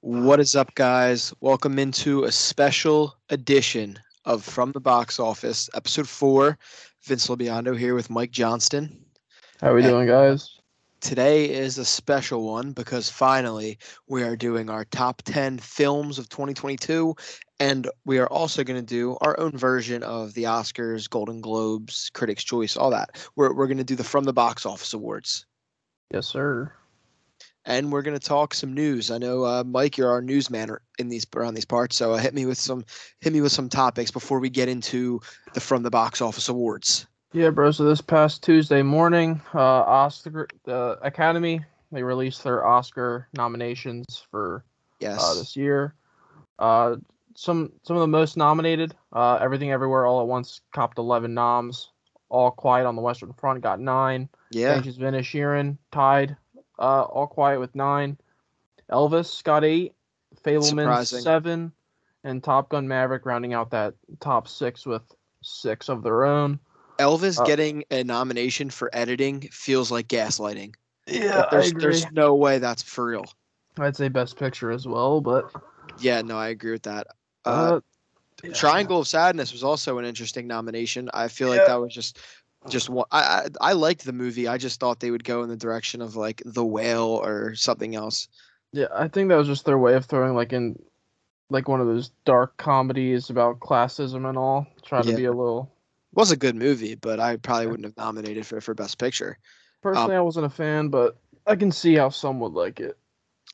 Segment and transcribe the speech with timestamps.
[0.00, 1.34] What is up, guys?
[1.42, 6.58] Welcome into a special edition of From the Box Office, episode four.
[7.02, 9.04] Vince Labiondo here with Mike Johnston.
[9.60, 9.90] How are we Hey.
[9.90, 10.48] doing, guys?
[11.02, 13.76] Today is a special one because finally
[14.08, 17.14] we are doing our top 10 films of 2022,
[17.60, 22.08] and we are also going to do our own version of the Oscars, Golden Globes,
[22.14, 23.28] Critics' Choice, all that.
[23.36, 25.44] We're, we're going to do the From the Box Office Awards.
[26.14, 26.72] Yes, sir.
[27.64, 29.10] And we're going to talk some news.
[29.10, 32.34] I know, uh, Mike, you're our newsman in these around these parts, so uh, hit
[32.34, 32.84] me with some
[33.20, 35.20] hit me with some topics before we get into
[35.54, 37.06] the from the box office awards.
[37.32, 37.70] Yeah, bro.
[37.70, 44.64] So this past Tuesday morning, uh, Oscar, the Academy, they released their Oscar nominations for
[45.00, 45.94] Yes, uh, this year.
[46.58, 46.96] Uh,
[47.34, 51.90] some some of the most nominated, uh, Everything Everywhere All at Once copped 11 noms.
[52.28, 54.28] All Quiet on the Western Front got nine.
[54.50, 56.36] yeah, Banshees of Inisherin tied.
[56.82, 58.18] Uh, All Quiet with nine.
[58.90, 59.94] Elvis got eight.
[60.44, 61.20] Fabelman Surprising.
[61.20, 61.72] seven,
[62.24, 65.02] and Top Gun Maverick rounding out that top six with
[65.42, 66.58] six of their own.
[66.98, 70.74] Elvis uh, getting a nomination for editing feels like gaslighting.
[71.06, 73.26] Yeah, Like, there's there's no way that's for real.
[73.78, 75.50] I'd say Best Picture as well, but
[75.98, 77.06] Yeah, no, I agree with that.
[77.44, 77.80] Uh, uh,
[78.44, 78.52] yeah.
[78.52, 81.08] Triangle of Sadness was also an interesting nomination.
[81.14, 82.18] I feel like that was just
[82.68, 83.06] just one.
[83.10, 84.46] I, I I liked the movie.
[84.48, 87.94] I just thought they would go in the direction of like The Whale or something
[87.94, 88.28] else.
[88.72, 90.80] Yeah, I think that was just their way of throwing like in
[91.50, 95.10] like one of those dark comedies about classism and all, trying Yeah.
[95.12, 95.70] to be a little.
[96.14, 99.38] was a good movie, but I probably wouldn't have nominated for for Best Picture.
[99.82, 101.16] Personally, I wasn't a fan, but
[101.46, 102.96] I can see how some would like it.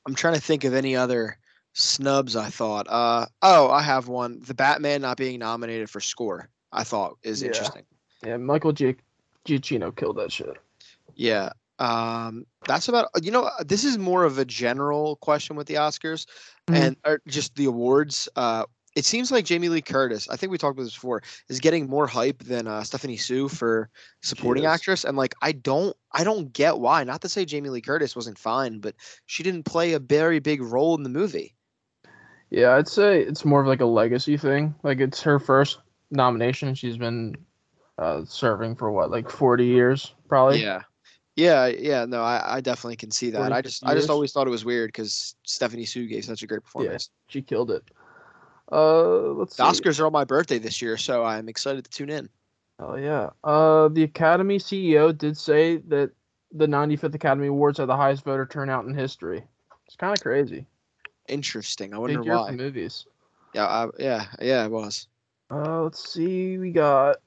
[0.06, 1.38] I'm trying to think of any other
[1.72, 2.36] snubs.
[2.36, 2.86] I thought.
[2.88, 4.40] Uh oh, I have one.
[4.46, 6.50] The Batman not being nominated for score.
[6.70, 7.48] I thought is Yeah.
[7.48, 7.84] interesting.
[8.24, 8.96] Yeah, Michael G-
[9.46, 10.56] Giacchino killed that shit.
[11.14, 11.50] Yeah.
[11.78, 13.08] Um, that's about.
[13.22, 16.26] You know, this is more of a general question with the Oscars
[16.66, 16.74] Mhm.
[16.74, 18.28] and or just the awards.
[18.34, 18.64] Uh,
[18.96, 20.28] it seems like Jamie Lee Curtis.
[20.28, 21.22] I think we talked about this before.
[21.48, 23.90] Is getting more hype than uh, Stephanie Hsu for
[24.22, 27.04] supporting actress, and like I don't, I don't get why.
[27.04, 30.60] Not to say Jamie Lee Curtis wasn't fine, but she didn't play a very big
[30.60, 31.54] role in the movie.
[32.50, 34.74] Yeah, I'd say it's more of like a legacy thing.
[34.82, 35.78] Like it's her first
[36.10, 36.74] nomination.
[36.74, 37.36] She's been
[37.98, 40.62] uh, serving for what, like forty years, probably.
[40.62, 40.82] Yeah.
[41.36, 43.52] Yeah, yeah, no, I, I definitely can see that.
[43.52, 46.42] I just 50 I just always thought it was weird because Stephanie Hsu gave such
[46.42, 47.10] a great performance.
[47.12, 47.84] yeah, She killed it.
[48.72, 49.62] Uh, let's see.
[49.62, 52.28] The Oscars are on my birthday this year, so I'm excited to tune in.
[52.80, 53.30] Oh yeah.
[53.44, 56.10] Uh, the Academy CEO did say that
[56.52, 59.44] the 95th Academy Awards are the highest voter turnout in history.
[59.86, 60.66] It's kind of crazy.
[61.28, 61.92] Interesting.
[61.92, 62.50] I Big wonder year why.
[62.50, 63.06] for movies.
[63.54, 65.08] Yeah, I, yeah, yeah, it was.
[65.50, 66.58] Uh, let's see.
[66.58, 67.18] We got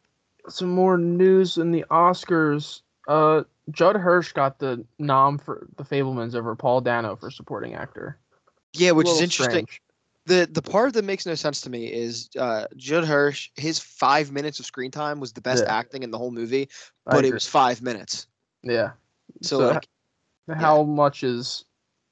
[0.49, 2.81] some more news in the Oscars.
[3.07, 8.17] Uh, Judd Hirsch got the nom for The Fabelmans over Paul Dano for supporting actor.
[8.73, 9.65] Yeah, which is interesting.
[9.65, 9.81] strange.
[10.27, 13.49] The the part that makes no sense to me is uh, Judd Hirsch.
[13.55, 15.75] His five minutes of screen time was the best Yeah.
[15.75, 16.69] acting in the whole movie,
[17.05, 18.27] but it was five minutes.
[18.63, 18.91] yeah.
[19.41, 19.87] So, So, like,
[20.59, 21.65] How much is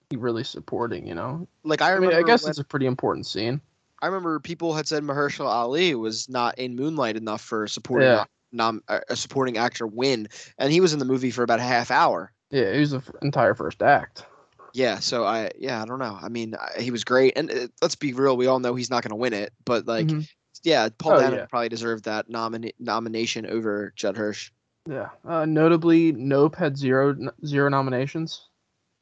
[0.09, 1.05] he really supporting?
[1.05, 1.47] You know.
[1.63, 3.61] like I I mean, I guess when- it's a pretty important scene.
[4.01, 8.07] I remember people had said Mahershala Ali was not in Moonlight enough for a supporting
[8.09, 8.25] Yeah.
[8.51, 10.27] nom, uh, a supporting actor win,
[10.57, 12.31] and he was in the movie for about a half hour.
[12.51, 14.25] Yeah, he was the f- entire first act.
[14.73, 16.17] Yeah, so I yeah I don't know.
[16.21, 18.89] I mean I, he was great, and uh, let's be real, we all know he's
[18.89, 20.27] not going to win it, but like Mhm.
[20.63, 21.45] yeah, Paul Oh, Dano yeah.
[21.45, 24.51] probably deserved that nomina- nomination over Judd Hirsch
[24.87, 25.09] Yeah.
[25.27, 28.47] Uh, notably, Nope had zero zero nominations.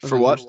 [0.02, 0.40] That's for what?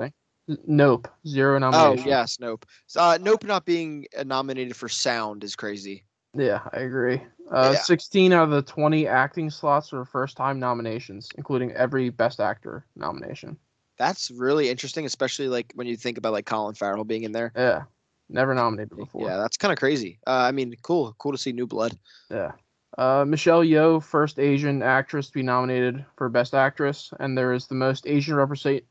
[0.66, 2.06] Nope, zero Oh nominations.
[2.06, 2.66] Oh yes, Nope.
[2.96, 6.04] Uh, nope, not being uh, nominated for sound is crazy.
[6.34, 7.22] Yeah, I agree.
[7.50, 7.82] Uh, Yeah.
[7.82, 12.86] 16 out of the 20 acting slots were first time nominations, including every Best Actor
[12.96, 13.56] nomination.
[13.98, 17.52] That's really interesting, especially like when you think about like Colin Farrell being in there.
[17.56, 17.84] Yeah,
[18.28, 19.28] never nominated before.
[19.28, 20.18] Yeah, that's kind of crazy.
[20.26, 21.98] Uh, I mean, cool, cool to see new blood.
[22.30, 22.52] Yeah.
[22.96, 27.66] Uh, Michelle Yeoh, first Asian actress to be nominated for Best Actress, and there is
[27.66, 28.82] the most Asian represent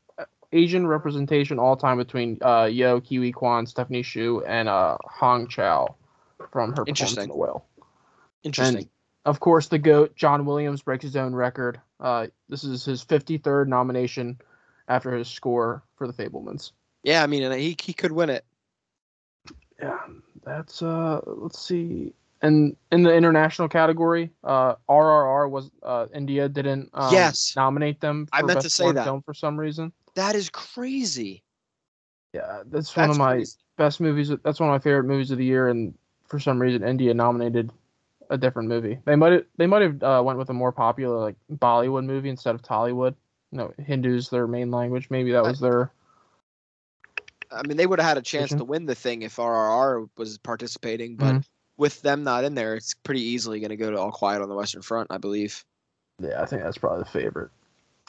[0.52, 5.46] Asian representation all time between uh, Yeoh, Ke Huy Quan, Stephanie Hsu, and uh, Hong
[5.48, 5.94] Chau
[6.50, 7.22] from her performance Interesting.
[7.24, 7.64] in The Whale.
[8.44, 8.76] Interesting.
[8.78, 8.88] And
[9.24, 11.80] of course, the GOAT, John Williams, breaks his own record.
[12.00, 14.38] Uh, this is his 53rd nomination
[14.88, 16.72] after his score for The Fabelmans.
[17.02, 18.44] yeah, I mean, and he he could win it.
[19.80, 19.98] Yeah,
[20.44, 22.14] that's uh let's see.
[22.40, 27.52] And in the international category, uh RRR was uh India didn't um, Yes.
[27.54, 29.04] nominate them for I meant to say that.
[29.04, 29.92] film for some reason.
[30.18, 31.44] That is crazy.
[32.34, 33.52] Yeah, that's one of my crazy.
[33.76, 34.32] best movies.
[34.42, 35.94] That's one of my favorite movies of the year and
[36.26, 37.70] for some reason India nominated
[38.28, 38.98] a different movie.
[39.04, 42.30] They might have they might have uh, went with a more popular like Bollywood movie
[42.30, 43.14] instead of Tollywood.
[43.52, 45.06] You No, Hindu's their main language.
[45.08, 45.92] Maybe that was their
[47.52, 50.36] I mean, they would have had a chance to win the thing if RRR was
[50.38, 51.44] participating, but Mhm.
[51.76, 54.48] with them not in there, it's pretty easily going to go to All Quiet on
[54.48, 55.64] the Western Front, I believe.
[56.18, 57.50] Yeah, I think that's probably the favorite.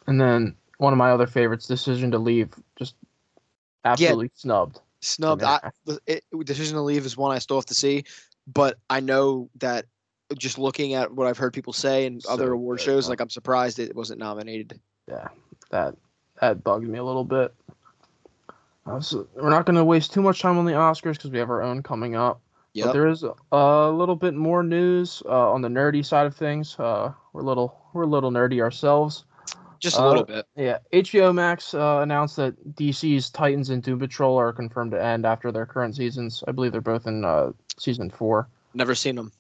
[0.08, 2.96] And then one of my other favorites, Decision to Leave, just
[3.86, 4.80] absolutely snubbed.
[5.02, 5.44] Snubbed.
[5.44, 5.72] I,
[6.08, 8.06] it, Decision to Leave is one I still have to see,
[8.48, 9.86] but I know that
[10.38, 13.10] just looking at what I've heard people say and So other award good, shows, huh?
[13.12, 14.80] like I'm surprised it wasn't nominated.
[15.08, 15.28] Yeah,
[15.70, 15.96] that
[16.42, 17.54] that bugged me a little bit.
[18.86, 21.38] Uh, so we're not going to waste too much time on the Oscars because we
[21.40, 22.42] have our own coming up.
[22.74, 22.94] But Yep.
[22.94, 26.80] there is a little bit more news uh, on the nerdy side of things.
[26.80, 29.26] Uh, we're a little we're a little nerdy ourselves.
[29.80, 30.46] Just a uh, little bit.
[30.56, 35.26] Yeah, HBO Max uh, announced that DC's Titans and Doom Patrol are confirmed to end
[35.26, 36.44] after their current seasons.
[36.48, 38.50] I believe they're both in uh, season four.
[38.74, 39.32] Never seen them.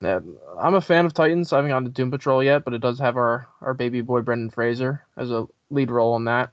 [0.00, 0.20] Yeah,
[0.60, 1.52] I'm a fan of Titans.
[1.52, 4.20] I haven't gotten to Doom Patrol yet, but it does have our, our baby boy
[4.20, 6.50] Brendan Fraser as a lead role in that.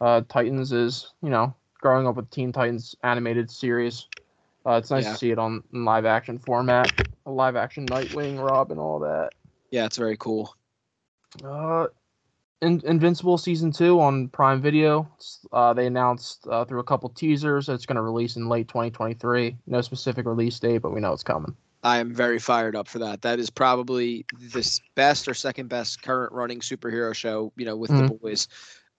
[0.00, 4.08] Uh, Titans is, you know, growing up with Teen Titans animated series.
[4.64, 5.12] Uh, it's nice Yeah.
[5.12, 6.92] to see it on in live action format,
[7.26, 9.32] a live action Nightwing, Robin, and all that.
[9.70, 10.54] Yeah, it's very cool.
[11.44, 11.86] Uh,
[12.62, 15.08] In- Invincible season two on Prime Video.
[15.52, 18.68] Uh, they announced uh, through a couple teasers that it's going to release in late
[18.68, 19.56] 2023.
[19.66, 21.54] No specific release date, but we know it's coming.
[21.82, 23.22] I am very fired up for that.
[23.22, 27.90] That is probably the best or second best current running superhero show, you know, with
[27.90, 28.48] the boys.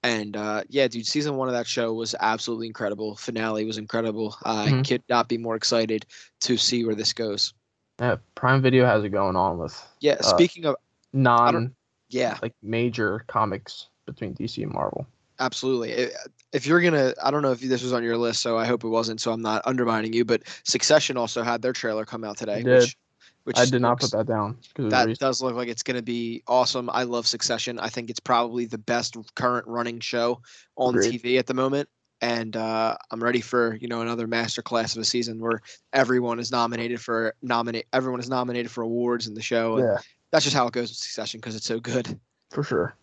[0.03, 3.15] And uh, yeah, dude, season one of that show was absolutely incredible.
[3.15, 4.37] Finale was incredible.
[4.45, 4.87] I Mhm.
[4.87, 6.05] could not be more excited
[6.41, 7.53] to see where this goes.
[7.99, 10.75] Yeah, Prime Video has it going on with Yeah, Uh, speaking of,
[11.11, 11.75] non
[12.09, 15.05] yeah, like major comics between DC and Marvel.
[15.39, 16.09] absolutely.
[16.53, 18.83] If you're gonna, I don't know if this was on your list, so I hope
[18.83, 19.21] it wasn't.
[19.21, 22.95] So I'm not undermining you, but Succession also had their trailer come out today, which,
[23.43, 26.43] which I did not put that down that does look like it's going to be
[26.47, 26.89] awesome.
[26.91, 27.79] I love Succession.
[27.79, 30.41] I think it's probably the best current running show
[30.75, 31.21] on Agreed.
[31.21, 31.87] TV at the moment.
[32.19, 35.61] And uh, I'm ready for you know another masterclass of a season where
[35.93, 37.85] everyone is nominated for nominate.
[37.93, 39.77] Everyone is nominated for awards in the show.
[39.77, 39.97] yeah,
[40.37, 42.19] That's just how it goes with Succession because it's so good.
[42.51, 42.95] for sure.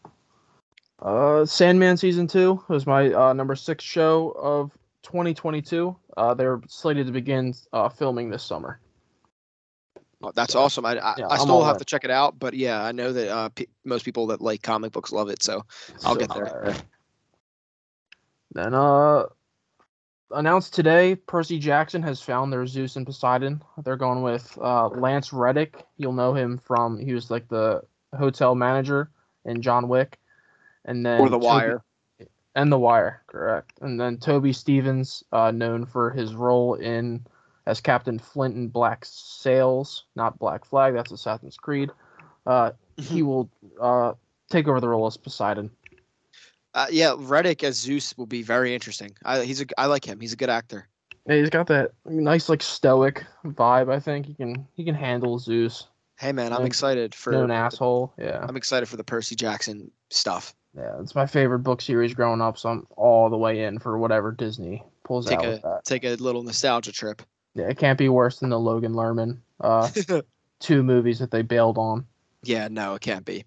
[1.00, 4.70] Uh, Sandman season two was my uh, number six show of
[5.02, 5.96] 2022.
[6.16, 8.78] Uh, they're slated to begin uh, filming this summer.
[10.22, 10.86] Uh, That's So, awesome.
[10.86, 13.28] I I, yeah, I still have to check it out, but yeah, I know that
[13.28, 15.42] uh, pe most people that like comic books love it.
[15.42, 15.64] So
[16.04, 16.46] I'll So get there.
[16.46, 16.74] fire.
[18.52, 19.24] Then, uh,
[20.34, 23.62] announced today, Percy Jackson has found their Zeus and Poseidon.
[23.82, 25.84] They're going with uh, Lance Reddick.
[25.96, 27.82] You'll know him from he was like the
[28.16, 29.10] hotel manager
[29.44, 30.18] in John Wick,
[30.84, 31.84] and then or The Toby- Wire.
[32.54, 33.72] and The Wire, correct.
[33.80, 37.26] And then Toby Stephens, uh, known for his role in
[37.66, 40.94] as Captain Flint in Black Sails, not Black Flag.
[40.94, 41.90] That's Assassin's Creed.
[42.46, 43.48] Uh, he will
[43.80, 44.12] uh,
[44.50, 45.70] take over the role as Poseidon.
[46.74, 49.16] Uh, yeah, Reddick as Zeus will be very interesting.
[49.24, 50.20] I, he's a I like him.
[50.20, 50.88] He's a good actor.
[51.26, 53.90] Yeah, he's got that nice like stoic vibe.
[53.90, 55.86] I think he can he can handle Zeus.
[56.18, 58.12] Hey man, I'm excited for an asshole.
[58.18, 60.54] Yeah, I'm excited for the Percy Jackson stuff.
[60.76, 61.00] yeah.
[61.00, 64.32] It's my favorite book series growing up, so I'm all the way in for whatever
[64.32, 67.22] Disney pulls Take out a take a little nostalgia trip.
[67.54, 69.88] Yeah, it can't be worse than the Logan Lerman uh,
[70.60, 72.06] two movies that they bailed on.
[72.42, 73.44] yeah, no, it can't be.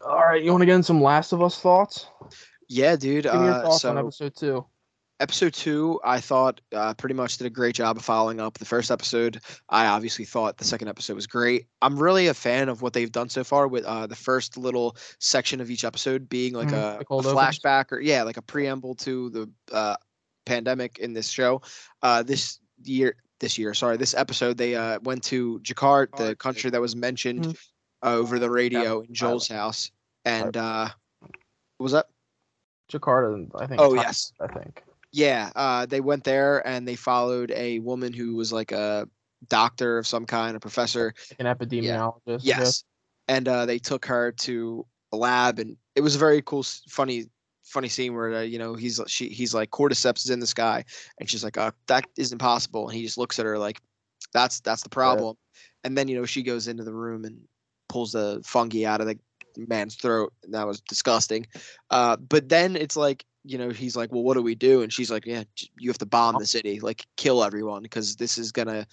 [0.00, 2.06] All right, you want to get in some Last of Us thoughts?
[2.68, 3.24] Yeah, dude.
[3.24, 4.66] Give me your Uh, so on episode two.
[5.20, 8.64] episode two, I thought uh, pretty much did a great job of following up the
[8.64, 9.40] first episode.
[9.68, 11.66] I obviously thought the second episode was great.
[11.82, 14.96] I'm really a fan of what they've done so far with uh, the first little
[15.18, 17.32] section of each episode being like Mhm, a, a opens.
[17.32, 19.96] flashback or yeah, like a preamble to the uh,
[20.46, 21.62] pandemic in this show.
[22.02, 26.70] Uh, this year, this year, sorry, this episode, they uh, went to Jakarta, the country
[26.70, 27.50] that was mentioned Mhm.
[27.50, 27.54] uh,
[28.02, 29.12] over the radio in Thailand.
[29.12, 29.90] Joel's house,
[30.24, 30.88] and uh,
[31.20, 32.06] what was that?
[32.92, 33.80] Jakarta, I think.
[33.80, 34.82] Oh Thailand, yes, I think.
[35.12, 39.08] yeah, uh, they went there and they followed a woman who was like a
[39.48, 41.14] doctor of some kind, a professor.
[41.38, 42.22] An epidemiologist.
[42.26, 42.44] Guess.
[42.44, 42.84] Yes,
[43.28, 47.26] and uh, they took her to a lab, and it was a very cool, funny,
[47.64, 50.84] funny scene where uh, you know he's she he's like cordyceps is in the sky,
[51.20, 53.80] and she's like, uh, that isn't possible, and he just looks at her like,
[54.32, 55.36] that's that's the problem,
[55.84, 57.38] and then you know she goes into the room and
[57.88, 59.18] pulls the fungi out of the
[59.56, 61.46] man's throat, and that was disgusting.
[61.90, 64.82] Uh, but then it's like you know he's like, well, what do we do?
[64.82, 65.44] And she's like, yeah,
[65.78, 68.86] you have to bomb the city, like kill everyone, because this is gonna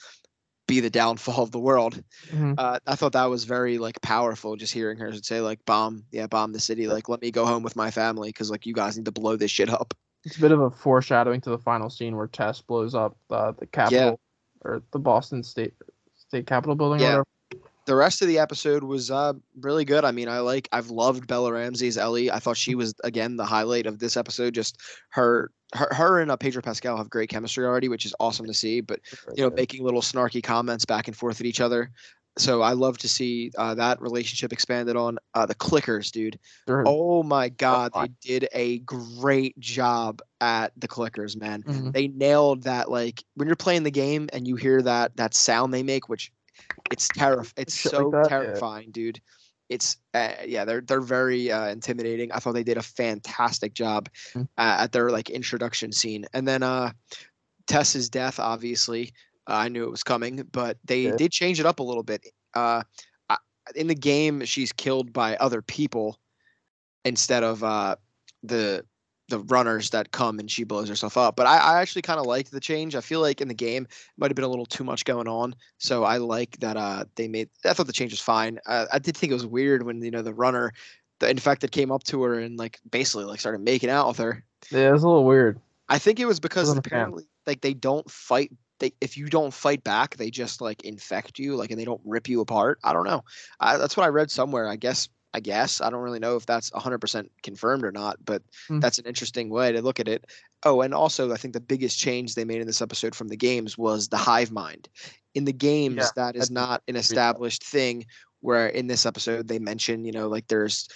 [0.68, 2.56] be the downfall of the world Mhm.
[2.58, 4.56] uh, I thought that was very like powerful.
[4.56, 6.88] Just hearing her say like bomb, yeah, bomb the city.
[6.88, 9.36] Like let me go home with my family because like you guys need to blow
[9.36, 9.94] this shit up.
[10.24, 13.52] It's a bit of a foreshadowing to the final scene where Tess blows up uh,
[13.52, 14.20] the Capitol
[14.62, 15.74] or the Boston State
[16.16, 17.02] State Capitol building.
[17.02, 17.22] Yeah.
[17.86, 20.04] The rest of the episode was uh, really good.
[20.04, 22.32] I mean, I like I've loved Bella Ramsey's Ellie.
[22.32, 24.54] I thought she was again the highlight of this episode.
[24.56, 28.48] Just her, her, her and uh, Pedro Pascal have great chemistry already, which is awesome
[28.48, 28.82] to see.
[28.82, 29.02] But
[29.36, 31.92] you know, making little snarky comments back and forth at each other.
[32.38, 35.18] So I love to see uh, that relationship expanded on.
[35.36, 36.38] Uh, the clickers, dude.
[36.68, 36.84] Sure.
[36.86, 41.64] Oh my god, they did a great job at the clickers, man.
[41.64, 41.94] Mhm.
[41.94, 42.90] They nailed that.
[42.92, 46.32] Like when you're playing the game and you hear that that sound they make, which
[46.92, 48.28] it's terrif It's Shit like so that, yeah.
[48.30, 49.20] terrifying, dude.
[49.70, 52.32] It's uh, yeah, they're they're very uh, intimidating.
[52.32, 54.48] I thought they did a fantastic job Mhm.
[54.58, 56.92] uh, at their like introduction scene, and then uh,
[57.68, 58.40] Tess's death.
[58.40, 59.12] Obviously,
[59.48, 61.16] uh, I knew it was coming, but they Yeah.
[61.18, 62.26] did change it up a little bit.
[62.54, 62.84] Uh,
[63.74, 66.20] in the game, she's killed by other people
[67.04, 67.96] instead of uh,
[68.44, 68.86] the
[69.30, 71.36] the runners that come and she blows herself up.
[71.36, 72.96] But I, I actually kind of liked the change.
[72.96, 75.28] I feel like in the game it might have been a little too much going
[75.28, 75.56] on.
[75.78, 77.50] So I like that uh, they made.
[77.66, 78.60] I thought the change was fine.
[78.66, 80.74] Uh, I did think it was weird when you know the runner,
[81.20, 84.44] the infected came up to her and like basically like started making out with her.
[84.72, 85.60] Yeah, it was a little weird.
[85.90, 86.78] I think it was because fan.
[86.78, 88.52] apparently like they don't fight.
[88.80, 92.02] They if you don't fight back, they just like infect you, like and they don't
[92.04, 92.80] rip you apart.
[92.84, 93.24] I don't know.
[93.60, 94.68] I, that's what I read somewhere.
[94.68, 95.10] I guess.
[95.36, 98.80] I guess I don't really know if that's 100% confirmed or not, but Hmm.
[98.80, 100.26] that's an interesting way to look at it.
[100.64, 103.38] Oh, and also I think the biggest change they made in this episode from the
[103.38, 104.90] games was the hive mind.
[105.36, 108.06] In the games, Yeah, that is not an established thing.
[108.42, 110.88] Where in this episode they mention, you know, like there's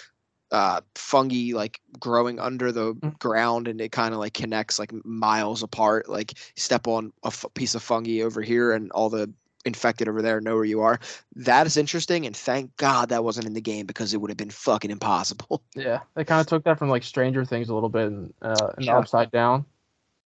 [0.52, 3.18] uh, fungi like growing under the Mm.
[3.18, 6.08] ground and it kind of like connects like miles apart.
[6.08, 9.32] Like step on a f- piece of fungi over here and all the
[9.64, 10.98] infected over there know where you are.
[11.36, 14.38] That is interesting, and thank God that wasn't in the game because it would have
[14.38, 15.62] been fucking impossible.
[15.74, 18.72] Yeah, they kind of took that from like Stranger Things a little bit and uh,
[18.76, 18.98] in Yeah.
[18.98, 19.64] Upside Down.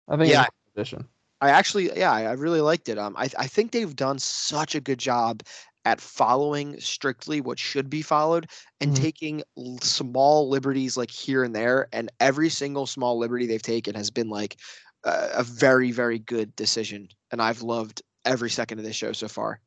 [0.09, 0.47] I think Yeah.
[0.75, 1.07] addition.
[1.41, 2.99] I actually, yeah, I really liked it.
[2.99, 5.43] Um, I I think they've done such a good job
[5.85, 8.49] at following strictly what should be followed
[8.81, 8.97] and Mhm.
[8.97, 11.89] taking l- small liberties like here and there.
[11.93, 14.57] And every single small liberty they've taken has been like
[15.05, 17.09] a, a very, very good decision.
[17.31, 19.61] And I've loved every second of this show so far.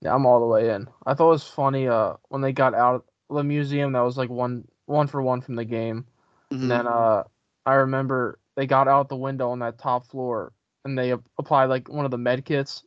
[0.00, 0.88] Yeah, I'm all the way in.
[1.06, 4.16] I thought it was funny uh when they got out of the museum that was
[4.16, 6.06] like one one for one from the game.
[6.52, 6.62] Mhm.
[6.62, 7.24] And then uh
[7.64, 10.52] I remember they got out the window on that top floor
[10.84, 12.82] and they ap- applied like one of the med kits.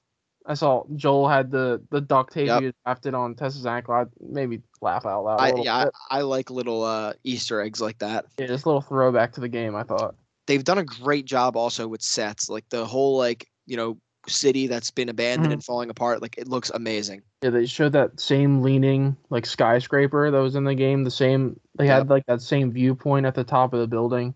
[0.48, 2.62] I saw Joel had the the duct tape Yep.
[2.62, 3.96] he it on Tessa's ankle.
[3.96, 5.40] I made me laugh out loud.
[5.42, 5.76] I, yeah.
[6.12, 8.26] I, I like little uh, Easter eggs like that.
[8.38, 9.76] yeah, just a little throwback to the game.
[9.76, 10.14] I thought.
[10.46, 14.68] they've done a great job also with sets like the whole like you know city
[14.68, 15.54] that's been abandoned Mhm.
[15.54, 20.32] and falling apart like it looks amazing Yeah, they showed that same leaning like skyscraper
[20.32, 21.04] that was in the game.
[21.04, 21.98] The same they Yep.
[21.98, 24.34] had like that same viewpoint at the top of the building.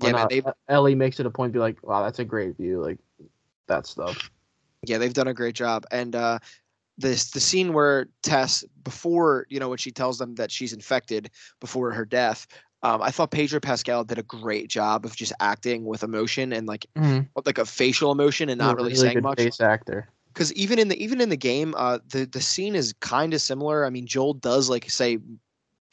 [0.00, 2.56] Yeah, man, uh, Ellie makes it a point to be like, "Wow, that's a great
[2.56, 2.98] view." Like
[3.66, 4.16] that stuff.
[4.86, 6.38] yeah they've done a great job and uh
[6.98, 11.30] this the scene where tess before you know when she tells them that she's infected
[11.60, 12.46] before her death
[12.86, 16.66] um, I thought Pedro Pascal did a great job of just acting with emotion and
[16.68, 17.26] like Mhm.
[17.44, 19.38] like a facial emotion and He's not really, saying good much.
[19.38, 20.08] face actor.
[20.32, 23.40] because even in the even in the game uh the the scene is kind of
[23.40, 25.18] similar i mean joel does like say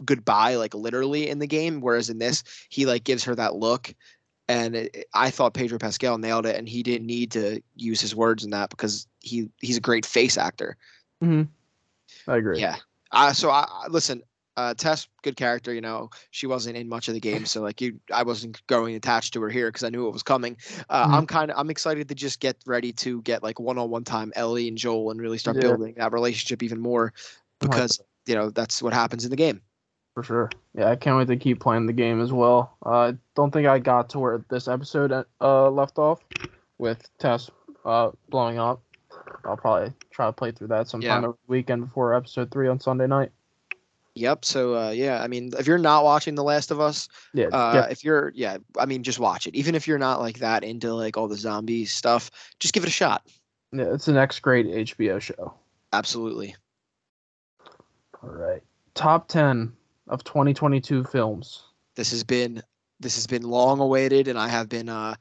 [0.06, 3.94] goodbye like literally in the game whereas in this he like gives her that look
[4.50, 8.14] and it, i thought pedro pascal nailed it and he didn't need to use his
[8.16, 10.76] words in that because he he's a great face actor
[11.22, 11.44] Hmm.
[12.28, 12.60] I agree.
[12.60, 12.76] yeah
[13.12, 14.22] uh, so I, I listen
[14.58, 17.82] uh tess good character you know she wasn't in much of the game so like
[17.82, 20.56] you i wasn't growing attached to her here because i knew it was coming
[20.90, 21.14] uh, Mhm.
[21.14, 24.68] i'm kind of i'm excited to just get ready to get like one-on-one time ellie
[24.68, 25.64] and joel and really start Yeah.
[25.64, 27.14] building that relationship even more
[27.60, 29.62] because you know that's what happens in the game
[30.14, 30.56] for sure.
[30.76, 32.78] Yeah, I can't wait to keep playing the game as well.
[32.86, 36.24] Uh, I don't think I got to where this episode uh left off
[36.78, 37.50] with Tess
[37.84, 38.84] uh blowing up.
[39.44, 41.28] I'll probably try to play through that sometime Yeah.
[41.30, 43.32] over the weekend before episode three on Sunday night.
[44.16, 47.48] Yep so uh yeah i mean if you're not watching the last of us Yeah,
[47.48, 49.56] uh yeah, if you're yeah i mean just watch it.
[49.56, 52.30] Even if you're not like that into like all the zombie stuff
[52.60, 53.26] just give it a shot.
[53.72, 55.54] Yeah, it's the next great HBO show.
[55.94, 56.56] absolutely.
[58.22, 58.62] All right,
[58.94, 59.74] top ten
[60.08, 61.64] of 2022 films.
[61.96, 62.62] this has been
[63.00, 65.16] this has been long awaited and i have been uh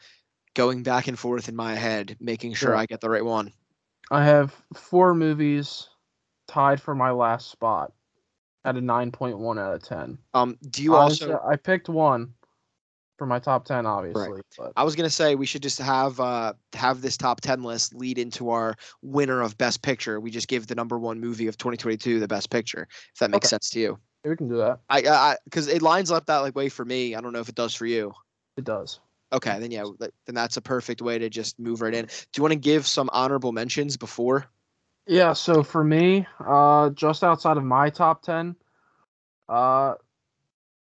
[0.54, 2.80] going back and forth in my head making sure Yeah.
[2.80, 3.52] i get the right one.
[4.10, 5.88] I have four movies
[6.46, 7.92] tied for my last spot
[8.64, 10.18] at a 9.1 out of 10.
[10.34, 12.32] um do you Honestly, also I picked one
[13.18, 14.40] for my top 10, obviously.
[14.58, 17.94] But i was gonna say we should just have uh have this top 10 list
[17.94, 21.56] lead into our winner of best picture we just give the number one movie of
[21.58, 23.50] 2022 the best picture if that makes Okay.
[23.50, 24.80] sense to you yeah, we can do that.
[24.88, 27.48] i i because it lines up that like way for me i don't know if
[27.48, 28.12] it does for you
[28.56, 29.00] It does.
[29.32, 32.42] okay then yeah then that's a perfect way to just move right in do you
[32.42, 34.46] want to give some honorable mentions before
[35.06, 38.54] Yeah, so for me, uh, just outside of my top ten,
[39.48, 39.94] uh,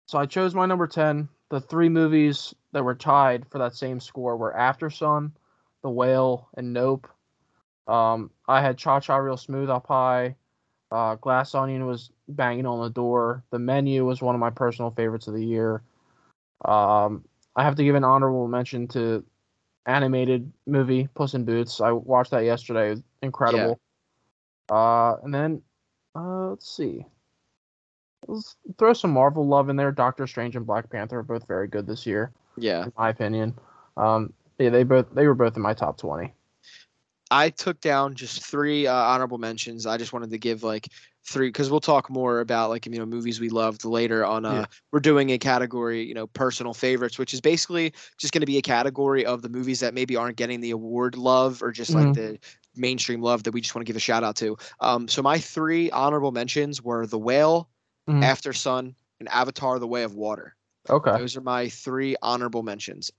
[0.06, 1.30] so I chose my number ten.
[1.50, 5.34] The three movies that were tied for that same score were After Sun,
[5.82, 7.08] The Whale, and Nope.
[7.88, 10.36] Um, I had Cha Cha Real Smooth up high.
[10.92, 13.44] Uh, Glass Onion was banging on the door.
[13.52, 15.84] The Menu was one of my personal favorites of the year.
[16.66, 17.24] Um,
[17.56, 19.24] I have to give an honorable mention to
[19.86, 21.82] animated movie Puss in Boots.
[21.82, 23.02] I watched that yesterday.
[23.22, 23.80] Incredible.
[24.72, 25.62] Uh, and then
[26.16, 27.06] uh, let's see.
[28.28, 29.92] Let's throw some Marvel love in there.
[29.92, 32.86] Doctor Strange and Black Panther are both very good this year, Yeah.
[32.86, 33.54] in my opinion.
[33.98, 36.34] Um, yeah, they both they were both in my top twenty.
[37.32, 39.86] I took down just three uh, honorable mentions.
[39.86, 40.90] I just wanted to give like
[41.24, 44.46] three because we'll talk more about like you know movies we loved later on.
[44.46, 44.66] Uh, Yeah.
[44.92, 48.58] We're doing a category, you know, personal favorites, which is basically just going to be
[48.58, 52.06] a category of the movies that maybe aren't getting the award love or just Mhm.
[52.06, 52.40] like the
[52.76, 54.58] mainstream love that we just want to give a shout out to.
[54.80, 57.70] Um, so my three honorable mentions were The Whale,
[58.08, 58.24] Mhm.
[58.24, 60.56] After Sun, and Avatar: The Way of Water.
[60.90, 61.16] Okay.
[61.18, 63.12] Those are my three honorable mentions.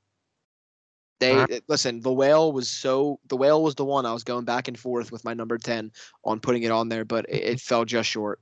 [1.20, 1.52] They Alright.
[1.52, 2.00] uh, listen.
[2.00, 3.20] The whale was so.
[3.28, 5.92] The whale was the one I was going back and forth with my number ten
[6.24, 8.40] on putting it on there, but it, it fell just short.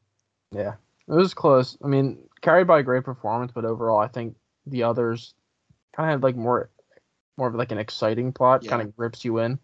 [0.51, 0.75] Yeah,
[1.07, 1.77] it was close.
[1.85, 4.35] I mean, carried by a great performance, but overall, I think
[4.67, 5.35] the others
[5.95, 6.71] kind of had like more,
[7.37, 8.67] more of like an exciting plot.
[8.67, 9.59] Kind of grips you in,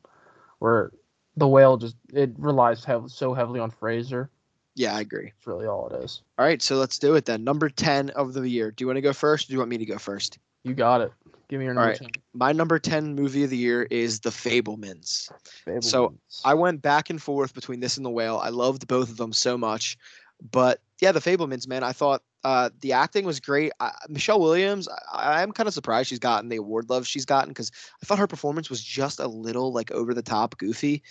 [0.58, 0.92] where
[1.37, 4.31] the whale just it relies so heavily on Fraser.
[4.75, 5.33] Yeah, I agree.
[5.37, 6.23] It's really all it is.
[6.38, 7.45] All right, so let's do it then.
[7.45, 8.71] Number ten of the year.
[8.71, 9.47] Do you want to go first?
[9.47, 10.38] Or do you want me to go first?
[10.64, 11.12] You got it.
[11.49, 12.00] Give me your number Alright.
[12.00, 12.11] 10.
[12.35, 15.31] My number ten movie of the year is The Fabelmans.
[15.81, 16.14] So,
[16.45, 18.38] I went back and forth between this and The Whale.
[18.38, 19.97] I loved both of them so much,
[20.50, 21.85] but yeah, The Fabelmans, man.
[21.85, 23.72] I thought uh, the acting was great.
[24.08, 27.72] Michelle Williams, I, I'm kind of surprised she's gotten the award love she's gotten because
[28.00, 31.02] I thought her performance was just a little like over the top, goofy.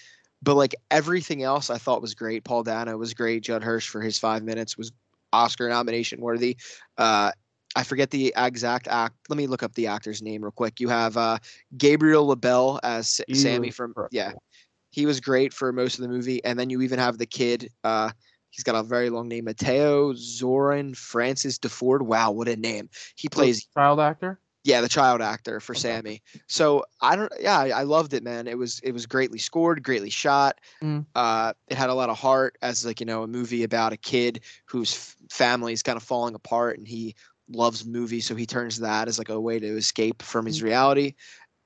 [0.41, 2.45] But like everything else, I thought was great.
[2.45, 3.43] Paul Dano was great.
[3.43, 4.93] Judd Hirsch for his five minutes was
[5.33, 6.55] Oscar nomination worthy.
[6.97, 7.33] Uh,
[7.75, 9.15] I forget the exact act.
[9.27, 10.79] Let me look up the actor's name real quick.
[10.79, 11.39] You have uh,
[11.77, 14.31] Gabriel LaBelle as Sammy from yeah
[14.95, 16.41] he was great for most of the movie.
[16.45, 17.69] And then you even have the kid.
[17.83, 18.11] Uh,
[18.55, 22.01] he's got a very long name, Mateo Zoran Francis DeFord.
[22.01, 22.89] Wow, what a name!
[23.15, 24.39] He plays child actor.
[24.63, 25.79] yeah the child actor for Okay.
[25.81, 26.21] Sammy.
[26.47, 28.47] So I don't yeah I, I loved it, man.
[28.47, 30.59] It was it was greatly scored, greatly shot.
[30.81, 31.05] Mm.
[31.15, 33.97] Uh, it had a lot of heart as like you know a movie about a
[33.97, 37.15] kid whose f- family is kind of falling apart and he
[37.49, 40.63] loves movies, so he turns that as like a way to escape from his Mm.
[40.63, 41.13] reality.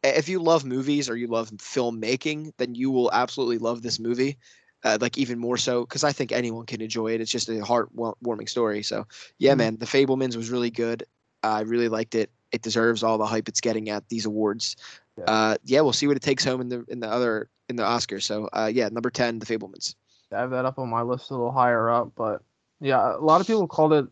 [0.03, 4.37] If you love movies or you love filmmaking, then you will absolutely love this movie.
[4.85, 7.19] Uh, like even more so because I think anyone can enjoy it.
[7.19, 8.81] It's just a heartwarming story.
[8.81, 9.05] So
[9.37, 9.57] yeah, Mhm.
[9.57, 11.03] man, The Fabelmans was really good.
[11.43, 12.31] I really liked it.
[12.53, 14.77] It deserves all the hype it's getting at these awards.
[15.17, 15.25] Yeah.
[15.25, 17.83] Uh, yeah, we'll see what it takes home in the in the other in the
[17.83, 18.23] Oscars.
[18.23, 19.95] So uh, yeah, number ten, The Fabelmans.
[20.31, 22.41] I have that up on my list a little higher up, but
[22.79, 24.07] yeah, a lot of people called it.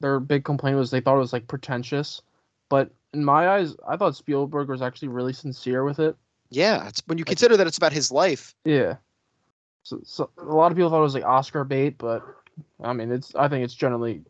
[0.00, 2.20] Their big complaint was they thought it was like pretentious,
[2.68, 6.16] but in my eyes, I thought Spielberg was actually really sincere with it.
[6.50, 8.54] Yeah, it's when you consider that it's about his life.
[8.64, 8.96] Yeah.
[9.82, 12.24] So, so a lot of people thought it was like Oscar bait, but
[12.82, 14.22] I mean, it's I think it's generally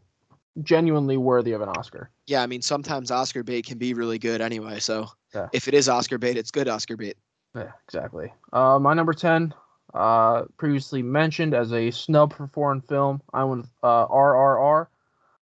[0.62, 2.10] genuinely worthy of an Oscar.
[2.26, 4.80] Yeah, I mean sometimes Oscar bait can be really good anyway.
[4.80, 5.48] So Yeah.
[5.52, 7.16] if it is Oscar bait, it's good Oscar bait.
[7.54, 8.32] Yeah, exactly.
[8.52, 9.54] Uh, my number ten,
[9.94, 13.20] uh, previously mentioned as a snub for foreign film.
[13.32, 14.86] I went uh, RRR.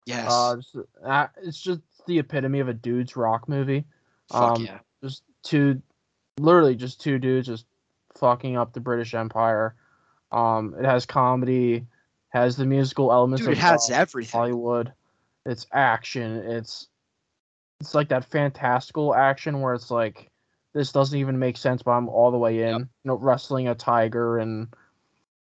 [0.07, 0.31] Yes.
[0.31, 3.85] Uh, just, uh, it's just the epitome of a dude's rock movie.
[4.31, 4.79] Fuck um, yeah.
[5.03, 5.81] Just two,
[6.39, 7.65] literally just two dudes just
[8.15, 9.77] fucking up the British Empire.
[10.35, 11.87] Um, it has comedy,
[12.31, 14.39] has the musical elements Dude, of it has everything.
[14.39, 14.93] Hollywood.
[15.47, 16.37] It's action.
[16.39, 16.89] It's
[17.81, 20.31] it's like that fantastical action where it's like
[20.73, 22.69] this doesn't even make sense, but I'm all the way in.
[22.69, 22.81] Yep.
[22.81, 24.69] You know, wrestling a tiger and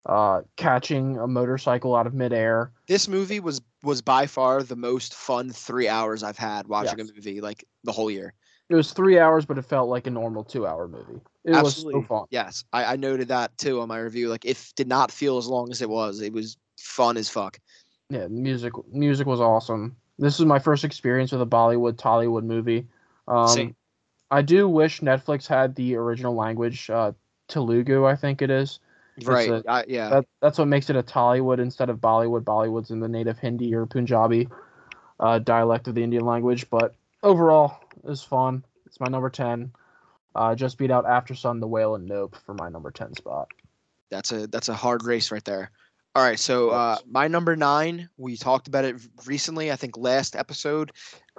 [0.06, 2.72] uh, catching a motorcycle out of midair.
[2.88, 7.10] This movie was was by far the most fun three hours I've had watching Yes.
[7.10, 8.34] a movie like the whole year.
[8.74, 11.22] It was three hours, but it felt like a normal two-hour movie.
[11.46, 12.00] It Absolutely.
[12.00, 12.26] was so fun.
[12.32, 14.30] Yes, I, I noted that too on my review.
[14.30, 16.22] Like, it did not feel as long as it was.
[16.22, 17.60] It was fun as fuck.
[18.10, 19.96] Yeah, music music was awesome.
[20.18, 22.88] This is my first experience with a Bollywood Tollywood movie.
[23.28, 23.76] Um, Same.
[24.32, 27.12] I do wish Netflix had the original language, uh,
[27.48, 28.80] Telugu, I think it is.
[29.24, 29.50] Right.
[29.50, 30.10] a- I, yeah.
[30.10, 32.44] That that's what makes it a Tollywood instead of Bollywood.
[32.44, 34.48] Bollywood's in the native Hindi or Punjabi
[35.20, 36.68] uh, dialect of the Indian language.
[36.72, 38.64] But overall, it was fun.
[38.86, 39.72] It's my number ten.
[40.36, 43.50] Uh, just beat out After Sun, The Whale, and Nope for my number ten spot.
[44.10, 45.72] that's a that's a hard race right there.
[46.16, 50.36] All right, so uh, my number nine, we talked about it recently, I think last
[50.36, 50.92] episode,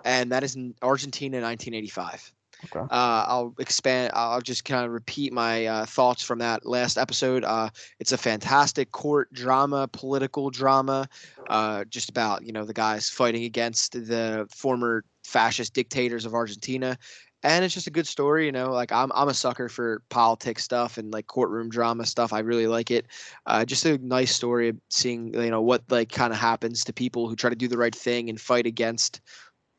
[0.05, 2.33] and that is in Argentina 1985.
[2.65, 2.81] Okay.
[2.81, 4.11] Uh, I'll expand.
[4.15, 7.45] I'll just kind of repeat my uh, thoughts from that last episode.
[7.45, 7.69] Uh,
[8.01, 11.09] it's a fantastic court drama, political drama,
[11.49, 16.99] uh, just about you know the guys fighting against the former fascist dictators of Argentina,
[17.43, 18.47] and it's just a good story.
[18.47, 22.33] You know, like I'm I'm a sucker for politics stuff and like courtroom drama stuff.
[22.33, 23.07] I really like it.
[23.47, 26.93] Uh, just a nice story of seeing you know what like kind of happens to
[26.93, 29.21] people who try to do the right thing and fight against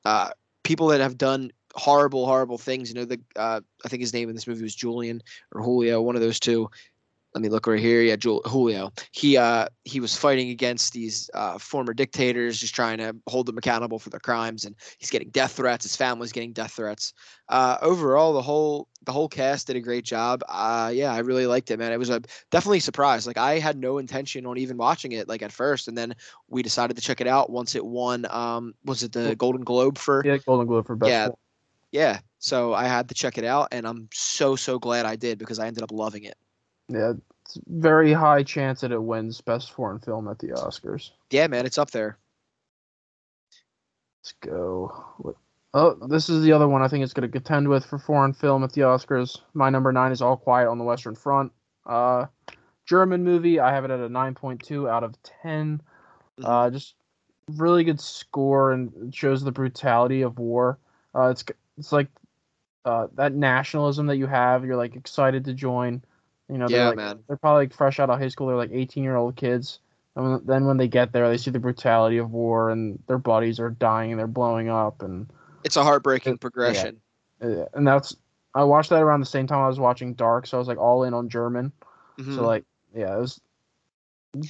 [0.06, 0.30] uh,
[0.64, 2.90] people that have done horrible, horrible things.
[2.90, 5.22] You know, the uh, I think his name in this movie was Julian
[5.54, 6.70] or Julio, one of those two.
[7.36, 8.02] Let me look right here.
[8.02, 8.94] Yeah, Jul- Julio.
[9.12, 13.58] He uh, he was fighting against these uh, former dictators, just trying to hold them
[13.58, 15.84] accountable for their crimes, and he's getting death threats.
[15.84, 17.12] His family's getting death threats.
[17.50, 20.44] Uh, overall, the whole the whole cast did a great job.
[20.48, 21.92] Uh, yeah, I really liked it, man.
[21.92, 22.22] It was a
[22.52, 23.28] definitely a surprise.
[23.28, 26.16] Like I had no intention on even watching it, like at first, and then
[26.48, 28.26] we decided to check it out once it won.
[28.30, 30.26] Um, was it the Golden Globe for?
[30.26, 31.10] Yeah, Golden Globe for best.
[31.10, 31.30] Yeah.
[31.92, 35.38] Yeah, so I had to check it out, and I'm so so glad I did
[35.38, 36.36] because I ended up loving it.
[36.90, 41.12] Yeah, it's very high chance that it wins best foreign film at the Oscars.
[41.32, 42.18] Yeah, man, it's up there.
[44.22, 45.06] Let's go.
[45.18, 45.36] What?
[45.74, 48.34] Oh, this is the other one I think it's going to contend with for foreign
[48.34, 49.42] film at the Oscars.
[49.54, 51.52] My number nine is All Quiet on the Western Front.
[51.86, 52.28] Uh,
[52.86, 53.60] German movie.
[53.60, 55.82] I have it at a 9.2 out of 10.
[56.40, 56.44] Mhm.
[56.44, 56.96] Uh, just
[57.52, 60.80] really good score and shows the brutality of war.
[61.14, 61.44] Uh, it's
[61.78, 62.08] it's like
[62.86, 64.64] uh, that nationalism that you have.
[64.64, 66.04] You're like excited to join.
[66.50, 67.24] You know, they're Yeah, like, man.
[67.28, 68.48] They're probably like fresh out of high school.
[68.48, 69.80] They're like 18 year old kids.
[70.16, 73.60] And then when they get there, they see the brutality of war and their bodies
[73.60, 75.28] are dying and they're blowing up and
[75.64, 77.02] It's a heartbreaking It- progression.
[77.42, 78.16] uh, and that's
[78.54, 80.78] I watched that around the same time I was watching Dark, so I was like
[80.78, 81.74] all in on German.
[82.18, 82.36] Mhm.
[82.36, 82.64] So like
[82.96, 83.42] yeah, it was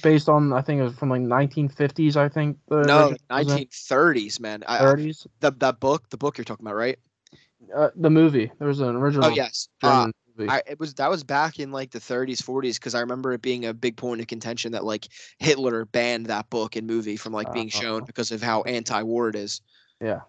[0.02, 2.16] based on I think it was from like 1950s.
[2.16, 3.20] I think the no, original was
[3.52, 4.62] in 1930s, man.
[4.68, 5.26] I, I- 30s.
[5.40, 6.98] the that book, the book you're talking about, right?
[7.74, 9.68] Uh, the movie there was an original Oh yes.
[9.82, 10.50] Uh, movie.
[10.50, 13.42] I, it was that was back in like the 30s, 40s because I remember it
[13.42, 17.32] being a big point of contention that like Hitler banned that book and movie from
[17.32, 18.06] like being shown Uh-huh.
[18.06, 19.60] because of how anti-war it is.
[20.00, 20.20] yeah.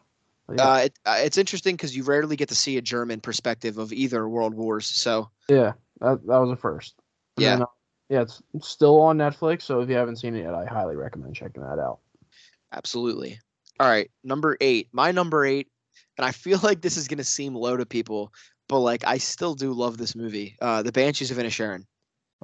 [0.50, 3.78] Yeah, Uh, it, uh, it's interesting because you rarely get to see a German perspective
[3.78, 4.88] of either world wars.
[4.88, 6.96] So yeah, that that was a first.
[7.36, 7.52] And Yeah.
[7.52, 7.65] then, uh,
[8.10, 11.36] yeah, it's still on Netflix, so if you haven't seen it yet, I highly recommend
[11.36, 12.00] checking that out.
[12.72, 13.39] absolutely.
[13.80, 14.89] All right, number eight.
[14.91, 15.67] My number eight,
[16.17, 18.34] and I feel like this is gonna seem low to people,
[18.67, 20.58] but like I still do love this movie.
[20.62, 21.84] Uh, The Banshees of Inisherin.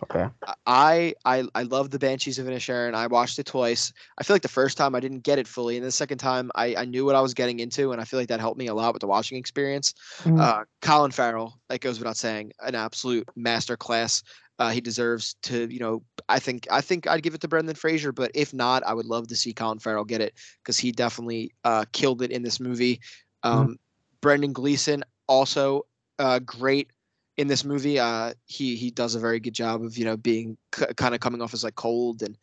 [0.02, 0.28] Okay.
[0.66, 2.96] I I I love the Banshees of Inisherin.
[2.96, 3.94] I watched it twice.
[4.18, 6.50] I feel like the first time I didn't get it fully, and the second time
[6.56, 8.66] I I knew what I was getting into, and I feel like that helped me
[8.68, 9.94] a lot with the watching experience.
[10.24, 10.40] Mhm.
[10.40, 14.24] Uh, Colin Farrell, that goes without saying, an absolute master class.
[14.58, 17.76] Uh, he deserves to, you know, I think I think I'd give it to Brendan
[17.76, 20.34] Fraser, but if not, I would love to see Colin Farrell get it
[20.64, 23.00] because he definitely uh, killed it in this movie.
[23.44, 23.78] Um,
[24.22, 25.86] Brendan Gleeson also
[26.20, 26.92] uh, great
[27.38, 28.00] in this movie.
[28.00, 31.22] Uh, he he does a very good job of you know being c- kind of
[31.22, 32.38] coming off as like cold and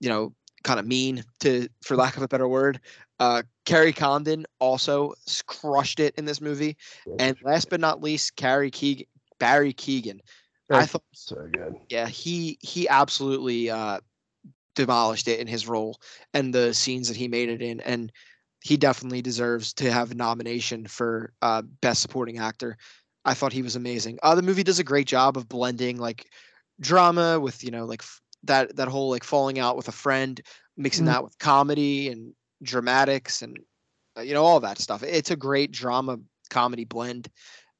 [0.00, 2.80] you know kind of mean to for lack of a better word.
[3.20, 5.14] Uh, Kerry Condon also
[5.46, 6.76] crushed it in this movie,
[7.18, 9.06] and last but not least, Carrie Keegan,
[9.38, 10.20] Barry Keoghan.
[10.70, 11.74] I thought so good.
[11.88, 14.00] yeah, he he absolutely uh,
[14.74, 16.00] demolished it in his role
[16.34, 18.12] and the scenes that he made it in, and
[18.62, 22.76] he definitely deserves to have a nomination for uh, best supporting actor.
[23.24, 24.18] I thought he was amazing.
[24.22, 26.26] Uh, the movie does a great job of blending like
[26.80, 30.40] drama with you know like f- that that whole like falling out with a friend,
[30.76, 31.08] mixing Mhm.
[31.08, 33.58] that with comedy and dramatics and
[34.16, 35.02] uh, you know all that stuff.
[35.02, 36.18] It's a great drama
[36.50, 37.28] comedy blend,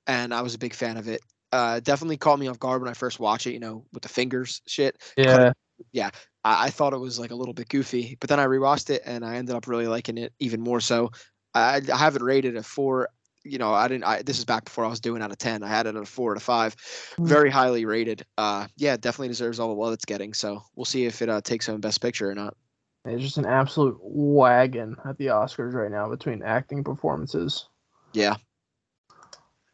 [0.07, 1.21] and I was a big fan of it.
[1.53, 3.53] Uh, definitely caught me off guard when I first watched it.
[3.53, 4.97] You know, with the fingers shit.
[5.17, 5.53] Yeah.
[5.93, 6.11] Yeah.
[6.45, 9.03] I, I thought it was like a little bit goofy, but then I rewatched it
[9.05, 10.81] and I ended up really liking it even more.
[10.81, 11.11] So
[11.55, 13.09] I, I have it rated a four.
[13.45, 14.05] You know, I didn't.
[14.05, 15.63] I, this is back before I was doing out of ten.
[15.63, 16.77] I had it at a four to five,
[17.19, 17.27] Mm.
[17.27, 18.25] very highly rated.
[18.37, 20.35] Uh, yeah, definitely deserves all the love it's getting.
[20.35, 22.57] So we'll see if it uh, takes home Best Picture or not.
[23.05, 27.69] It's just an absolute wagon at the Oscars right now between acting performances.
[28.13, 28.37] Yeah.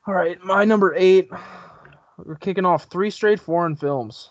[0.06, 1.30] All right, my number eight.
[2.18, 4.30] We're kicking off three straight foreign films.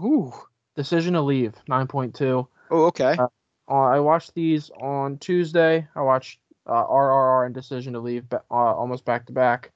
[0.00, 0.32] Ooh.
[0.76, 2.48] Decision to Leave, 9.2.
[2.70, 3.14] Oh, okay.
[3.18, 3.28] Uh,
[3.68, 5.86] Uh, I watched these on Tuesday.
[5.94, 9.72] I watched uh, RRR and Decision to Leave uh, almost back to back.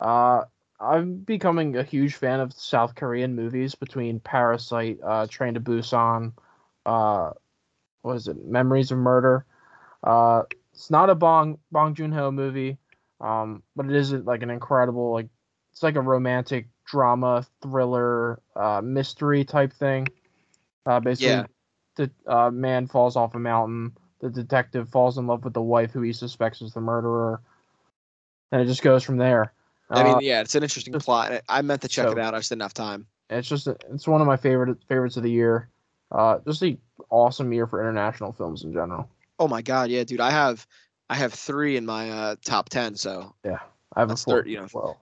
[0.00, 0.44] Uh,
[0.80, 6.32] I'm becoming a huge fan of South Korean movies between Parasite, uh, Train to Busan,
[6.86, 7.32] uh,
[8.02, 9.46] what is it, Memories of Murder.
[10.02, 12.78] Uh, it's not a Bong Bong Joon Ho movie,
[13.20, 15.28] um, but it is like an incredible like
[15.72, 20.08] it's like a romantic drama thriller uh, mystery type thing.
[20.86, 21.46] Uh, basically, Yeah.
[21.96, 23.92] the uh, man falls off a mountain.
[24.20, 27.40] The detective falls in love with the wife who he suspects is the murderer.
[28.52, 29.52] and it just goes from there.
[29.90, 31.42] I mean, Uh, yeah, it's an interesting just- plot.
[31.48, 32.34] I- meant to check so- it out.
[32.34, 33.06] I just didn't have time.
[33.30, 35.68] it's just it's one of my favorite favorites of the year.
[36.12, 36.78] Uh, just a
[37.10, 39.08] awesome year for international films in general.
[39.40, 40.20] Oh my god, yeah, dude.
[40.20, 40.66] I have
[41.10, 42.94] I have three in my uh, top ten.
[42.94, 43.58] So yeah,
[43.96, 45.00] I have a four, you know, well,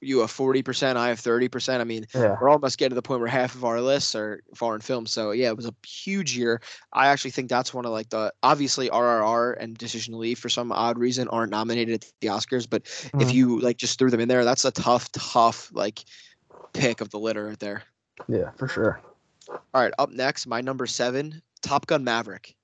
[0.00, 0.98] you have forty percent.
[0.98, 1.80] I have thirty percent.
[1.80, 4.40] I mean, yeah, we're almost getting to the point where half of our lists are
[4.54, 5.12] foreign films.
[5.12, 6.60] So yeah, it was a huge year.
[6.92, 10.48] I actually think that's one of like the obviously RRR and Decision to Leave for
[10.48, 13.32] some odd reason aren't nominated at the Oscars, but if Mhm.
[13.34, 16.04] you like just threw them in there, that's a tough, tough like
[16.72, 17.82] pick of the litter right there.
[18.28, 19.00] yeah, for sure.
[19.48, 22.54] All right, up next, my number seven, Top Gun Maverick.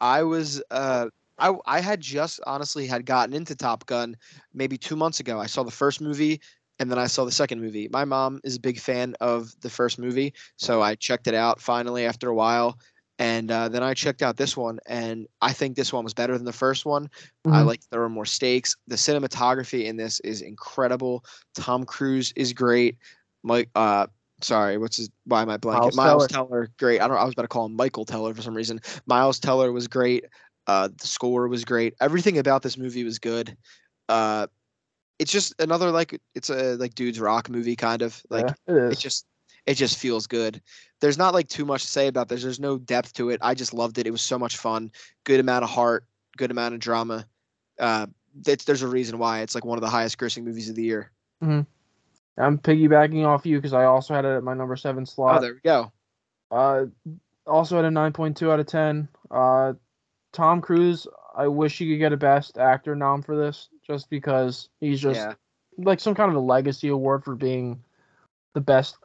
[0.00, 4.16] I was uh I I had just honestly had gotten into Top Gun
[4.54, 5.40] maybe two months ago.
[5.40, 6.40] I saw the first movie
[6.78, 7.88] and then I saw the second movie.
[7.90, 11.60] My mom is a big fan of the first movie, so I checked it out
[11.60, 12.78] finally after a while.
[13.18, 16.36] And uh, then I checked out this one, and I think this one was better
[16.36, 17.08] than the first one.
[17.46, 17.66] I Mhm.
[17.66, 18.76] like there were more stakes.
[18.88, 21.24] The cinematography in this is incredible.
[21.54, 22.98] Tom Cruise is great.
[23.42, 24.08] Mike, uh,
[24.42, 25.08] sorry, what's his?
[25.24, 25.80] Why am I blanking?
[25.80, 26.68] Miles Miles, Teller.
[26.78, 27.00] great.
[27.00, 27.16] I don't.
[27.16, 28.80] I was about to call him Michael Teller for some reason.
[29.06, 30.26] Miles Teller was great.
[30.66, 31.94] Uh, the score was great.
[32.00, 33.56] Everything about this movie was good.
[34.08, 34.46] Uh,
[35.18, 38.92] it's just another like it's a like dude's rock movie kind of like yeah, it
[38.92, 39.26] it just
[39.64, 40.60] it just feels good.
[41.00, 42.42] There's not like too much to say about this.
[42.42, 43.40] There's no depth to it.
[43.42, 44.06] I just loved it.
[44.06, 44.90] It was so much fun.
[45.24, 46.04] Good amount of heart.
[46.36, 47.26] Good amount of drama.
[47.78, 50.82] Uh, there's a reason why it's like one of the highest grossing movies of the
[50.82, 51.10] year.
[52.38, 55.38] I'm piggybacking off you because I also had it at my number seven slot.
[55.38, 55.92] Oh, there we go.
[56.50, 56.86] Uh,
[57.46, 59.08] also had a 9.2 out of 10.
[59.30, 59.72] Uh,
[60.32, 64.68] Tom Cruise, I wish he could get a Best Actor nom for this, just because
[64.80, 65.34] he's just yeah,
[65.78, 67.82] like some kind of a legacy award for being
[68.54, 68.96] the best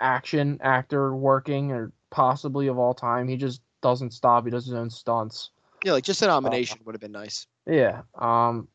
[0.00, 3.28] action actor working or possibly of all time.
[3.28, 4.44] He just doesn't stop.
[4.44, 5.50] He does his own stunts.
[5.84, 7.46] yeah, like just a nomination would have been nice.
[7.66, 8.02] Yeah.
[8.14, 8.68] Um,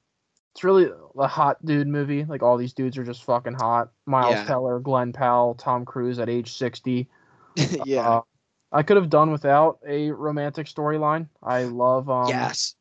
[0.54, 2.24] it's really a hot dude movie.
[2.24, 3.92] Like all these dudes are just fucking hot.
[4.06, 4.46] Miles Yeah.
[4.46, 7.08] Teller, Glen Powell, Tom Cruise at age 60.
[7.86, 8.10] yeah.
[8.10, 8.22] Uh,
[8.76, 11.30] I could have done without a romantic storyline.
[11.42, 12.76] I love um, yes.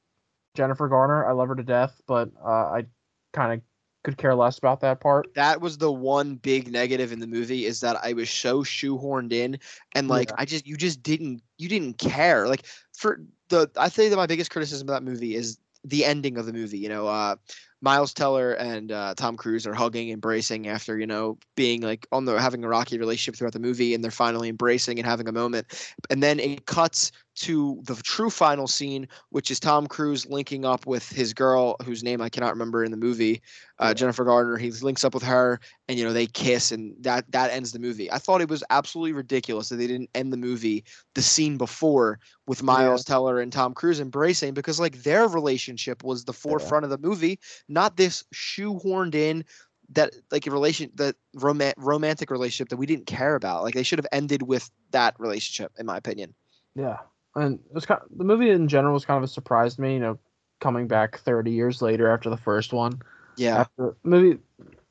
[0.56, 1.24] Jennifer Garner.
[1.24, 2.86] I love her to death, but uh, I
[3.32, 3.60] kind of
[4.02, 5.32] could care less about that part.
[5.36, 9.32] That was the one big negative in the movie is that I was so shoehorned
[9.32, 9.58] in
[9.94, 10.34] and like Yeah.
[10.36, 12.48] I just you just didn't you didn't care.
[12.48, 16.38] Like for the I think that my biggest criticism of that movie is the ending
[16.38, 16.78] of the movie.
[16.78, 17.36] You know, uh
[17.84, 22.24] Miles Teller and uh, Tom Cruise are hugging, embracing after you know being like on
[22.24, 25.32] the having a rocky relationship throughout the movie, and they're finally embracing and having a
[25.32, 25.66] moment.
[26.08, 30.86] And then it cuts to the true final scene, which is Tom Cruise linking up
[30.86, 33.42] with his girl, whose name I cannot remember in the movie,
[33.78, 34.56] uh, Jennifer Gardner.
[34.56, 37.78] He links up with her, and you know they kiss, and that that ends the
[37.78, 38.10] movie.
[38.10, 42.18] I thought it was absolutely ridiculous that they didn't end the movie the scene before
[42.46, 46.90] with Miles Teller and Tom Cruise embracing because like their relationship was the forefront of
[46.90, 49.44] the movie, not this shoehorned in
[49.92, 53.62] that like a relation that roman- romantic relationship that we didn't care about.
[53.62, 56.34] Like they should have ended with that relationship, in my opinion.
[56.74, 56.98] Yeah,
[57.36, 59.94] and it was kind the movie in general was kind of a surprise to me.
[59.94, 60.18] You know,
[60.60, 63.00] coming back 30 years later after the first one.
[63.36, 63.60] Yeah.
[63.60, 64.38] After movie,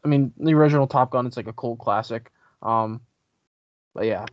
[0.03, 2.32] I mean, the original Top Gun it's like a cult classic.
[2.62, 3.01] Um,
[3.93, 4.25] but yeah,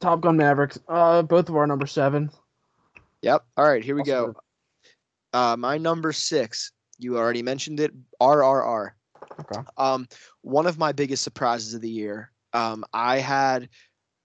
[0.00, 0.78] Top Gun Mavericks.
[0.88, 2.30] Uh, both of our number seven.
[3.22, 3.44] Yep.
[3.56, 4.34] All right, here we Also go.
[5.32, 6.72] Uh, my number six.
[6.98, 7.92] You already mentioned it.
[8.20, 8.90] RRR.
[9.40, 9.60] Okay.
[9.76, 10.08] Um,
[10.42, 12.32] one of my biggest surprises of the year.
[12.52, 13.68] Um, I had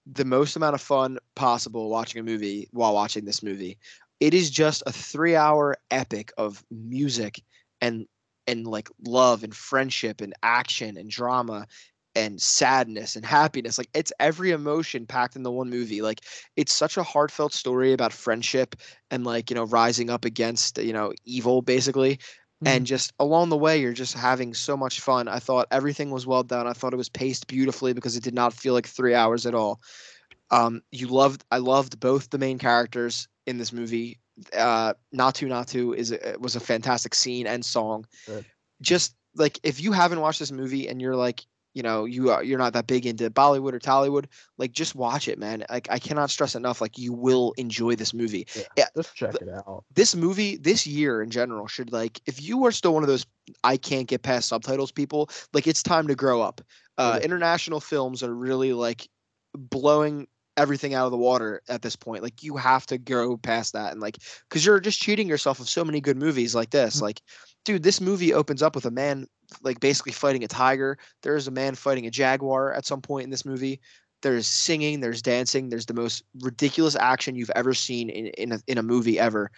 [0.06, 3.78] the most amount of fun possible watching a movie while watching this movie.
[4.20, 7.42] It is just a three-hour epic of music
[7.80, 8.06] and
[8.46, 11.66] and like love and friendship and action and drama
[12.14, 13.78] and sadness and happiness.
[13.78, 16.02] Like it's every emotion packed in the one movie.
[16.02, 16.20] Like
[16.56, 18.76] it's such a heartfelt story about friendship
[19.10, 22.18] and like you know rising up against you know evil basically
[22.66, 25.28] and just along the way you're just having so much fun.
[25.28, 26.66] I thought everything was well done.
[26.66, 29.54] I thought it was paced beautifully because it did not feel like three hours at
[29.54, 29.80] all.
[30.50, 34.18] Um you loved i loved both the main characters in this movie.
[34.56, 38.06] Uh Naatu Naatu is a, was a fantastic scene and song.
[38.26, 38.44] Good.
[38.80, 41.44] just like if you haven't watched this movie and you're like
[41.74, 44.26] you know you are you're not that big into bollywood or tollywood
[44.58, 48.14] like just watch it man like i cannot stress enough like you will enjoy this
[48.14, 49.84] movie Yeah, yeah, just check it out.
[49.94, 53.26] this movie this year in general should like if you are still one of those
[53.62, 56.60] i can't get past subtitles people like it's time to grow up
[56.98, 57.24] uh Yeah.
[57.24, 59.08] international films are really like
[59.54, 63.72] blowing everything out of the water at this point like you have to go past
[63.72, 67.00] that and like because you're just cheating yourself of so many good movies like this
[67.00, 67.02] Mhm.
[67.02, 67.20] like
[67.64, 69.26] dude this movie opens up with a man
[69.62, 73.30] like basically fighting a tiger there's a man fighting a jaguar at some point in
[73.30, 73.80] this movie
[74.22, 78.58] there's singing there's dancing there's the most ridiculous action you've ever seen in in a,
[78.66, 79.50] in a movie ever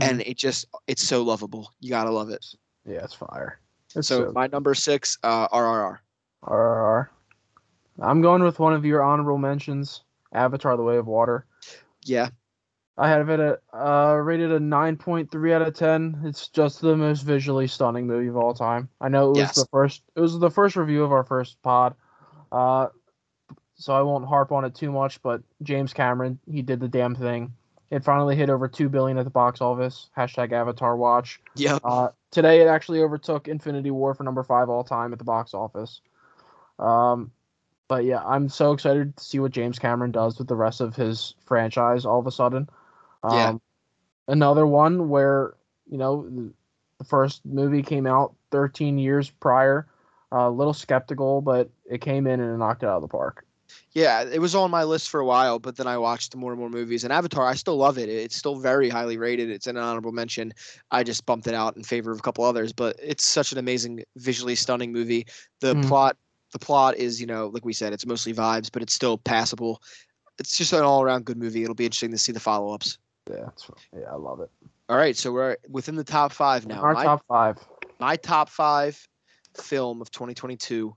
[0.00, 2.44] and it just it's so lovable you gotta love it
[2.86, 3.60] Yeah, it's fire.
[3.94, 5.98] It's So so- my number six, uh, RRR.
[6.44, 7.08] RRR.
[8.00, 11.44] I'm going with one of your honorable mentions, Avatar: The Way of Water.
[12.04, 12.30] Yeah,
[13.00, 16.20] I have it at uh, rated a 9.3 out of 10.
[16.24, 18.90] It's just the most visually stunning movie of all time.
[19.00, 19.54] I know it was Yes.
[19.56, 21.94] the first it was the first review of our first pod.
[22.52, 22.88] Uh,
[23.76, 27.14] so I won't harp on it too much, but James Cameron, he did the damn
[27.14, 27.54] thing.
[27.90, 30.10] It finally hit over 2 billion at the box office.
[30.16, 31.40] Hashtag Avatar Watch.
[31.56, 31.80] yep.
[31.82, 35.54] Uh, today, it actually overtook Infinity War for number five all time at the box
[35.54, 36.02] office.
[36.78, 37.32] Um,
[37.88, 40.94] but yeah, I'm so excited to see what James Cameron does with the rest of
[40.94, 42.68] his franchise all of a sudden.
[43.22, 43.54] Um, Yeah.
[44.28, 45.54] Another one where,
[45.90, 46.52] you know, the-
[47.04, 49.86] first movie came out 13 years prior.
[50.32, 53.44] A little skeptical, but it came in and it knocked it out of the park.
[53.92, 56.60] Yeah, it was on my list for a while, but then I watched more and
[56.60, 57.02] more movies.
[57.02, 58.08] And Avatar, I still love it.
[58.08, 59.50] It's still very highly rated.
[59.50, 60.52] It's an honorable mention.
[60.92, 63.58] I just bumped it out in favor of a couple others, but it's such an
[63.58, 65.26] amazing, visually stunning movie.
[65.60, 65.88] The Mm.
[65.88, 66.16] plot,
[66.52, 69.82] the plot is, you know, like we said, it's mostly vibes, but it's still passable.
[70.38, 71.62] It's just an all-around good movie.
[71.62, 72.98] It'll be interesting to see the follow-ups.
[73.28, 73.48] Yeah,
[73.96, 74.50] yeah, I love it.
[74.88, 76.80] All right, so we're within the top five now.
[76.80, 77.58] Our my, top five.
[77.98, 79.08] my top five
[79.56, 80.94] film of 2022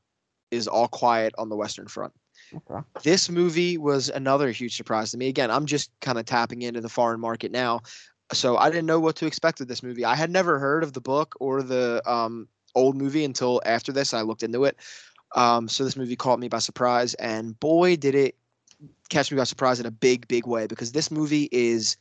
[0.51, 2.13] is All Quiet on the Western Front.
[2.55, 2.85] Okay.
[3.03, 5.27] this movie was another huge surprise to me.
[5.27, 7.81] Again, I'm just kind of tapping into the foreign market now,
[8.31, 10.05] so I didn't know what to expect with this movie.
[10.05, 14.13] I had never heard of the book or the um, old movie until after this.
[14.13, 14.77] I looked into it,
[15.35, 18.35] um, so this movie caught me by surprise, and boy, did it
[19.09, 21.97] catch me by surprise in a big, big way because this movie is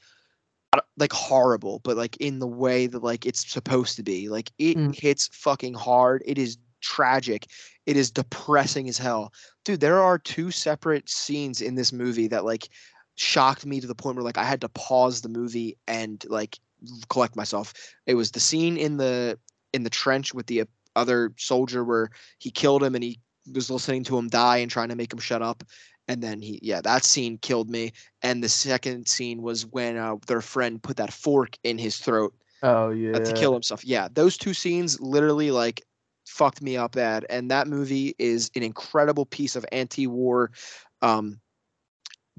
[0.96, 4.28] like horrible, but like in the way that like it's supposed to be.
[4.28, 4.94] Like it Mm.
[4.98, 6.22] hits fucking hard.
[6.26, 7.46] It is tragic.
[7.86, 9.32] It is depressing as hell
[9.64, 12.68] dude there are two separate scenes in this movie that like
[13.16, 16.58] shocked me to the point where like i had to pause the movie and like
[17.08, 17.72] collect myself
[18.06, 19.38] it was the scene in the
[19.72, 20.64] in the trench with the
[20.96, 23.18] other soldier where he killed him and he
[23.52, 25.64] was listening to him die and trying to make him shut up
[26.12, 30.16] and then he yeah that scene killed me and the second scene was when uh,
[30.28, 33.12] their friend put that fork in his throat Oh yeah.
[33.14, 33.84] uh, to kill himself.
[33.84, 35.82] Yeah, those two scenes literally like
[36.26, 37.26] fucked me up bad.
[37.30, 40.52] And that movie is an incredible piece of anti-war,
[41.02, 41.40] um,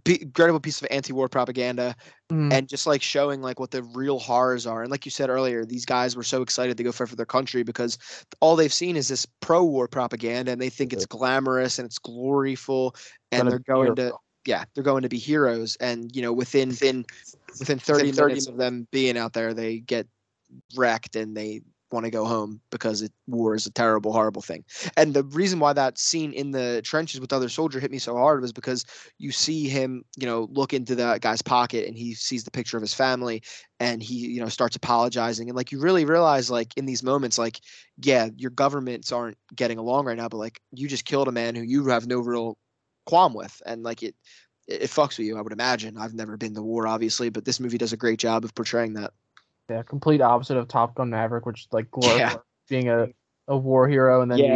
[0.05, 1.95] incredible piece of anti-war propaganda,
[2.31, 2.51] Mhm.
[2.51, 4.81] and just like showing like what the real horrors are.
[4.81, 7.25] And like you said earlier, these guys were so excited to go fight for their
[7.25, 7.97] country because
[8.41, 12.95] all they've seen is this pro-war propaganda, and they think it's glamorous and it's gloryful,
[13.31, 14.13] and they're going to
[14.45, 15.77] yeah, they're going to be heroes.
[15.77, 17.05] And you know, within within
[17.59, 20.07] within 30, 30 minutes of them being out there, they get
[20.75, 21.61] wrecked and they
[21.93, 24.65] want to go home because it, war is a terrible, horrible thing.
[24.97, 27.99] And the reason why that scene in the trenches with the other soldier hit me
[27.99, 28.85] so hard was because
[29.19, 32.75] you see him, you know, look into that guy's pocket and he sees the picture
[32.75, 33.41] of his family
[33.79, 35.49] and he, you know, starts apologizing.
[35.49, 37.59] And like you really realize, like in these moments, like,
[37.97, 41.55] yeah, your governments aren't getting along right now, but like you just killed a man
[41.55, 42.57] who you have no real
[43.05, 43.61] qualm with.
[43.65, 44.15] And like it,
[44.67, 45.97] it, it fucks with you, I would imagine.
[45.97, 48.93] I've never been to war, obviously, but this movie does a great job of portraying
[48.93, 49.11] that.
[49.69, 52.37] Yeah, complete opposite of Top Gun Maverick, which is like glorifies Yeah.
[52.69, 53.07] being a,
[53.47, 54.55] a war hero, and then Yeah.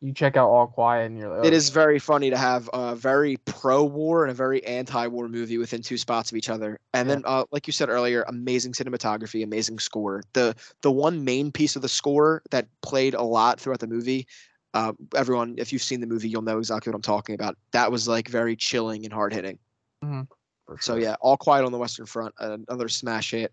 [0.00, 2.36] you, you check out All Quiet, and you're like, It oh, is very funny to
[2.36, 6.78] have a very pro-war and a very anti-war movie within two spots of each other.
[6.92, 7.14] And Yeah.
[7.14, 10.22] then, uh, like you said earlier, amazing cinematography, amazing score.
[10.34, 14.26] The the one main piece of the score that played a lot throughout the movie.
[14.74, 17.56] Uh, everyone, if you've seen the movie, you'll know exactly what I'm talking about.
[17.72, 19.58] That was like very chilling and hard hitting.
[20.80, 20.98] So sure.
[20.98, 23.52] yeah, All Quiet on the Western Front, another smash hit.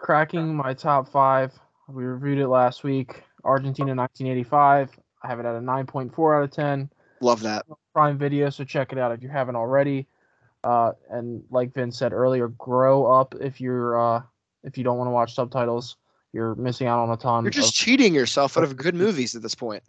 [0.00, 1.52] Cracking my top five.
[1.88, 3.22] We reviewed it last week.
[3.44, 4.98] Argentina 1985.
[5.22, 6.90] I have it at a 9.4 out of 10.
[7.20, 7.66] Love that.
[7.92, 10.06] Prime Video, so check it out if you haven't already.
[10.64, 14.22] Uh, and like Vin said earlier, grow up if you're uh,
[14.62, 15.96] if you don't want to watch subtitles.
[16.32, 17.44] You're missing out on a ton.
[17.44, 19.82] You're of- just cheating yourself out of good movies at this point.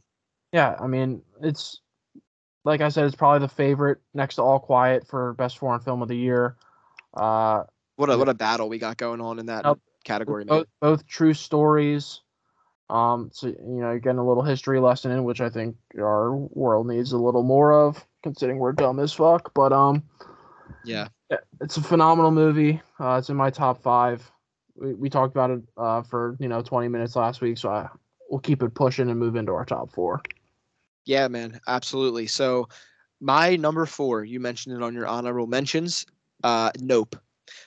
[0.51, 0.75] yeah.
[0.79, 1.81] I mean, it's
[2.65, 6.01] like I said, it's probably the favorite next to All Quiet for best foreign film
[6.01, 6.55] of the year.
[7.13, 7.63] Uh,
[7.97, 9.81] What a what a battle we got going on in that Nope.
[10.03, 12.21] Category, both, both true stories.
[12.89, 16.87] Um, so you know, getting a little history lesson in, which I think our world
[16.87, 19.53] needs a little more of, considering we're dumb as fuck.
[19.53, 20.03] But um,
[20.83, 21.07] Yeah.
[21.29, 22.81] yeah, it's a phenomenal movie.
[22.99, 24.29] Uh, it's in my top five.
[24.75, 27.87] We, we talked about it uh, for you know 20 minutes last week, so I
[28.29, 30.21] we'll keep it pushing and move into our top four.
[31.05, 32.27] Yeah, man, absolutely.
[32.27, 32.67] So
[33.19, 36.05] my number four, you mentioned it on your honorable mentions.
[36.43, 37.15] Uh, Nope.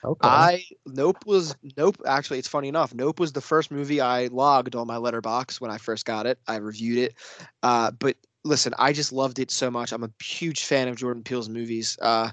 [0.03, 0.27] Okay.
[0.27, 1.97] I Nope was Nope.
[2.05, 2.93] Actually, it's funny enough.
[2.93, 6.39] Nope was the first movie I logged on my Letterboxd when I first got it.
[6.47, 7.15] I reviewed it.
[7.63, 9.91] Uh, but listen, I just loved it so much.
[9.91, 11.97] I'm a huge fan of Jordan Peele's movies.
[12.01, 12.31] Uh,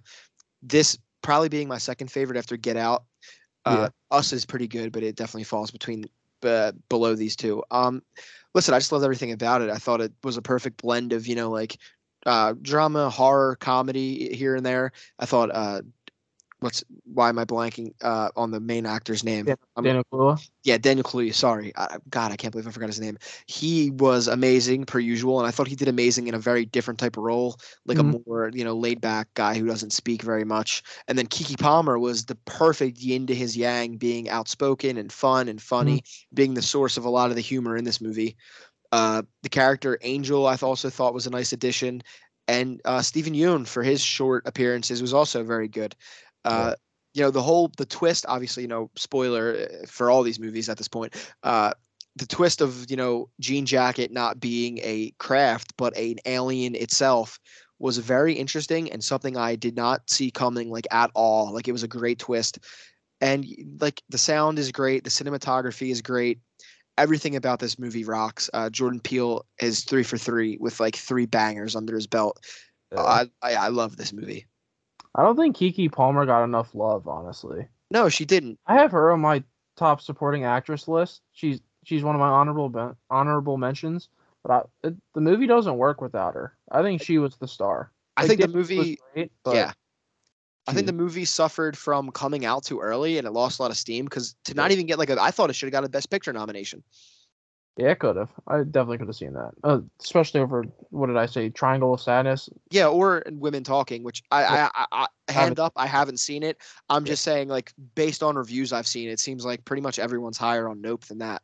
[0.63, 3.05] this probably being my second favorite after Get Out.
[3.65, 6.05] Uh, Us is pretty good, but it definitely falls between
[6.43, 7.63] uh, below these two.
[7.71, 8.03] Um,
[8.55, 9.71] listen, I just loved everything about it.
[9.71, 11.79] I thought it was a perfect blend of you know like
[12.27, 14.93] uh, drama, horror, comedy here and there.
[15.19, 15.83] I thought uh,
[16.63, 19.49] what's why am I blanking uh, on the main actor's name?
[19.49, 20.49] I'm- Daniel Kaluuya.
[20.65, 21.35] yeah, Daniel Kaluuya.
[21.35, 23.19] Sorry, I, God, I can't believe I forgot his name.
[23.47, 27.01] He was amazing per usual, and I thought he did amazing in a very different
[27.01, 28.15] type of role, like Mhm.
[28.15, 30.83] a more you know laid back guy who doesn't speak very much.
[31.09, 35.49] And then Keke Palmer was the perfect yin to his yang, being outspoken and fun
[35.49, 36.03] and funny,
[36.33, 38.37] being the source of a lot of the humor in this movie.
[38.93, 42.03] Uh, the character Angel, I also thought was a nice addition,
[42.47, 45.97] and uh, Steven Yeun for his short appearances was also very good.
[46.45, 46.75] Uh,
[47.15, 50.69] You know the whole the twist, obviously, you know, spoiler uh, for all these movies
[50.69, 51.15] at this point.
[51.43, 51.73] Uh,
[52.17, 57.39] the twist of you know Jean Jacket not being a craft but an alien itself
[57.79, 61.53] was very interesting and something I did not see coming like at all.
[61.53, 62.59] Like it was a great twist,
[63.21, 63.47] and
[63.81, 66.41] like the sound is great, the cinematography is great
[66.99, 68.51] everything about this movie rocks.
[68.53, 72.39] Uh, Jordan Peele is three for three with like three bangers under his belt.
[72.97, 74.47] I, I I love this movie.
[75.15, 77.69] I don't think Keke Palmer got enough love, honestly.
[77.91, 78.59] No, she didn't.
[78.67, 79.45] I have her on my
[79.77, 81.21] top supporting actress list.
[81.33, 84.09] She's she's one of my honorable honorable mentions,
[84.43, 86.57] but I, it, the movie doesn't work without her.
[86.71, 87.93] I think she was the star.
[88.17, 88.99] I Like, think the movie.
[89.15, 89.73] great, but Yeah,
[90.67, 93.71] I think the movie suffered from coming out too early and it lost a lot
[93.71, 95.85] of steam because to not even get like a, I thought it should have got
[95.85, 96.83] a Best Picture nomination.
[97.77, 98.31] Yeah, it could have.
[98.47, 102.01] I definitely could have seen that, uh, especially over what did I say, Triangle of
[102.01, 102.49] Sadness.
[102.71, 106.59] Yeah, or Women Talking, which I, I, I, I hand up, I haven't seen it.
[106.91, 107.13] I'm Yeah.
[107.13, 110.69] just saying, like based on reviews I've seen, it seems like pretty much everyone's higher
[110.69, 111.43] on Nope than that.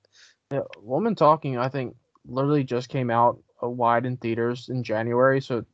[0.52, 5.40] Yeah, Woman Talking, I think, literally just came out uh, wide in theaters in January.
[5.40, 5.64] So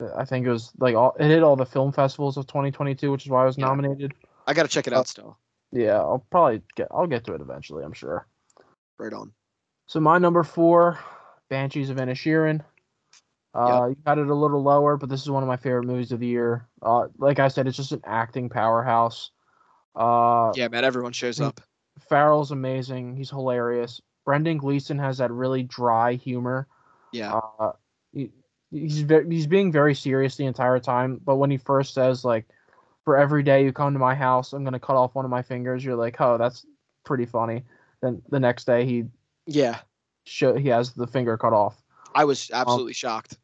[0.00, 3.10] uh, I think it was like all it hit all the film festivals of 2022,
[3.10, 3.66] which is why I was Yeah.
[3.66, 4.14] nominated.
[4.46, 5.38] I gotta check it Uh, out still.
[5.72, 7.82] Yeah, I'll probably get I'll get to it eventually.
[7.84, 8.28] I'm sure.
[8.98, 9.32] Right on.
[9.86, 10.98] So my number four,
[11.50, 12.64] Banshees of Inisherin.
[13.54, 16.10] Uh, you got it a little lower, but this is one of my favorite movies
[16.10, 16.66] of the year.
[16.82, 19.30] Uh, like I said, it's just an acting powerhouse.
[19.94, 21.60] Uh, Yeah, man, everyone shows up.
[22.08, 23.16] Farrell's amazing.
[23.16, 24.00] He's hilarious.
[24.24, 26.66] Brendan Gleeson has that really dry humor.
[27.12, 27.72] Yeah, Uh,
[28.12, 28.30] he,
[28.72, 31.20] he's ve- he's being very serious the entire time.
[31.24, 32.46] But when he first says like,
[33.04, 35.42] "For every day you come to my house, I'm gonna cut off one of my
[35.42, 36.66] fingers," you're like, "Oh, that's
[37.04, 37.64] pretty funny."
[38.00, 39.04] Then the next day he
[39.46, 39.78] yeah.
[40.24, 41.82] show he has the finger cut off.
[42.14, 43.38] I was absolutely shocked.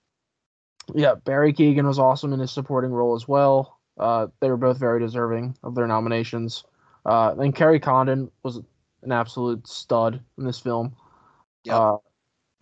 [0.95, 3.79] Yeah, Barry Keoghan was awesome in his supporting role as well.
[3.99, 6.65] Uh, they were both very deserving of their nominations.
[7.05, 8.61] Uh, and Kerry Condon was
[9.03, 10.95] an absolute stud in this film.
[11.65, 11.79] Yeah.
[11.79, 11.97] Uh,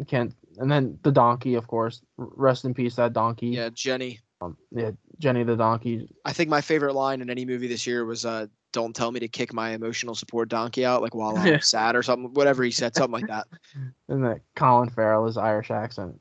[0.07, 0.35] can't.
[0.59, 2.03] And then the donkey, of course.
[2.17, 3.49] Rest in peace, that donkey.
[3.49, 4.21] Yeah, Jenny.
[4.41, 6.09] Um, yeah, Jenny the donkey.
[6.25, 9.21] I think my favorite line in any movie this year was uh don't tell me
[9.21, 12.71] to kick my emotional support donkey out like while I'm sad or something whatever he
[12.71, 13.47] said something like that.
[14.09, 16.21] And that Colin Farrell, his Irish accent.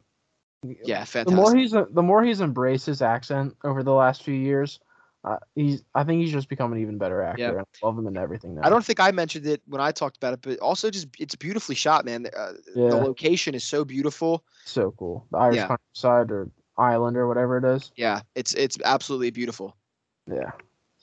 [0.64, 1.28] Yeah, fantastic.
[1.30, 4.80] The more he's the more he's embraced his accent over the last few years,
[5.24, 7.42] uh, he's I think he's just become an even better actor.
[7.42, 7.62] Yeah.
[7.62, 8.62] I love him and everything now.
[8.64, 11.36] I don't think I mentioned it when I talked about it, but also just it's
[11.36, 12.28] beautifully shot, man.
[12.36, 12.90] Uh, Yeah.
[12.90, 14.44] The location is so beautiful.
[14.66, 15.26] so cool.
[15.32, 15.68] The Irish Yeah.
[15.68, 17.92] countryside or island or whatever it is.
[17.96, 19.78] Yeah, it's it's absolutely beautiful.
[20.26, 20.52] Yeah.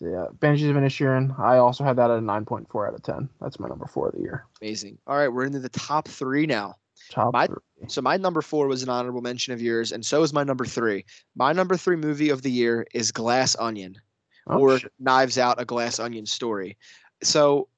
[0.04, 1.38] Yeah, Banshees of Inisherin.
[1.38, 3.28] I also had that at a nine point four out of ten.
[3.40, 4.44] That's my number four of the year.
[4.60, 4.98] Amazing.
[5.06, 6.74] All right, we're into the top three now.
[7.10, 7.56] Top My- three.
[7.88, 10.64] So my number four was an honorable mention of yours, and so is my number
[10.64, 11.04] three.
[11.36, 14.00] My number three movie of the year is Glass Onion.
[14.46, 14.92] Oh, or shit.
[14.98, 16.76] Knives Out, a Glass Onion story.
[17.22, 17.68] So,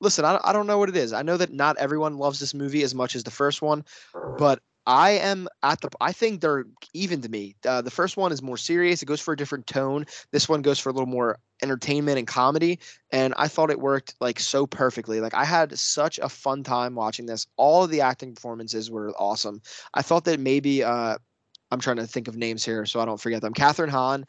[0.00, 1.12] listen, I, I don't know what it is.
[1.12, 3.84] I know that not everyone loves this movie as much as the first one,
[4.38, 5.90] but I am at the.
[6.00, 7.56] I think they're even to me.
[7.66, 9.02] Uh, the first one is more serious.
[9.02, 10.06] It goes for a different tone.
[10.30, 12.78] This one goes for a little more entertainment and comedy,
[13.10, 15.20] and I thought it worked like so perfectly.
[15.20, 17.46] Like I had such a fun time watching this.
[17.56, 19.62] All of the acting performances were awesome.
[19.92, 20.82] I thought that maybe.
[20.82, 21.18] Uh,
[21.70, 23.52] I'm trying to think of names here so I don't forget them.
[23.52, 24.26] Kathryn Hahn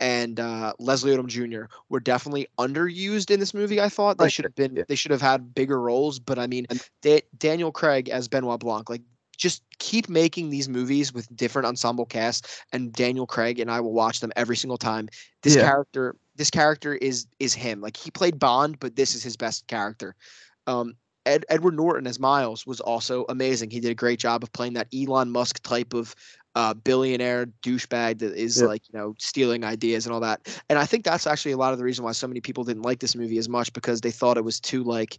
[0.00, 1.64] and uh, Leslie Odom Jr.
[1.88, 3.80] were definitely underused in this movie.
[3.80, 4.84] I thought they should have been yeah.
[4.86, 6.18] they should have had bigger roles.
[6.18, 6.66] But I mean,
[7.02, 9.02] da- Daniel Craig as Benoit Blanc, like
[9.36, 13.92] just keep making these movies with different ensemble casts, and Daniel Craig and I will
[13.92, 15.08] watch them every single time.
[15.42, 15.62] This Yeah.
[15.62, 17.80] character, this character is is him.
[17.80, 20.14] Like he played Bond, but this is his best character.
[20.66, 20.94] Um,
[21.26, 23.70] Ed, Edward Norton as Miles was also amazing.
[23.70, 26.14] He did a great job of playing that Elon Musk type of
[26.54, 28.68] uh, billionaire douchebag that is Yeah.
[28.68, 30.62] like you know stealing ideas and all that.
[30.68, 32.82] And I think that's actually a lot of the reason why so many people didn't
[32.82, 35.18] like this movie as much because they thought it was too like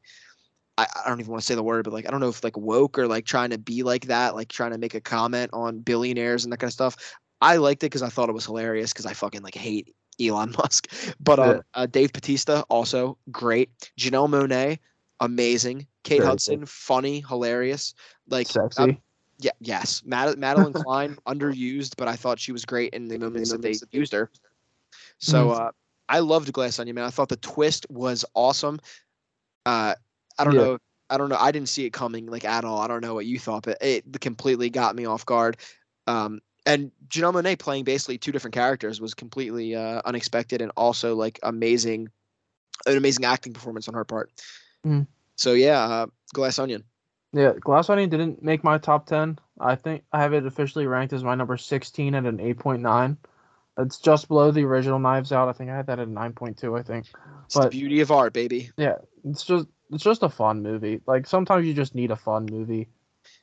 [0.77, 2.43] I, I don't even want to say the word, but like I don't know if
[2.43, 5.51] like woke or like trying to be like that, like trying to make a comment
[5.53, 6.97] on billionaires and that kind of stuff.
[7.41, 10.51] I liked it because I thought it was hilarious because I fucking like hate Elon
[10.57, 10.91] Musk.
[11.19, 11.59] But Yeah.
[11.73, 13.69] uh, Dave Bautista also great.
[13.97, 14.79] Janelle Monáe
[15.19, 15.87] amazing.
[16.03, 17.93] Kate Very Hudson, funny, hilarious.
[18.29, 18.81] Like Sexy.
[18.83, 18.97] um,
[19.39, 20.03] yeah, yes.
[20.05, 23.75] Mad- Madeline Klein underused, but I thought she was great in the moments that they
[23.91, 24.29] used her.
[25.17, 25.71] So uh,
[26.09, 27.05] I loved Glass Onion, man.
[27.05, 28.79] I thought the twist was awesome.
[29.65, 29.95] Uh,
[30.37, 30.61] I don't Yeah.
[30.61, 30.77] know.
[31.09, 31.37] I don't know.
[31.39, 32.79] I didn't see it coming like at all.
[32.79, 35.57] I don't know what you thought, but it completely got me off guard.
[36.07, 41.15] Um, and Janelle Monáe playing basically two different characters was completely uh, unexpected and also
[41.15, 42.09] like amazing,
[42.85, 44.31] an amazing acting performance on her part.
[44.85, 45.07] Mhm.
[45.35, 46.83] So yeah, uh, Glass Onion.
[47.33, 49.37] Yeah, Glass Onion didn't make my top 10.
[49.59, 53.17] I think I have it officially ranked as my number 16 at an 8.9.
[53.77, 55.49] It's just below the original Knives Out.
[55.49, 57.07] I think I had that at a 9.2, I think.
[57.45, 58.71] It's the beauty of art, baby.
[58.77, 58.95] Yeah,
[59.25, 61.01] it's just it's just a fun movie.
[61.05, 62.87] Like sometimes you just need a fun movie.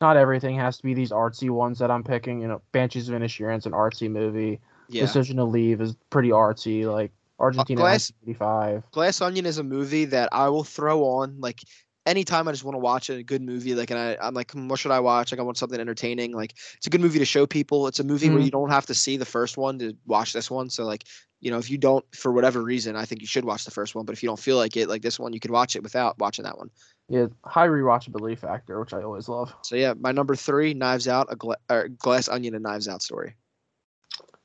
[0.02, 2.40] Not everything has to be these artsy ones that I'm picking.
[2.40, 4.60] You know, Banshees of Inisherin's an artsy movie.
[4.88, 5.02] Yeah.
[5.02, 6.84] Decision to Leave is pretty artsy.
[6.84, 8.90] Like Argentina Glass- 1985.
[8.90, 11.60] Glass Onion is a movie that I will throw on like
[12.06, 13.74] anytime I just want to watch a good movie.
[13.74, 15.32] Like, and I, I'm like, hmm, what should I watch?
[15.32, 16.32] Like, I want something entertaining.
[16.32, 17.86] Like, it's a good movie to show people.
[17.86, 18.44] It's a movie where Mhm.
[18.44, 20.70] you don't have to see the first one to watch this one.
[20.70, 21.04] So, like,
[21.40, 23.94] you know, if you don't, for whatever reason, I think you should watch the first
[23.94, 24.04] one.
[24.04, 26.18] But if you don't feel like it, like this one, you could watch it without
[26.18, 26.70] watching that one.
[27.08, 29.52] Yeah, high rewatchability factor, which I always love.
[29.62, 33.02] So yeah, my number three, Knives Out, a gla- or Glass Onion, and Knives Out
[33.02, 33.34] story.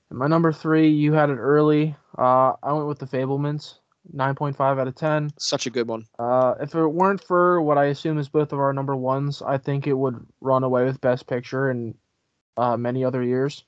[0.09, 1.95] And my number three, you had it early.
[2.17, 3.75] Uh, I went with the Fabelmans,
[4.15, 5.31] 9.5 out of 10.
[5.37, 6.05] Such a good one.
[6.17, 9.57] Uh, if it weren't for what I assume is both of our number ones, I
[9.57, 11.95] think it would run away with Best Picture in
[12.57, 13.63] uh, many other years.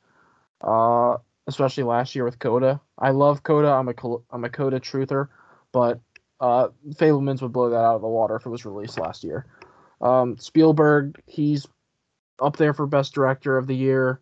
[0.61, 1.17] Uh,
[1.49, 2.79] especially last year with Coda.
[2.97, 3.69] I love Coda.
[3.69, 3.93] I'm a
[4.31, 5.27] I'm a Coda truther,
[5.73, 5.99] but
[6.39, 9.45] uh, Fabelmans would blow that out of the water if it was released last year.
[9.99, 11.67] Um, Spielberg, he's
[12.41, 14.21] up there for Best Director of the Year.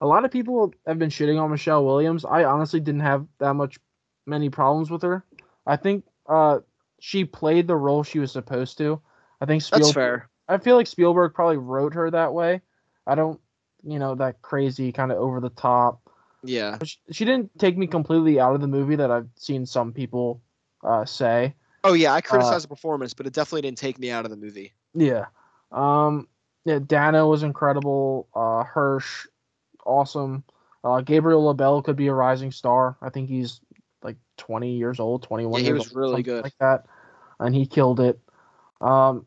[0.00, 2.24] A lot of people have been shitting on Michelle Williams.
[2.24, 3.78] I honestly didn't have that much
[4.26, 5.24] many problems with her.
[5.66, 6.60] I think uh,
[7.00, 9.00] she played the role she was supposed to.
[9.40, 9.94] I think That's Spielberg.
[9.94, 10.30] fair.
[10.48, 12.60] I feel like Spielberg probably wrote her that way.
[13.06, 13.40] I don't,
[13.82, 16.00] you know, that crazy kind of over the top.
[16.44, 16.78] Yeah.
[16.84, 20.42] She, she didn't take me completely out of the movie that I've seen some people
[20.84, 21.54] uh, say.
[21.84, 24.36] Oh yeah, I criticized the performance, but it definitely didn't take me out of the
[24.36, 24.72] movie.
[24.94, 25.26] Yeah.
[25.72, 26.28] Um.
[26.64, 26.78] Yeah.
[26.84, 28.28] Dano was incredible.
[28.34, 29.26] Uh, Hirsch,
[29.84, 30.44] awesome.
[30.84, 32.96] Uh, Gabriel LaBelle could be a rising star.
[33.02, 33.60] I think he's
[34.02, 36.42] like 20 years old, 21 Yeah, he years was old, really good.
[36.42, 36.86] like that,
[37.40, 38.18] and he killed it.
[38.80, 39.26] Um,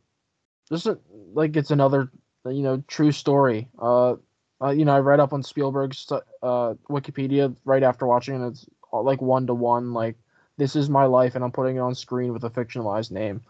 [0.70, 0.98] this is
[1.34, 2.12] like it's another
[2.46, 3.70] you know true story.
[3.80, 4.16] Uh,
[4.62, 8.66] uh, you know I read up on Spielberg's uh Wikipedia right after watching, and it's
[8.92, 9.94] like one to one.
[9.94, 10.16] Like
[10.58, 13.42] this is my life, and I'm putting it on screen with a fictionalized name.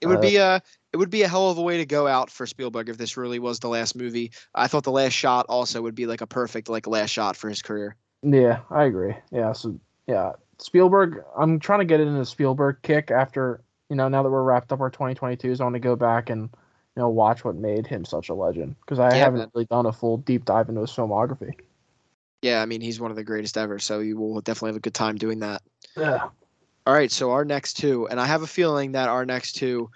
[0.00, 0.62] It would Uh, be a
[0.92, 3.16] it would be a hell of a way to go out for Spielberg if this
[3.16, 4.32] really was the last movie.
[4.54, 7.48] I thought the last shot also would be like a perfect like last shot for
[7.48, 7.96] his career.
[8.22, 9.14] Yeah, I agree.
[9.30, 11.22] Yeah, so yeah, Spielberg.
[11.36, 14.72] I'm trying to get into the Spielberg kick after you know now that we're wrapped
[14.72, 15.60] up our 2022s.
[15.60, 18.76] I want to go back and you know watch what made him such a legend
[18.80, 19.50] because I Yeah, haven't man.
[19.54, 21.52] really done a full deep dive into his filmography.
[22.42, 24.80] Yeah, I mean he's one of the greatest ever, so you will definitely have a
[24.80, 25.62] good time doing that.
[25.96, 26.28] Yeah.
[26.86, 29.90] All right, so our next two, and I have a feeling that our next two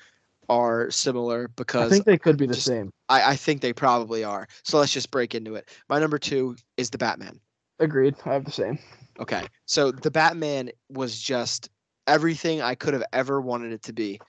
[0.48, 2.92] are similar because I think they could be the just- same.
[3.08, 4.46] I, I think they probably are.
[4.64, 5.68] So let's just break into it.
[5.88, 7.38] My number two is the Batman.
[7.78, 8.14] Agreed.
[8.26, 8.78] I have the same.
[9.20, 9.50] Okay.
[9.66, 11.68] So the Batman was just
[12.06, 14.22] everything I could have ever wanted it to be.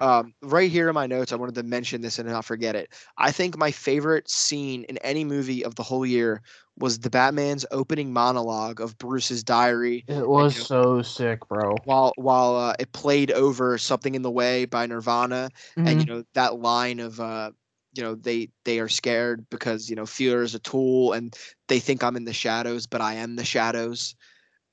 [0.00, 2.92] Um, right here in my notes, I wanted to mention this and not forget it.
[3.18, 6.42] I think my favorite scene in any movie of the whole year
[6.76, 11.82] was the Batman's opening monologue of Bruce's diary It was know- so sick, bro.
[11.84, 16.00] while while uh, it played over something in the way by Nirvana and Mhm.
[16.00, 17.52] you know that line of uh
[17.94, 21.36] you know they they are scared because you know fear is a tool and
[21.68, 24.14] they think i'm in the shadows but i am the shadows.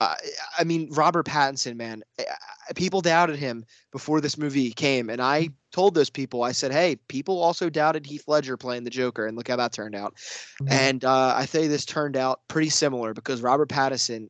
[0.02, 0.16] Uh,
[0.58, 2.26] i mean robert pattinson man I-
[2.76, 6.96] people doubted him before this movie came and i told those people i said hey
[7.10, 10.16] people also doubted heath ledger playing the joker and look how that turned out.
[10.62, 10.72] Mhm.
[10.72, 14.30] and uh, i say this turned out pretty similar because robert pattinson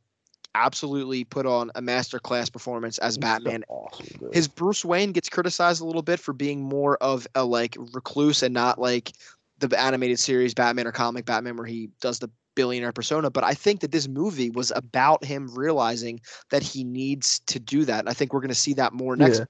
[0.56, 5.30] absolutely put on a masterclass performance as He's so batman awesome, his Bruce Wayne gets
[5.30, 9.12] criticized a little bit for being more of a like recluse and not like
[9.60, 13.30] the animated series Batman or comic Batman where he does the billionaire persona.
[13.30, 16.20] But I think that this movie was about him realizing
[16.50, 18.00] that he needs to do that.
[18.00, 19.46] And I think we're going to see that more next Yeah.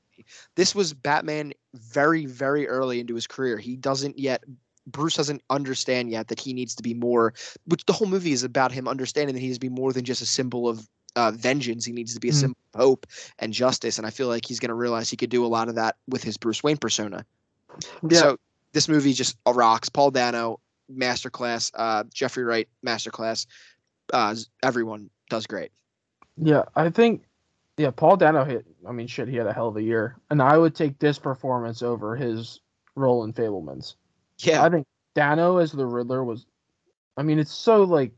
[0.55, 3.57] This was Batman very, very early into his career.
[3.57, 4.43] He doesn't yet.
[4.91, 7.33] Bruce doesn't understand yet that he needs to be more,
[7.65, 10.05] which the whole movie is about him understanding that he needs to be more than
[10.05, 11.85] just a symbol of uh, vengeance.
[11.85, 12.35] He needs to be a Mhm.
[12.35, 13.05] symbol of hope
[13.39, 13.97] and justice.
[13.97, 15.95] And I feel like he's going to realize he could do a lot of that
[16.07, 17.25] with his Bruce Wayne persona.
[18.07, 18.19] yeah.
[18.19, 18.37] So
[18.73, 19.89] this movie just rocks.
[19.89, 20.59] Paul Dano,
[20.91, 21.71] masterclass.
[21.73, 23.45] Uh, Jeffrey Wright, masterclass.
[24.13, 25.71] Uh, everyone does great.
[26.37, 27.23] Yeah, I think
[27.77, 30.17] yeah, Paul Dano hit I mean shit, he had a hell of a year.
[30.29, 32.61] And I would take this performance over his
[32.95, 33.95] role in Fabelmans.
[34.39, 36.45] Yeah, I think Dano as the Riddler was.
[37.17, 38.11] I mean, it's so like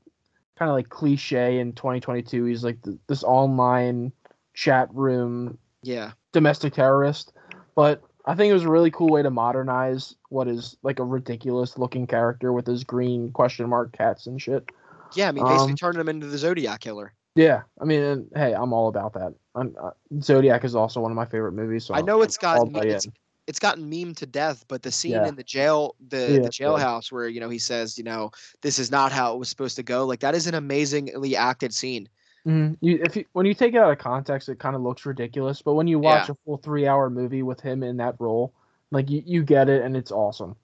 [0.58, 2.46] kind of like cliche in 2022.
[2.46, 4.12] He's like th- this online
[4.54, 7.34] chat room yeah, domestic terrorist,
[7.76, 11.04] but I think it was a really cool way to modernize what is like a
[11.04, 14.70] ridiculous looking character with his green question mark cats and shit.
[15.16, 15.30] yeah.
[15.30, 17.14] I mean, basically Um, turning him into the Zodiac killer.
[17.36, 19.34] Yeah, I mean, hey, I'm all about that.
[19.56, 19.92] I'm, uh,
[20.22, 21.86] Zodiac is also one of my favorite movies.
[21.86, 23.08] So I know it's I'll gotten buy it's.
[23.48, 25.28] It's gotten meme to death, but the scene Yeah.
[25.28, 28.32] in the jail, the Yeah, the jailhouse where you know he says, you know,
[28.62, 30.06] this is not how it was supposed to go.
[30.06, 32.08] Like that is an amazingly acted scene.
[32.46, 32.78] Mhm.
[32.82, 35.62] You, if you, when you take it out of context, it kind of looks ridiculous.
[35.62, 38.54] But when you watch a full three hour movie with him in that role,
[38.92, 40.56] like you, you get it, and it's awesome.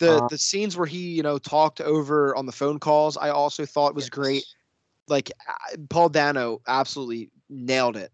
[0.00, 3.30] The Uh, the scenes where he you know talked over on the phone calls, I
[3.30, 4.44] also thought was great.
[5.08, 5.30] Like
[5.88, 8.10] Paul Dano absolutely nailed it.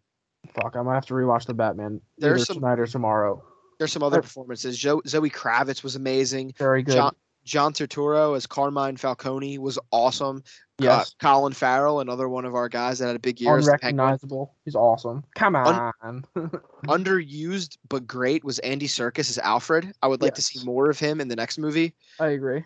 [0.54, 3.42] Fuck, I'm gonna have to rewatch the Batman There's some- or tomorrow.
[3.80, 4.76] There's some other Uh, performances.
[4.78, 6.52] Jo- Zoe Kravitz was amazing.
[6.58, 6.94] Very good.
[6.94, 7.14] John
[7.44, 10.42] John Turturro as Carmine Falcone was awesome.
[10.78, 13.56] Uh, yes, Colin Farrell, another one of our guys that had a big year.
[13.56, 14.54] unrecognizable.
[14.66, 15.24] He's awesome.
[15.34, 15.92] Come on.
[16.02, 16.24] Un-
[16.86, 19.90] Underused but great was Andy Serkis as Alfred.
[20.02, 21.94] I would like to see more of him in the next movie.
[22.20, 22.64] I agree.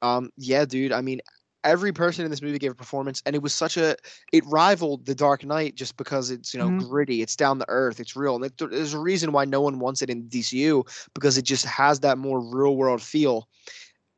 [0.00, 0.92] Um, yeah, dude.
[0.92, 1.20] I mean,
[1.66, 3.96] every person in this movie gave a performance, and it was such a.
[4.32, 6.80] It rivaled The Dark Knight just because it's you know Mhm.
[6.80, 9.80] gritty, it's down the earth, it's real, and it, there's a reason why no one
[9.80, 13.48] wants it in DCU because it just has that more real world feel,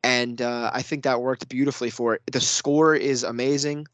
[0.03, 2.21] and uh, I think that worked beautifully for it.
[2.31, 3.87] The score is amazing.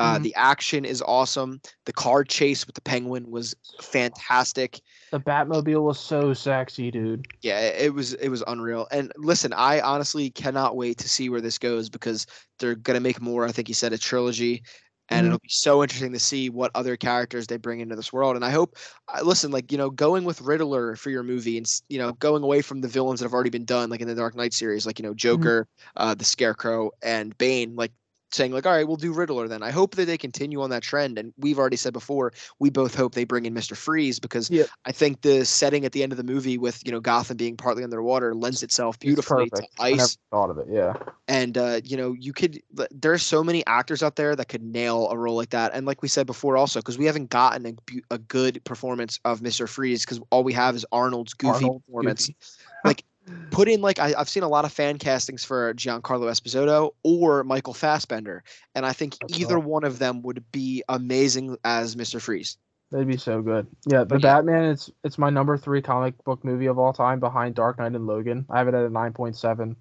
[0.00, 0.22] Uh, Mhm.
[0.22, 1.60] The action is awesome.
[1.84, 4.80] The car chase with the penguin was fantastic.
[5.12, 7.26] The Batmobile was so sexy, dude.
[7.42, 8.86] Yeah, it was it was unreal.
[8.90, 12.26] And listen, I honestly cannot wait to see where this goes because
[12.58, 13.46] they're gonna make more.
[13.46, 14.62] I think he said a trilogy,
[15.08, 15.26] and Mhm.
[15.26, 18.36] it'll be so interesting to see what other characters they bring into this world.
[18.36, 18.76] And I hope,
[19.08, 22.42] I listen, like you know, going with Riddler for your movie, and you know, going
[22.42, 24.86] away from the villains that have already been done, like in the Dark Knight series,
[24.86, 27.92] like you know, Joker, uh, the Scarecrow, and Bane, like
[28.32, 30.82] saying like all right we'll do riddler then i hope that they continue on that
[30.82, 34.50] trend and we've already said before we both hope they bring in mr freeze because
[34.84, 37.56] i think the setting at the end of the movie with you know gotham being
[37.56, 39.72] partly underwater lends itself It's beautifully to perfect.
[39.80, 40.66] I never ice thought of it.
[40.70, 40.94] Yeah.
[41.28, 44.62] and uh, you know you could th- there's so many actors out there that could
[44.62, 47.66] nail a role like that and like we said before also because we haven't gotten
[47.66, 51.84] a, a good performance of mr freeze because all we have is arnold's goofy Arnold,
[51.86, 53.04] performance goofy.
[53.50, 57.44] Put in like I, i've seen a lot of fan castings for giancarlo esposito or
[57.44, 58.42] michael fassbender
[58.74, 59.62] and i think That's either all.
[59.62, 62.56] one of them would be amazing as mr freeze
[62.90, 63.68] They'd be so good.
[63.86, 64.36] Yeah, the But yeah.
[64.36, 64.64] Batman.
[64.64, 68.06] It's it's my number three comic book movie of all time, behind Dark Knight and
[68.06, 68.44] Logan.
[68.50, 69.76] I have it at a nine point seven.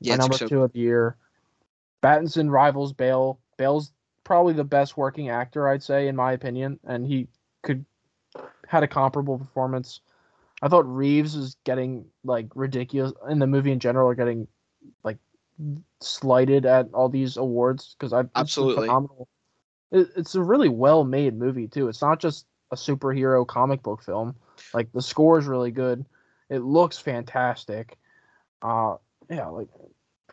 [0.00, 1.16] yeah my number so, two of the year.
[2.02, 3.40] Battinson rivals Bale.
[3.56, 3.92] Bale's
[4.24, 7.26] probably the best working actor, I'd say, in my opinion, and he
[7.62, 7.84] could
[8.68, 10.00] had a comparable performance.
[10.62, 14.46] I thought Reeves was getting like ridiculous in the movie in general, are getting
[15.02, 15.18] like
[16.00, 18.86] slighted at all these awards because I Absolutely.
[18.86, 19.28] phenomenal.
[19.90, 21.88] It, it's a really well made movie too.
[21.88, 24.36] It's not just a superhero comic book film.
[24.72, 26.06] Like the score is really good.
[26.48, 27.98] It looks fantastic.
[28.62, 28.96] Uh,
[29.28, 29.68] yeah, like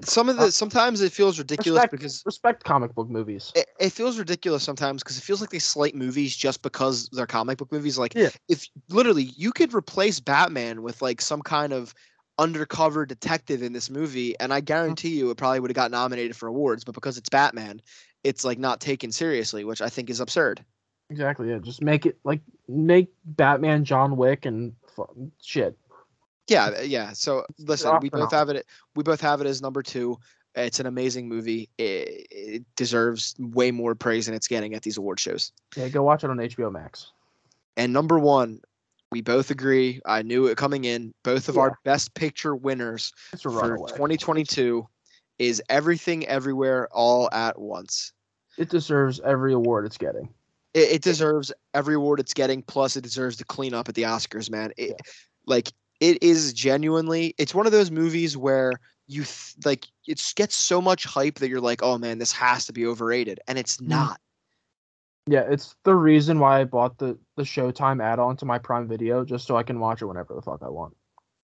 [0.04, 3.52] some of the uh, sometimes it feels ridiculous respect, because respect comic book movies.
[3.56, 7.28] it, it feels ridiculous sometimes because it feels like they slight movies just because they're
[7.28, 7.98] comic book movies.
[7.98, 8.30] Like, Yeah.
[8.48, 11.94] if literally you could replace Batman with like some kind of
[12.38, 14.66] undercover detective in this movie, and I mm-hmm.
[14.66, 17.82] guarantee you it probably would have got nominated for awards, but because it's Batman,
[18.24, 20.64] it's like not taken seriously, which I think is absurd.
[21.10, 21.50] Exactly.
[21.50, 24.74] Yeah, just make it like make Batman John Wick and
[25.42, 25.78] shit.
[26.50, 27.14] Yeah, uh, yeah.
[27.14, 28.66] So listen, we both have it.
[28.96, 30.18] We both have it as number two.
[30.56, 31.70] It's an amazing movie.
[31.78, 35.52] It, it deserves way more praise than it's getting at these award shows.
[35.76, 37.12] Yeah, go watch it on HBO Max.
[37.78, 38.62] And number one,
[39.12, 40.02] we both agree.
[40.06, 41.14] I knew it coming in.
[41.24, 41.62] Both of Yeah.
[41.62, 43.92] our best picture winners for runaway.
[43.92, 44.88] 2022
[45.38, 48.12] is Everything Everywhere All at Once.
[48.58, 50.30] It deserves every award it's getting.
[50.74, 52.62] It, it deserves every award it's getting.
[52.64, 54.74] Plus, it deserves to clean up at the Oscars, man.
[54.78, 55.00] It,
[55.46, 57.34] Like it is genuinely.
[57.38, 61.50] It's one of those movies where you th- like it gets so much hype that
[61.50, 63.88] you're like, oh man, this has to be overrated, and it's Mm.
[63.90, 64.20] not.
[65.28, 69.24] Yeah, it's the reason why I bought the the Showtime add-on to my Prime Video
[69.24, 70.96] just so I can watch it whenever the fuck I want.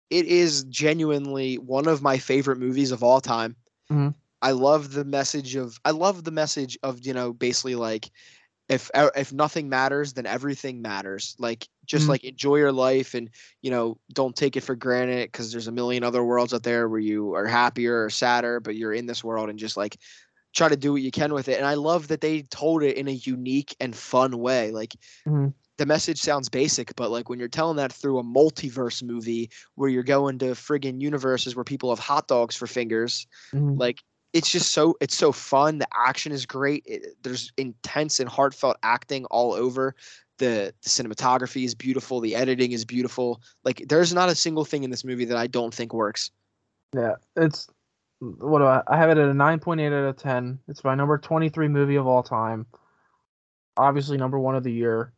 [0.09, 3.55] it is genuinely one of my favorite movies of all time.
[3.89, 4.13] Mhm.
[4.41, 8.09] I love the message of I love the message of you know basically like
[8.67, 12.09] if e- if nothing matters then everything matters like just Mhm.
[12.09, 13.29] like enjoy your life and
[13.61, 16.89] you know don't take it for granted because there's a million other worlds out there
[16.89, 19.97] where you are happier or sadder but you're in this world and just like
[20.55, 22.97] try to do what you can with it and I love that they told it
[22.97, 24.95] in a unique and fun way like
[25.25, 25.53] Mhm.
[25.77, 29.89] the message sounds basic, but like when you're telling that through a multiverse movie where
[29.89, 33.77] you're going to friggin' universes where people have hot dogs for fingers, Mhm.
[33.77, 34.01] like
[34.35, 35.77] it's just so it's so fun.
[35.77, 36.83] The action is great.
[36.85, 39.95] It, there's intense and heartfelt acting all over.
[40.39, 42.19] The the cinematography is beautiful.
[42.19, 43.41] The editing is beautiful.
[43.63, 46.31] Like there's not a single thing in this movie that I don't think works.
[46.93, 47.67] Yeah, it's
[48.19, 48.83] what do I?
[48.87, 50.59] I have it at a nine point eight out of ten.
[50.67, 52.65] It's my number twenty three movie of all time.
[53.77, 55.13] Obviously, number one of the year.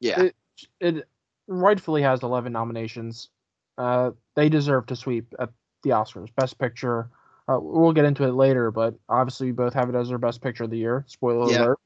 [0.00, 0.36] Yeah, It
[0.80, 1.08] it
[1.48, 3.30] rightfully has eleven nominations.
[3.78, 5.48] Uh, they deserve to sweep at
[5.82, 6.28] the Oscars.
[6.36, 7.08] Best Picture.
[7.50, 10.40] Uh, we'll get into it later, but obviously we both have it as our best
[10.40, 11.04] picture of the year.
[11.08, 11.62] Spoiler Yeah.
[11.62, 11.78] alert.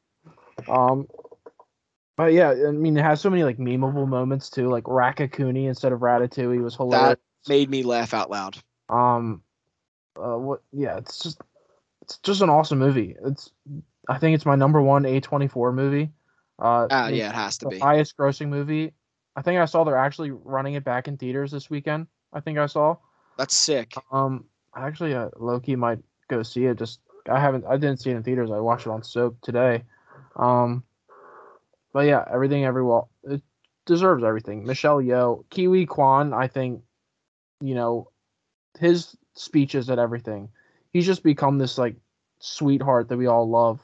[0.69, 1.09] Um,
[2.17, 4.69] but yeah, I mean, it has so many like memeable moments too.
[4.69, 7.17] Like Raccacoonie instead of Ratatouille was hilarious.
[7.47, 8.59] That made me laugh out loud.
[8.91, 9.43] Um,
[10.17, 10.63] uh, what?
[10.73, 11.41] Yeah, it's just
[12.03, 13.17] it's just an awesome movie.
[13.25, 13.51] It's
[14.09, 16.11] I think it's my number one A twenty four movie.
[16.59, 17.79] Uh, Ah, yeah, it has to the be.
[17.79, 18.93] highest grossing movie.
[19.35, 22.07] I think I saw they're actually running it back in theaters this weekend.
[22.33, 22.97] I think I saw.
[23.37, 23.95] That's sick.
[24.13, 24.45] Um,
[24.77, 25.99] actually, uh, Loki might
[26.29, 26.79] go see it.
[26.79, 27.65] Just I haven't.
[27.67, 28.51] I didn't see it in theaters.
[28.51, 29.83] I watched it on Soap today.
[30.37, 30.85] Um,
[31.93, 33.03] but yeah, everything, everywhere.
[33.25, 33.43] It
[33.87, 34.65] deserves everything.
[34.65, 36.33] Michelle Yeoh, Ke Huy Quan.
[36.33, 36.83] I think,
[37.61, 38.11] you know,
[38.79, 40.49] his speeches and everything.
[40.93, 41.97] He's just become this like
[42.39, 43.81] sweetheart that we all love.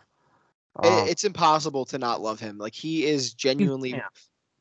[0.77, 2.59] Um, it's impossible to not love him.
[2.59, 4.01] Like he is genuinely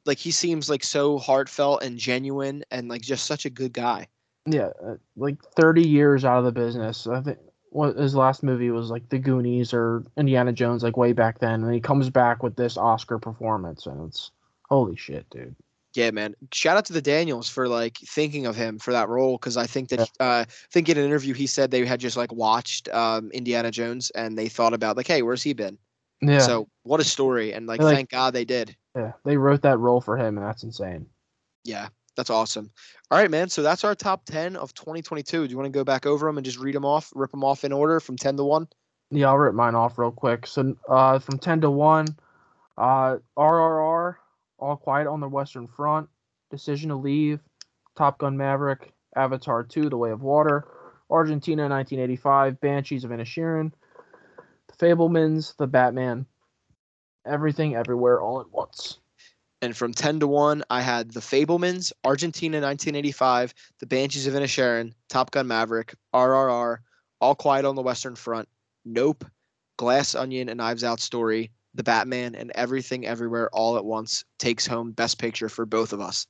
[0.06, 4.08] like he seems like so heartfelt and genuine and like just such a good guy.
[4.52, 7.08] Yeah, uh, like 30 years out of the business.
[7.08, 7.38] I think
[7.72, 11.64] what his last movie was like The Goonies or Indiana Jones, like way back then,
[11.64, 14.32] and he comes back with this Oscar performance, and it's
[14.70, 15.56] holy shit, dude.
[15.96, 16.36] Yeah, man.
[16.54, 19.66] Shout out to the Daniels for like thinking of him for that role because I
[19.66, 22.90] think that uh, I think in an interview he said they had just like watched
[22.90, 25.80] um, Indiana Jones and they thought about like, hey, where's he been?
[26.22, 28.76] Yeah, So what a story and like, Like- thank God they did.
[28.96, 31.08] yeah, they wrote that role for him, and that's insane.
[31.64, 31.88] Yeah,
[32.20, 32.70] that's awesome.
[33.10, 33.50] All right, man.
[33.50, 35.48] So that's our top ten of 2022.
[35.48, 37.44] Do you want to go back over them and just read them off, rip them
[37.44, 38.68] off in order from ten to one?
[39.12, 40.46] Yeah, I'll rip mine off real quick.
[40.46, 42.08] So, uh, from 10 to 1,
[42.78, 44.16] uh, RRR,
[44.60, 46.10] All Quiet on the Western Front,
[46.52, 47.40] Decision to Leave,
[47.96, 50.68] Top Gun Maverick, Avatar 2, The Way of Water,
[51.10, 53.72] Argentina 1985, Banshees of Inisherin,
[54.68, 56.28] The Fabelmans, The Batman,
[57.26, 59.00] Everything Everywhere All at Once.
[59.62, 64.94] And from 10 to 1, I had The Fabelmans, Argentina 1985, The Banshees of Inisherin,
[65.10, 66.78] Top Gun Maverick, RRR,
[67.20, 68.48] All Quiet on the Western Front,
[68.86, 69.26] Nope,
[69.78, 74.66] Glass Onion, and Knives Out Story, The Batman, and Everything Everywhere All at Once takes
[74.66, 76.26] home Best Picture for both of us.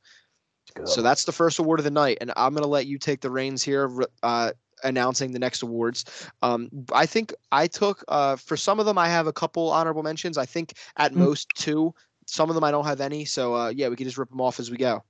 [0.85, 3.21] So that's the first award of the night, and I'm going to let you take
[3.21, 4.51] the reins here, uh,
[4.83, 6.05] announcing the next awards.
[6.41, 10.03] Um, I think I took uh, for some of them I have a couple honorable
[10.03, 10.37] mentions.
[10.37, 11.17] I think at Mm.
[11.17, 11.93] most two.
[12.29, 13.25] Some of them I don't have any.
[13.25, 15.03] So uh, yeah, we can just rip them off as we go.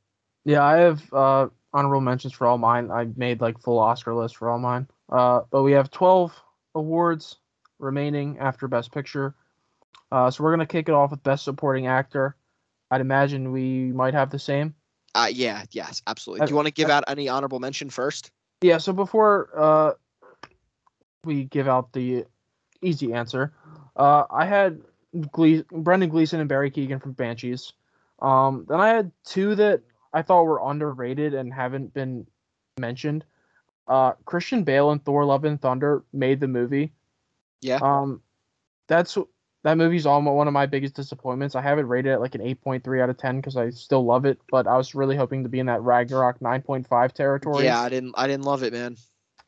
[0.46, 2.90] Yeah, I have uh, honorable mentions for all mine.
[2.92, 4.88] I made like full Oscar list for all mine.
[5.10, 6.34] Uh, but we have 12
[6.76, 7.38] awards
[7.78, 9.36] remaining after Best Picture.
[10.12, 12.36] Uh, so we're gonna kick it off with Best Supporting Actor.
[12.90, 14.74] I'd imagine we might have the same.
[15.14, 16.46] Uh, yeah, yes, absolutely.
[16.46, 18.32] Do you Uh, want to give out any honorable mention first?
[18.62, 18.78] Yeah.
[18.78, 19.92] So before uh,
[21.26, 22.26] we give out the
[22.82, 23.54] easy answer,
[23.96, 24.82] uh, I had
[25.14, 27.74] Brendan Gleeson and Barry Keoghan from Banshees.
[28.20, 29.82] Um, then I had two that
[30.14, 32.28] I thought were underrated and haven't been
[32.78, 33.26] mentioned.
[33.88, 36.92] Uh, Christian Bale and Thor: Love and Thunder made the movie.
[37.62, 37.80] Yeah.
[37.82, 38.22] Um,
[38.88, 39.18] that's
[39.64, 41.56] that movie's all one of my biggest disappointments.
[41.56, 44.26] I have it rated at like an 8.3 out of 10 because I still love
[44.26, 47.66] it, but I was really hoping to be in that Ragnarok 9.5 territory.
[47.66, 48.16] Yeah, I didn't.
[48.18, 48.96] I didn't love it, man.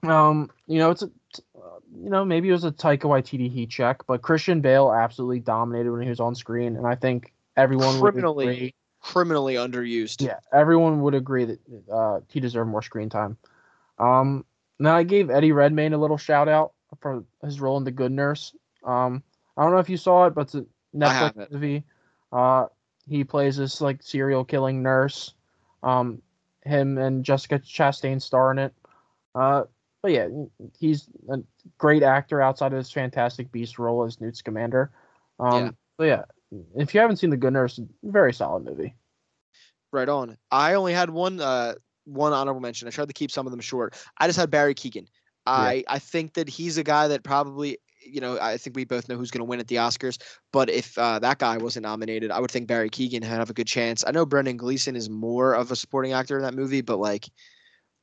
[0.03, 1.11] Um, you know, it's a,
[1.55, 5.39] uh, you know, maybe it was a Taika Waititi heat check, but Christian Bale absolutely
[5.39, 8.45] dominated when he was on screen, and I think everyone would Criminally.
[8.45, 8.73] agree.
[9.01, 10.21] Criminally underused.
[10.21, 11.59] Yeah, everyone would agree that
[11.91, 13.37] uh, he deserved more screen time.
[13.97, 14.45] Um,
[14.79, 18.11] now I gave Eddie Redmayne a little shout out for his role in The Good
[18.11, 18.53] Nurse.
[18.83, 19.23] Um,
[19.57, 21.83] I don't know if you saw it, but it's a Netflix movie.
[22.31, 22.67] Uh,
[23.07, 25.33] he plays this like serial killing nurse.
[25.83, 26.21] Um,
[26.63, 28.73] him and Jessica Chastain star in it.
[29.33, 29.63] Uh,
[30.01, 30.27] but yeah,
[30.77, 31.37] he's a
[31.77, 34.91] great actor outside of his Fantastic Beast role as Newt Scamander.
[35.39, 35.71] Um, Yeah.
[35.99, 36.23] So yeah,
[36.75, 38.95] if you haven't seen The Good Nurse, very solid movie.
[39.91, 40.37] Right on.
[40.49, 41.75] I only had one uh
[42.05, 42.87] one honorable mention.
[42.87, 43.95] I tried to keep some of them short.
[44.17, 45.07] I just had Barry Keoghan.
[45.45, 49.09] I I think that he's a guy that probably you know I think we both
[49.09, 50.17] know who's going to win at the Oscars.
[50.51, 53.53] But if uh, that guy wasn't nominated, I would think Barry Keoghan had have a
[53.53, 54.03] good chance.
[54.05, 57.29] I know Brendan Gleeson is more of a supporting actor in that movie, but like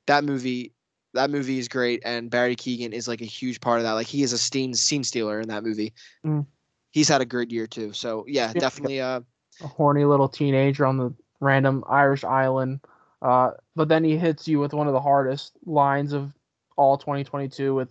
[0.07, 0.73] that movie.
[1.15, 3.93] That movie is great, and Barry Keoghan is like a huge part of that.
[3.93, 5.95] Like he is a scene scene stealer in that movie.
[6.25, 6.47] Mm.
[6.91, 7.93] He's had a great year too.
[7.93, 8.61] So yeah, Yeah.
[8.61, 9.01] definitely.
[9.01, 9.21] Uh,
[9.61, 12.81] a horny little teenager on the random Irish island.
[13.23, 16.33] Uh, but then he hits you with one of the hardest lines of
[16.77, 17.89] all 2022 with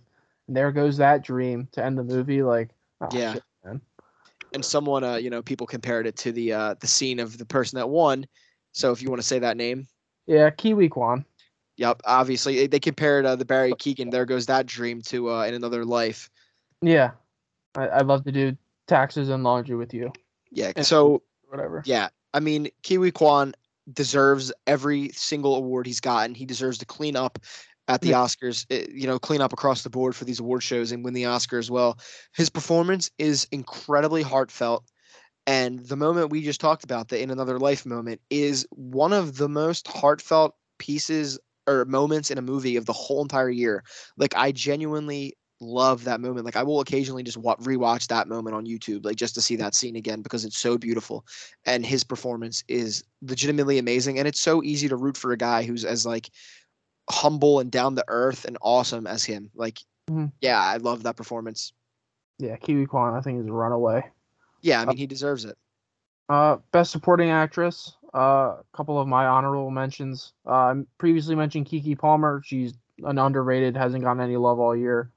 [0.48, 2.70] there goes that dream to end the movie like
[3.02, 3.34] oh, Yeah.
[3.34, 3.82] shit, man.
[4.54, 7.44] and someone uh you know people compared it to the uh the scene of the
[7.44, 8.26] person that won
[8.72, 9.86] so if you want to say that name
[10.26, 11.22] yeah ke huy quan
[11.78, 15.54] yep obviously they compared uh, the barry keoghan there goes that dream to uh in
[15.54, 16.28] another life.
[16.82, 17.12] Yeah
[17.76, 18.56] I, i'd love to do
[18.86, 20.12] taxes and laundry with you.
[20.50, 21.82] Yeah And- so whatever.
[21.86, 23.54] yeah i mean ke huy quan
[23.90, 26.34] deserves every single award he's gotten.
[26.34, 27.38] He deserves to clean up
[27.88, 28.16] at the Yeah.
[28.24, 31.14] oscars eh, you know clean up across the board for these award shows and win
[31.14, 31.98] the oscar as well.
[32.36, 34.84] His performance is incredibly heartfelt
[35.46, 39.38] And the moment we just talked about, the in another life moment, is one of
[39.38, 43.84] the most heartfelt pieces or moments in a movie of the whole entire year.
[44.16, 46.46] Like I genuinely love that moment.
[46.46, 49.56] Like I will occasionally just wa- rewatch that moment on YouTube, like just to see
[49.56, 51.26] that scene again because it's so beautiful.
[51.66, 54.18] And his performance is legitimately amazing.
[54.18, 56.30] And it's so easy to root for a guy who's as like
[57.10, 59.50] humble and down to earth and awesome as him.
[59.54, 60.32] Like, Mhm.
[60.40, 61.72] yeah, I love that performance.
[62.40, 64.00] yeah ke huy quan i think is a runaway
[64.62, 65.58] Yeah, I mean he deserves it.
[66.28, 67.97] Uh, best supporting actress.
[68.14, 70.32] Uh, a couple of my honorable mentions.
[70.46, 72.42] Uh, I previously mentioned Keke Palmer.
[72.44, 75.10] She's an underrated, hasn't gotten any love all year.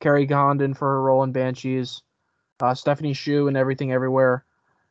[0.00, 2.02] Kerry Condon for her role in Banshees.
[2.60, 4.44] Uh, Stephanie Hsu and Everything Everywhere.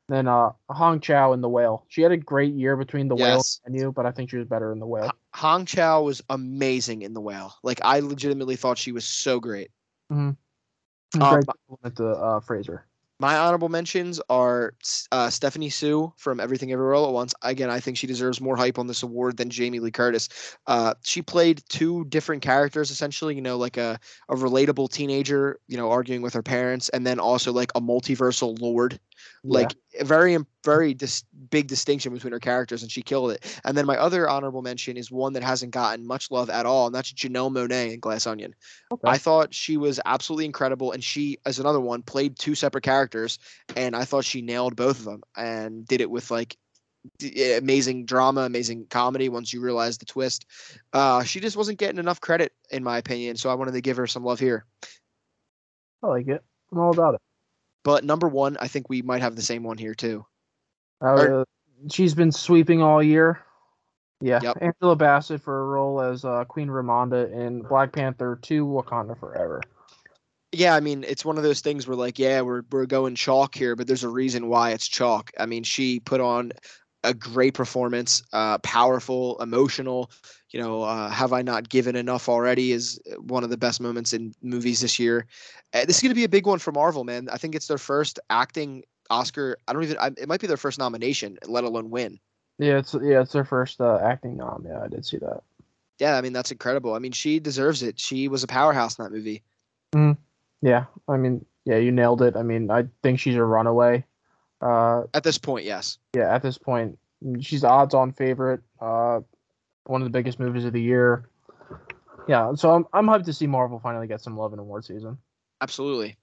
[0.08, 1.86] Then uh, Hong Chau in The Whale.
[1.88, 3.62] She had a great year between The Whale Yes.
[3.66, 5.12] and you, but I think she was better in The Whale.
[5.36, 7.54] Hong Chau was amazing in The Whale.
[7.62, 9.70] Like I legitimately thought she was so great.
[10.10, 12.86] And Um, great compliment to uh, Fraser.
[13.22, 14.74] My honorable mentions are
[15.12, 17.34] uh, Stephanie Hsu from Everything Everywhere All at Once.
[17.42, 20.30] Again, I think she deserves more hype on this award than Jamie Lee Curtis.
[20.68, 23.36] Uh, she played two different characters, essentially.
[23.36, 24.00] You know, like a,
[24.30, 28.60] a relatable teenager, you know, arguing with her parents, and then also like a multiversal
[28.62, 28.98] lord.
[29.44, 33.60] Like a very, very dis- big distinction between her characters, and she killed it.
[33.66, 36.86] And then my other honorable mention is one that hasn't gotten much love at all,
[36.86, 38.54] and that's Janelle Monáe in Glass Onion.
[38.92, 39.10] Okay.
[39.10, 43.40] I thought she was absolutely incredible, and she, as another one, played two separate characters,
[43.76, 46.58] and I thought she nailed both of them and did it with like
[47.18, 49.30] d- amazing drama, amazing comedy.
[49.30, 50.46] Once you realize the twist,
[50.94, 53.38] uh, she just wasn't getting enough credit, in my opinion.
[53.38, 54.66] So I wanted to give her some love here.
[56.04, 56.44] I like it.
[56.72, 57.22] I'm all about it.
[57.84, 60.26] But number one, I think we might have the same one here too.
[61.02, 61.46] Uh,
[61.92, 63.42] she's been sweeping all year.
[64.22, 64.58] Yeah, Yep.
[64.62, 69.62] Angela Bassett for a role as uh, Queen Ramonda in Black Panther 2: Wakanda Forever.
[70.52, 73.56] Yeah, I mean, it's one of those things where like, yeah, we're we're going chalk
[73.56, 75.32] here, but there's a reason why it's chalk.
[75.40, 76.52] I mean, she put on
[77.04, 80.12] a great performance, uh, powerful, emotional.
[80.52, 82.72] You know, uh, have I not given enough already?
[82.72, 85.28] Is one of the best moments in movies this year.
[85.74, 87.30] Uh, this is going to be a big one for Marvel, man.
[87.32, 89.58] I think it's their first acting Oscar.
[89.68, 89.97] I don't even.
[90.00, 92.20] I, it might be their first nomination, let alone win.
[92.58, 94.66] Yeah, it's yeah, it's their first uh, acting nom.
[94.68, 95.41] Yeah, I did see that.
[96.00, 96.93] Yeah, I mean that's incredible.
[96.93, 98.00] I mean, she deserves it.
[98.00, 99.43] She was a powerhouse in that movie.
[100.62, 102.36] Yeah, I mean, yeah, you nailed it.
[102.36, 104.06] I mean, I think she's a runaway.
[104.62, 105.97] Uh, At this point, yes.
[106.16, 106.97] yeah, at this point,
[107.39, 108.62] she's odds-on favorite.
[108.82, 109.22] Uh,
[109.86, 111.30] one of the biggest movies of the year.
[112.28, 115.18] Yeah, so I'm I'm hyped to see Marvel finally get some love in award season.
[115.62, 116.18] Absolutely.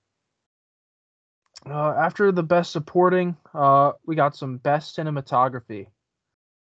[1.68, 5.88] Uh, after the best supporting, uh, we got some best cinematography.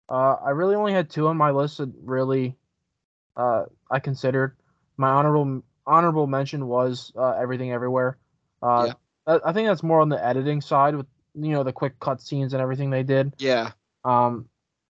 [0.08, 2.54] Uh, I really only had two on my list that really
[3.36, 4.54] uh, I considered.
[4.96, 8.18] My honorable honorable mention was uh, Everything Everywhere.
[8.62, 8.92] Uh, Yeah.
[9.26, 12.20] I, I think that's more on the editing side with you know the quick cut
[12.20, 13.70] scenes and everything they did, Yeah.
[14.04, 14.48] um,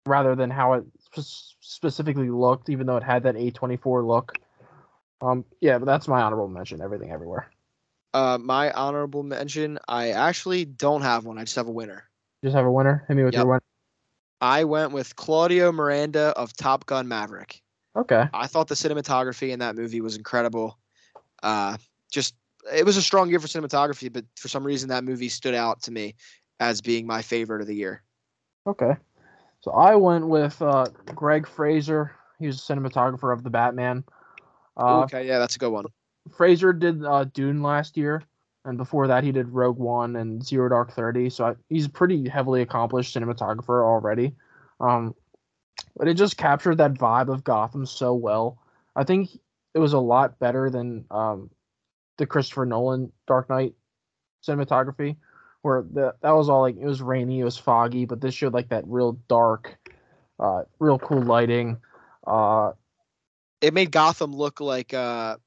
[0.05, 0.83] rather than how it
[1.15, 4.33] sp- specifically looked, even though it had that A24 look.
[5.21, 6.81] Um, yeah, but that's my honorable mention.
[6.81, 7.49] Everything Everywhere.
[8.13, 11.37] Uh, my honorable mention, I actually don't have one.
[11.37, 12.03] I just have a winner.
[12.43, 13.03] Just have a winner.
[13.07, 13.41] Hit me with Yep.
[13.41, 13.63] your winner.
[14.39, 17.61] I went with Claudio Miranda of Top Gun Maverick.
[17.95, 18.25] Okay.
[18.33, 20.77] I thought the cinematography in that movie was incredible.
[21.43, 21.77] Uh,
[22.11, 22.35] just
[22.73, 25.81] it was a strong year for cinematography, but for some reason that movie stood out
[25.83, 26.15] to me
[26.59, 28.03] as being my favorite of the year.
[28.67, 28.95] Okay.
[29.61, 30.85] So I went with uh,
[31.15, 32.11] Greig Fraser.
[32.39, 34.03] He was a cinematographer of the Batman.
[34.77, 35.85] Uh, okay, yeah, that's a good one.
[36.35, 38.23] Fraser did uh, Dune last year,
[38.65, 41.29] and before that he did Rogue One and Zero Dark Thirty.
[41.29, 44.35] So I, he's a pretty heavily accomplished cinematographer already.
[44.79, 45.15] Um,
[45.95, 48.59] but it just captured that vibe of Gotham so well.
[48.95, 49.29] I think
[49.73, 51.49] it was a lot better than um,
[52.17, 53.73] the Christopher Nolan Dark Knight
[54.45, 55.15] cinematography,
[55.61, 58.53] where the, that was all like it was rainy, it was foggy, but this showed
[58.53, 59.77] like that real dark,
[60.39, 61.77] uh, real cool lighting.
[62.25, 62.71] Uh,
[63.61, 65.37] It made Gotham look like uh,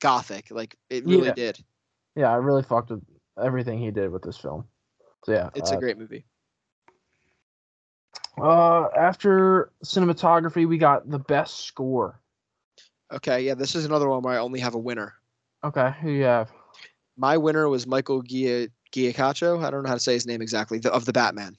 [0.00, 1.34] gothic, like it really Yeah.
[1.34, 1.64] did.
[2.16, 3.02] yeah, I really fucked with
[3.42, 4.66] everything he did with this film.
[5.24, 6.24] So yeah, It's uh, a great movie.
[8.38, 12.20] Uh, after cinematography, we got the best score.
[13.12, 15.14] Okay, yeah, this is another one where I only have a winner.
[15.64, 16.50] Okay, who you have?
[17.16, 19.64] My winner was Michael Gia Giacaccio.
[19.64, 20.78] I don't know how to say his name exactly.
[20.78, 21.56] The, of the Batman,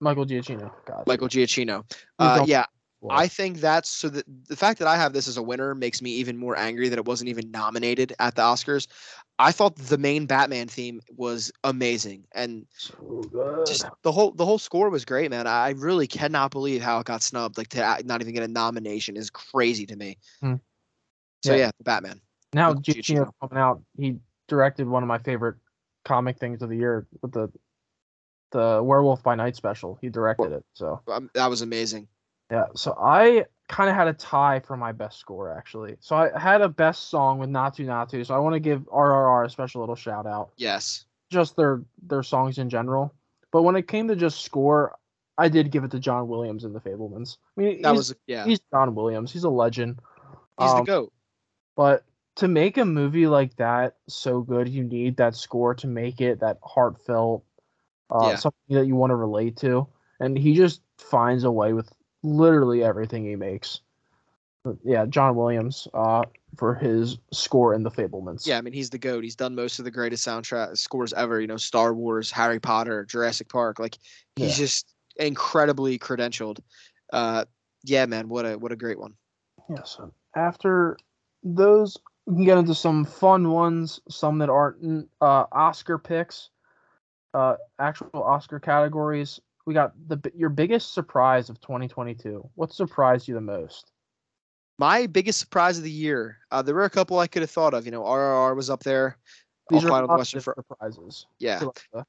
[0.00, 0.70] Michael Giacchino.
[0.84, 1.04] Gotcha.
[1.06, 1.84] Michael Giacchino.
[2.18, 2.66] Uh, yeah,
[3.00, 4.08] Well, I think that's so.
[4.08, 6.88] The, the fact that I have this as a winner makes me even more angry
[6.88, 8.86] that it wasn't even nominated at the Oscars.
[9.38, 13.22] I thought the main Batman theme was amazing, and so
[13.66, 15.46] just the whole the whole score was great, man.
[15.46, 17.58] I really cannot believe how it got snubbed.
[17.58, 20.18] Like to not even get a nomination is crazy to me.
[20.40, 20.54] Hmm.
[21.42, 21.58] So Yeah.
[21.58, 22.20] yeah, the Batman.
[22.54, 23.30] Now Michael Giacchino Giacchino.
[23.40, 23.82] coming out.
[23.98, 24.16] He
[24.48, 25.56] directed one of my favorite
[26.04, 27.50] comic things of the year with the
[28.50, 29.98] the Werewolf by Night special.
[30.00, 30.64] He directed it.
[30.74, 32.06] So Um, that was amazing.
[32.50, 32.66] yeah.
[32.76, 35.96] So I kind of had a tie for my best score actually.
[36.00, 38.24] So I had a best song with Naatu Naatu.
[38.24, 40.50] So I want to give RRR a special little shout out.
[40.56, 41.06] Yes.
[41.30, 43.14] Just their their songs in general.
[43.50, 44.94] But when it came to just score,
[45.38, 47.38] I did give it to John Williams and the Fabelmans.
[47.56, 48.44] I mean, That was yeah.
[48.44, 49.32] he's John Williams.
[49.32, 49.98] He's a legend.
[50.60, 51.12] He's the Um, goat.
[51.76, 52.04] But
[52.36, 56.40] to make a movie like that so good, you need that score to make it
[56.40, 57.44] that heartfelt,
[58.10, 58.36] uh, Yeah.
[58.36, 59.86] something that you want to relate to.
[60.20, 63.80] And he just finds a way with literally everything he makes.
[64.64, 66.24] But yeah, John Williams uh,
[66.56, 68.46] for his score in The Fabelmans.
[68.46, 69.22] Yeah, I mean he's the goat.
[69.22, 71.40] He's done most of the greatest soundtrack scores ever.
[71.40, 73.78] You know, Star Wars, Harry Potter, Jurassic Park.
[73.78, 73.98] Like
[74.36, 76.60] he's just incredibly credentialed.
[77.12, 77.44] Uh,
[77.82, 79.14] yeah, man, what a what a great one.
[79.68, 80.96] Yeah, so after
[81.42, 86.50] those, we can get into some fun ones, some that aren't uh, Oscar picks,
[87.34, 89.40] uh, actual Oscar categories.
[89.66, 92.48] We got the your biggest surprise of 2022.
[92.54, 93.92] What surprised you the most?
[94.78, 96.38] My biggest surprise of the year.
[96.50, 97.84] Uh, there were a couple I could have thought of.
[97.84, 99.18] You know, RRR was up there.
[99.70, 101.26] These are Quiet on the Western positive surprises.
[101.38, 101.62] Yeah,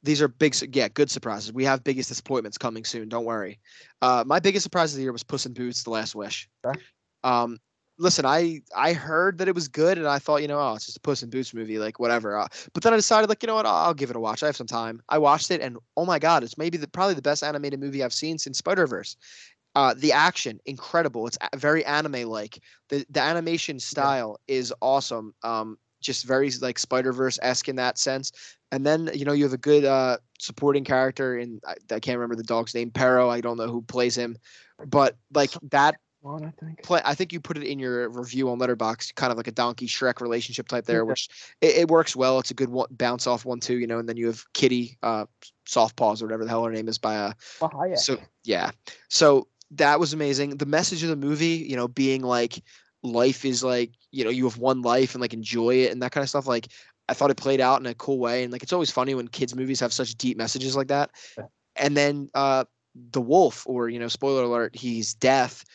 [0.03, 0.75] these are big.
[0.75, 1.53] Yeah, good surprises.
[1.53, 3.07] We have biggest disappointments coming soon.
[3.07, 3.59] Don't worry.
[4.01, 6.49] Uh, my biggest surprise of the year was Puss in Boots: The Last Wish.
[6.65, 6.79] Okay.
[7.23, 7.59] Um,
[7.97, 10.85] listen, I I heard that it was good, and I thought, you know, oh, it's
[10.85, 12.37] just a Puss in Boots movie, like whatever.
[12.37, 14.43] Uh, but then I decided, like, you know what, I'll, I'll give it a watch.
[14.43, 15.01] I have some time.
[15.09, 18.03] I watched it, and oh my god, it's maybe the probably the best animated movie
[18.03, 19.15] I've seen since Spider Verse.
[19.75, 21.27] Uh, the action incredible.
[21.27, 22.61] It's a- very anime like.
[22.89, 25.33] The the animation style is awesome.
[25.43, 28.31] Um, just very like Spider Verse esque in that sense.
[28.71, 32.17] And then you know you have a good uh, supporting character in I, I can't
[32.17, 33.29] remember the dog's name, Pero.
[33.29, 34.37] I don't know who plays him,
[34.87, 36.81] but like that one, I think.
[36.83, 37.01] play.
[37.05, 39.87] I think you put it in your review on Letterboxd, kind of like a Donkey
[39.87, 41.29] Shrek relationship type there, which
[41.61, 42.39] it, it works well.
[42.39, 43.99] It's a good one, bounce off one too, you know.
[43.99, 45.25] And then you have Kitty, uh,
[45.65, 48.71] Soft Paws or whatever the hell her name is by uh, Oh, so yeah.
[49.09, 50.57] So that was amazing.
[50.57, 52.61] The message of the movie, you know, being like
[53.03, 56.11] life is like, you know, you have one life and like enjoy it and that
[56.11, 56.47] kind of stuff.
[56.47, 56.67] Like
[57.07, 58.43] I thought it played out in a cool way.
[58.43, 61.11] And like it's always funny when kids movies have such deep messages like that.
[61.37, 61.45] Yeah.
[61.75, 62.65] And then uh
[63.11, 65.65] the wolf, or you know, spoiler alert, he's death.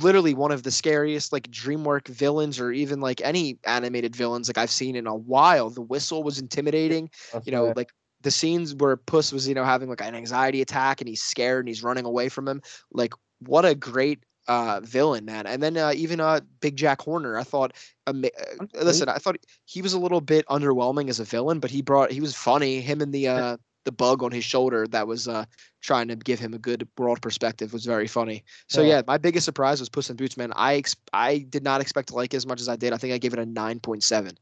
[0.00, 4.58] Literally one of the scariest like DreamWorks villains, or even like any animated villains like
[4.58, 5.70] I've seen in a while.
[5.70, 7.76] The whistle was intimidating That's you know, right.
[7.76, 11.22] like the scenes where Puss was, you know, having like an anxiety attack and he's
[11.22, 12.62] scared and he's running away from him.
[12.92, 15.46] Like, what a great uh villain, man.
[15.46, 17.74] And then uh, even uh Big Jack Horner, I thought.
[18.06, 18.28] ama-
[18.60, 21.82] uh, listen, I thought he was a little bit underwhelming as a villain, but he
[21.82, 22.80] brought he was funny.
[22.80, 25.44] Him and the uh the bug on his shoulder that was uh
[25.80, 28.44] trying to give him a good broad perspective was very funny.
[28.68, 28.88] So Yeah.
[28.88, 30.52] yeah, my biggest surprise was Puss in Boots, man.
[30.54, 32.92] I ex- I did not expect to like it as much as I did.
[32.92, 34.38] I think I gave it a nine point seven.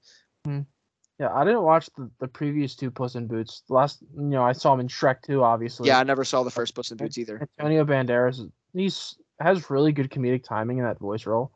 [0.47, 3.63] yeah, I didn't watch the, the previous two Puss in Boots.
[3.69, 5.87] The last, you know, I saw him in Shrek 2, obviously.
[5.89, 7.47] Yeah, I never saw the first Puss in Boots either.
[7.59, 11.51] Antonio Banderas, he's has really good comedic timing in that voice role.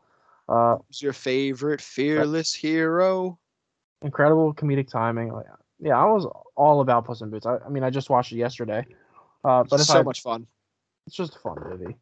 [0.49, 3.39] Uh, Who's your favorite fearless hero?
[4.03, 5.33] incredible comedic timing.
[5.33, 5.47] Like,
[5.81, 7.47] yeah, I was all about Puss in Boots.
[7.47, 8.87] I, I mean, I just watched it yesterday.
[9.45, 10.47] Uh, but if so I, much fun.
[11.07, 11.97] it's just a fun movie.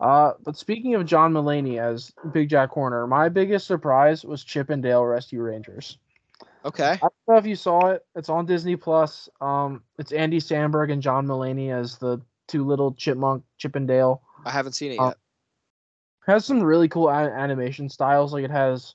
[0.00, 4.70] Uh, but speaking of John Mulaney as Big Jack Horner, my biggest surprise was Chip
[4.70, 5.98] and Dale Rescue Rangers.
[6.64, 6.92] Okay.
[6.92, 8.04] I don't know if you saw it.
[8.14, 9.28] It's on Disney Plus.
[9.40, 14.22] Um, it's Andy Samberg and John Mulaney as the two little chipmunk Chip and Dale.
[14.44, 15.16] I haven't seen it Uh, yet.
[16.26, 18.32] has some really cool a- animation styles.
[18.32, 18.94] Like it has,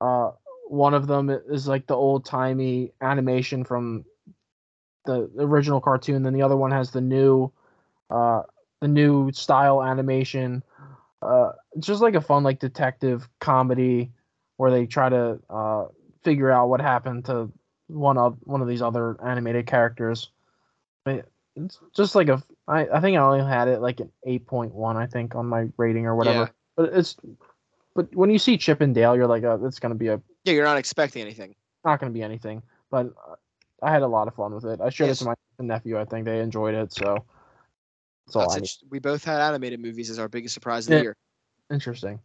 [0.00, 0.32] uh,
[0.68, 4.04] one of them is like the old timey animation from
[5.04, 6.22] the original cartoon.
[6.22, 7.50] Then the other one has the new,
[8.10, 8.42] uh,
[8.80, 10.62] the new style animation.
[11.22, 14.10] Uh, it's just like a fun like detective comedy
[14.56, 15.86] where they try to uh
[16.22, 17.50] figure out what happened to
[17.88, 20.30] one of one of these other animated characters.
[21.04, 24.46] But it's just like a I, I think I only had it like an eight
[24.46, 26.40] point one I think on my rating or whatever.
[26.40, 26.48] Yeah.
[26.76, 27.16] But it's
[27.94, 30.52] but when you see Chip and Dale, you're like, oh, it's gonna be a Yeah,
[30.52, 31.56] you're not expecting anything.
[31.84, 32.62] not gonna be anything.
[32.88, 33.34] But uh,
[33.82, 34.80] I had a lot of fun with it.
[34.80, 35.20] I showed Yes.
[35.20, 35.98] it to my nephew.
[35.98, 36.92] I think they enjoyed it.
[36.92, 37.24] So
[38.26, 40.92] That's all That's I int- we both had animated movies as our biggest surprise of
[40.92, 40.98] Yeah.
[40.98, 41.16] the year.
[41.70, 42.20] Interesting.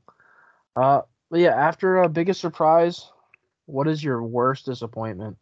[0.76, 1.02] Uh,
[1.32, 3.12] but yeah, after uh, biggest surprise,
[3.66, 5.38] what is your worst disappointment?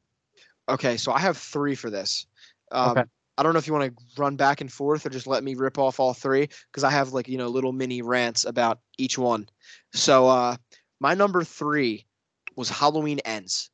[0.70, 2.28] Okay, so I have three for this.
[2.72, 3.04] Um, Okay.
[3.38, 5.56] I don't know if you want to run back and forth or just let me
[5.56, 9.18] rip off all three because I have like you know little mini rants about each
[9.18, 9.48] one.
[9.94, 10.58] So uh,
[11.00, 12.06] my number three
[12.60, 13.72] was Halloween Ends.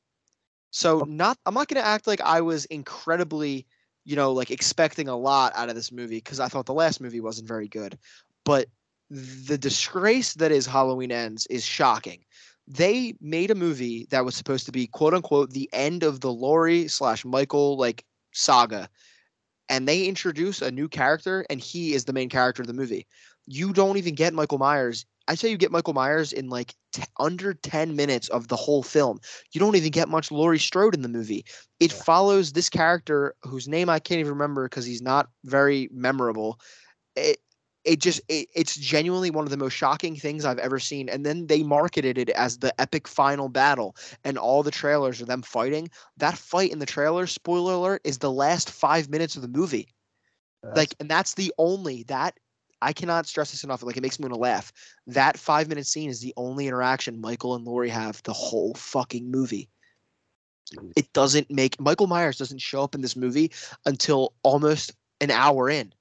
[0.69, 1.05] So oh.
[1.05, 3.65] not I'm not gonna act like I was incredibly
[4.05, 7.01] you know like expecting a lot out of this movie because I thought the last
[7.01, 7.97] movie wasn't very good,
[8.45, 8.67] but
[9.09, 12.23] the disgrace that is Halloween Ends is shocking.
[12.67, 16.31] They made a movie that was supposed to be quote unquote the end of the
[16.31, 18.87] Laurie slash Michael like saga,
[19.67, 23.07] and they introduce a new character, and he is the main character of the movie.
[23.47, 25.05] You don't even get Michael Myers.
[25.27, 28.83] I say you get Michael Myers in like t- under 10 minutes of the whole
[28.83, 29.19] film.
[29.51, 31.45] You don't even get much Laurie Strode in the movie.
[31.79, 32.03] It Yeah.
[32.03, 36.59] follows this character whose name I can't even remember because he's not very memorable.
[37.15, 37.39] It,
[37.83, 41.09] it just it, it's genuinely one of the most shocking things I've ever seen.
[41.09, 45.25] And then they marketed it as the epic final battle, and all the trailers are
[45.25, 45.89] them fighting.
[46.17, 49.89] That fight in the trailer, spoiler alert, is the last five minutes of the movie.
[50.61, 52.37] That's- Like, and that's the only that
[52.85, 53.81] I cannot stress this enough.
[53.81, 54.71] Like, it makes me want to laugh.
[55.07, 59.31] That five minute scene is the only interaction Michael and Laurie have the whole fucking
[59.31, 59.69] movie.
[60.75, 60.93] Mm.
[60.95, 63.51] It doesn't make Michael Myers doesn't show up in this movie
[63.87, 65.93] until almost an hour in.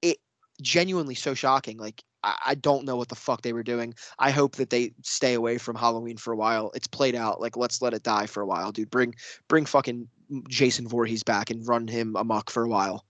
[0.00, 0.18] It
[0.62, 1.76] genuinely so shocking.
[1.76, 3.94] Like, I, I don't know what the fuck they were doing.
[4.20, 6.70] I hope that they stay away from Halloween for a while.
[6.72, 7.40] It's played out.
[7.40, 8.90] Like, let's let it die for a while, dude.
[8.90, 9.16] Bring
[9.48, 10.06] bring fucking
[10.48, 13.04] Jason Voorhees back and run him amok for a while.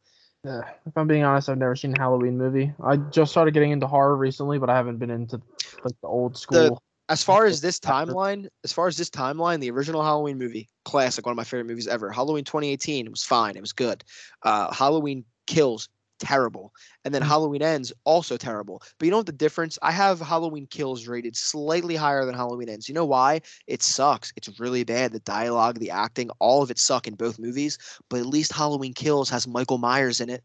[0.44, 2.72] Yeah, if I'm being honest, I've never seen a Halloween movie.
[2.82, 5.40] I just started getting into horror recently, but I haven't been into
[5.84, 6.82] like the old school.
[7.10, 11.26] As far as this timeline, as far as this timeline, the original Halloween movie, classic,
[11.26, 12.10] one of my favorite movies ever.
[12.10, 14.02] Halloween 2018 was fine, it was good.
[14.42, 15.88] Uh, Halloween Kills,
[16.20, 16.72] terrible,
[17.04, 17.26] and then Mhm.
[17.26, 18.82] Halloween Ends, also terrible.
[18.98, 19.78] But you know what the difference?
[19.82, 22.88] I have Halloween Kills rated slightly higher than Halloween Ends.
[22.88, 23.40] You know why?
[23.66, 24.32] It sucks.
[24.36, 25.12] It's really bad.
[25.12, 27.78] The dialogue, the acting, all of it suck in both movies.
[28.08, 30.44] But at least Halloween Kills has Michael Myers in it.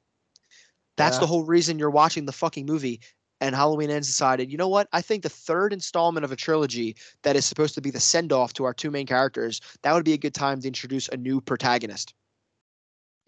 [0.97, 1.21] That's Yeah.
[1.21, 3.01] the whole reason you're watching the fucking movie
[3.41, 4.87] and Halloween Ends decided, you know what?
[4.93, 8.31] I think the third installment of a trilogy that is supposed to be the send
[8.31, 11.17] off to our two main characters, that would be a good time to introduce a
[11.17, 12.13] new protagonist.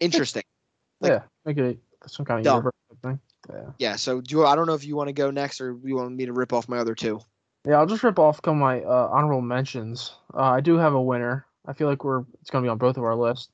[0.00, 0.44] Interesting.
[1.00, 3.20] like- yeah, make it some kind of universe thing.
[3.50, 3.70] Yeah.
[3.78, 3.96] yeah.
[3.96, 6.14] So do you, I don't know if you want to go next or you want
[6.14, 7.20] me to rip off my other two.
[7.66, 10.14] Yeah, I'll just rip off of my uh, honorable mentions.
[10.34, 11.46] Uh, I do have a winner.
[11.66, 13.50] I feel like we're it's gonna be on both of our lists.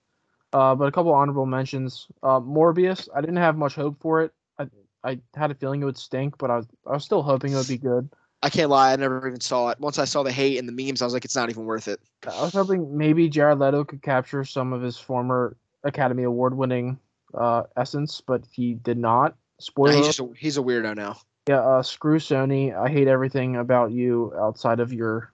[0.52, 2.06] Uh, but a couple honorable mentions.
[2.22, 3.08] Uh, Morbius.
[3.14, 4.32] I didn't have much hope for it.
[4.58, 4.68] I
[5.02, 7.56] I had a feeling it would stink, but I was I was still hoping it
[7.56, 8.08] would be good.
[8.42, 9.80] I can't lie, I never even saw it.
[9.80, 11.88] Once I saw the hate and the memes, I was like, it's not even worth
[11.88, 11.98] it.
[12.30, 16.98] I was hoping maybe Jared Leto could capture some of his former Academy Award winning
[17.36, 19.36] uh, essence, but he did not.
[19.60, 19.94] Spoiler.
[19.96, 21.16] he's just a, he's a weirdo now.
[21.48, 22.74] Yeah, uh, screw Sony.
[22.76, 25.32] I hate everything about you outside of your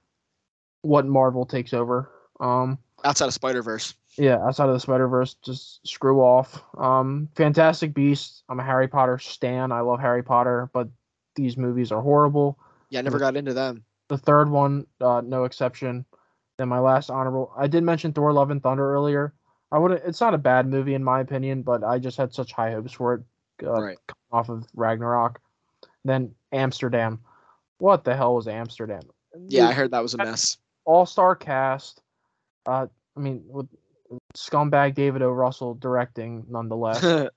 [0.82, 2.10] what Marvel takes over.
[2.40, 3.94] Um, Outside of Spider Verse.
[4.18, 6.62] yeah, outside of the Spider Verse, just screw off.
[6.76, 8.42] Um, Fantastic Beasts.
[8.48, 9.72] I'm a Harry Potter stan.
[9.72, 10.88] I love Harry Potter, but
[11.34, 12.58] these movies are horrible.
[12.90, 13.84] Yeah, I never got into them.
[14.08, 16.04] The third one, uh, no exception.
[16.58, 17.52] Then my last honorable.
[17.56, 19.32] I did mention Thor: Love and Thunder earlier.
[19.72, 19.92] I would.
[19.92, 22.92] It's not a bad movie in my opinion, but I just had such high hopes
[22.92, 23.22] for it.
[23.62, 23.98] Uh, right.
[24.32, 25.40] off of Ragnarok.
[26.04, 27.20] Then Amsterdam.
[27.78, 29.02] What the hell was Amsterdam?
[29.46, 30.58] Yeah, I heard that was a mess.
[30.84, 32.02] All star cast.
[32.66, 33.68] Uh, I mean, with
[34.36, 35.30] scumbag David O.
[35.30, 37.04] Russell directing, nonetheless.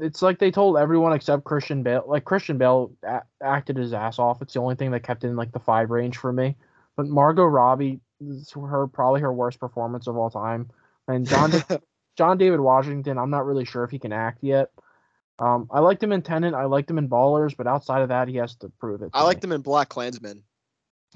[0.00, 2.04] it's like they told everyone except Christian Bale.
[2.06, 4.42] Like Christian Bale a- acted his ass off.
[4.42, 6.56] It's the only thing that kept in like the five range for me.
[6.96, 8.00] But Margot Robbie,
[8.54, 10.70] her probably her worst performance of all time.
[11.08, 11.52] And John
[12.16, 14.70] John David Washington, I'm not really sure if he can act yet.
[15.38, 16.54] Um, I liked him in Tenet.
[16.54, 19.12] I liked him in Ballers, but outside of that, he has to prove it.
[19.12, 19.48] to I liked me.
[19.48, 20.40] them in BlacKkKlansman.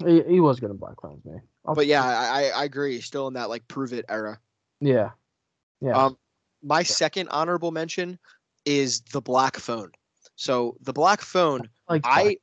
[0.05, 1.39] He, he was good in Black me.
[1.65, 3.01] I'll- But yeah, I, I agree.
[3.01, 4.39] Still in that like prove it era.
[4.79, 5.11] yeah,
[5.79, 6.05] yeah.
[6.05, 6.17] Um,
[6.63, 8.19] my second honorable mention
[8.65, 9.91] is the Black Phone.
[10.35, 12.37] So the Black Phone, like I,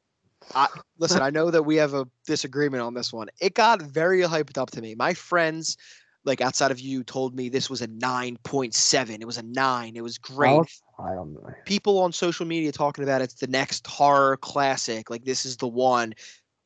[0.55, 0.67] I
[0.99, 1.23] listen.
[1.29, 3.29] I know that we have a disagreement on this one.
[3.41, 4.95] It got very hyped up to me.
[4.95, 5.77] My friends,
[6.25, 9.21] like outside of you, told me this was a nine point seven.
[9.21, 9.97] It was a nine.
[9.97, 10.61] It was great.
[10.99, 11.55] I don't know.
[11.65, 15.11] People on social media talking about it's the next horror classic.
[15.11, 16.15] Like this is the one.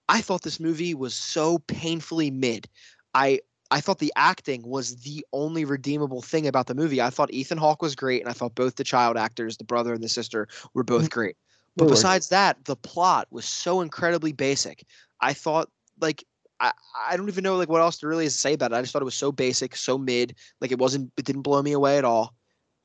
[0.09, 2.69] I thought this movie was so painfully mid.
[3.15, 7.01] I I thought the acting was the only redeemable thing about the movie.
[7.01, 9.95] I thought Ethan Hawke was great, and I thought both the child actors, the brother
[9.95, 11.37] and the sister, were both great.
[11.77, 14.85] But besides that, the plot was so incredibly basic.
[15.23, 15.71] I thought
[16.01, 16.25] like
[16.63, 16.73] I,
[17.11, 18.77] I don't even know like what else to really say about it.
[18.77, 20.37] I just thought it was so basic, so mid.
[20.61, 22.35] Like it wasn't it didn't blow me away at all.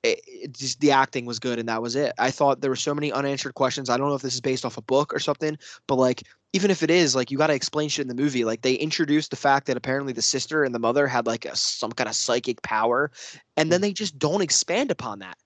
[0.04, 2.14] it, it just the acting was good and that was it.
[2.20, 3.90] I thought there were so many unanswered questions.
[3.90, 6.24] I don't know if this is based off a book or something, but like
[6.54, 8.46] even if it is, like you got to explain shit in the movie.
[8.46, 11.56] Like they introduced the fact that apparently the sister and the mother had like a,
[11.56, 13.12] some kind of psychic power,
[13.58, 15.38] and then they just don't expand upon that.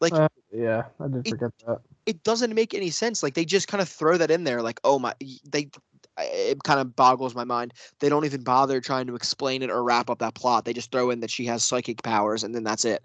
[0.00, 1.80] Like Uh, yeah, I did It- forget that.
[2.06, 3.22] it doesn't make any sense.
[3.22, 4.62] Like they just kind of throw that in there.
[4.62, 5.14] Like oh my,
[5.48, 5.68] they.
[6.18, 7.72] It kind of boggles my mind.
[8.00, 10.64] They don't even bother trying to explain it or wrap up that plot.
[10.64, 13.02] They just throw in that she has psychic powers, and then that's it.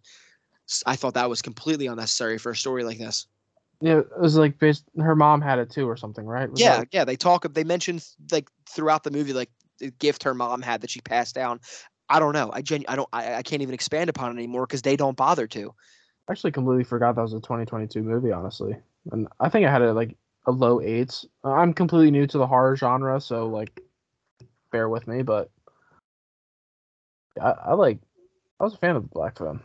[0.86, 3.28] I thought that was completely unnecessary for a story like this.
[3.80, 4.84] Yeah, it was like based.
[5.00, 6.52] Her mom had it too, or something, right?
[6.52, 7.06] Was Yeah, that- yeah.
[7.06, 7.46] They talk.
[7.46, 11.00] Of they mentioned like throughout the movie, like the gift her mom had that she
[11.00, 11.60] passed down.
[12.10, 12.50] I don't know.
[12.52, 13.10] I genu- I don't.
[13.14, 15.74] I, I can't even expand upon it anymore because they don't bother to.
[16.28, 18.76] I actually completely forgot that was a 2022 movie, honestly.
[19.12, 20.18] And I think I had it like
[20.52, 21.26] low eights.
[21.44, 23.82] I'm completely new to the horror genre, so like,
[24.72, 25.22] bear with me.
[25.22, 25.50] But
[27.42, 28.00] I, I like.
[28.60, 29.62] I was a fan of the Black Phone.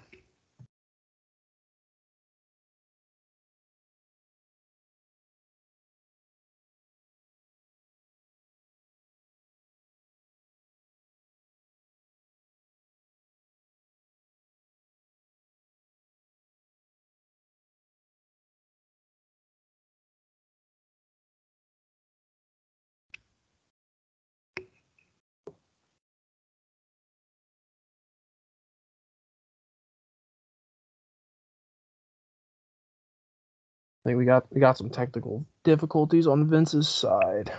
[34.04, 37.52] I think we got we got some technical difficulties on Vince's side.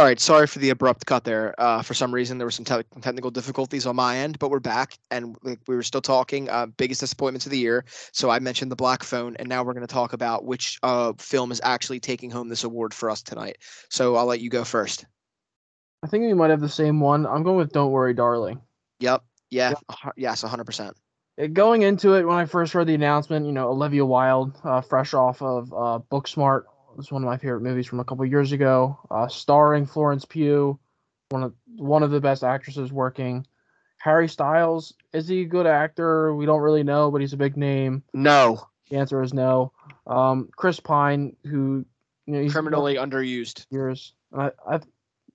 [0.00, 1.54] All right, sorry for the abrupt cut there.
[1.58, 4.58] Uh, for some reason, there were some te- technical difficulties on my end, but we're
[4.58, 7.84] back and we, we were still talking uh, biggest disappointments of the year.
[8.10, 11.12] So I mentioned the Black Phone, and now we're going to talk about which uh,
[11.18, 13.58] film is actually taking home this award for us tonight.
[13.90, 15.04] So I'll let you go first.
[16.02, 17.26] I think we might have the same one.
[17.26, 18.62] I'm going with "Don't Worry, Darling."
[19.00, 19.22] Yep.
[19.50, 19.74] Yeah.
[20.16, 20.40] Yes.
[20.40, 20.96] hundred percent.
[21.38, 24.80] Uh, Going into it, when I first heard the announcement, you know, Olivia Wilde, uh,
[24.80, 26.62] fresh off of uh, Booksmart,
[26.96, 30.78] was one of my favorite movies from a couple years ago, uh, starring Florence Pugh,
[31.30, 33.46] one of one of the best actresses working.
[33.98, 36.34] Harry Styles, is he a good actor?
[36.34, 38.02] We don't really know, but he's a big name.
[38.14, 38.66] No.
[38.88, 39.72] The answer is no.
[40.06, 41.84] Um, Chris Pine, who
[42.26, 43.66] you know, he's Criminally underused.
[43.70, 44.14] years.
[44.32, 44.80] I, I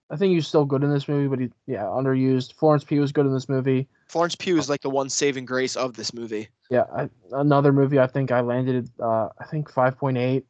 [0.09, 2.53] I think he's still good in this movie, but he yeah underused.
[2.53, 3.87] Florence Pugh was good in this movie.
[4.07, 6.49] Florence Pugh is like the one saving grace of this movie.
[6.69, 10.43] Yeah, I, another movie I think I landed uh I think 5.8.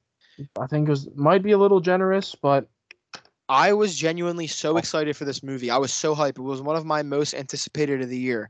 [0.59, 2.67] I think it was might be a little generous, but
[3.47, 4.77] I was genuinely so oh.
[4.77, 5.69] excited for this movie.
[5.69, 6.37] I was so hyped.
[6.37, 8.49] It was one of my most anticipated of the year.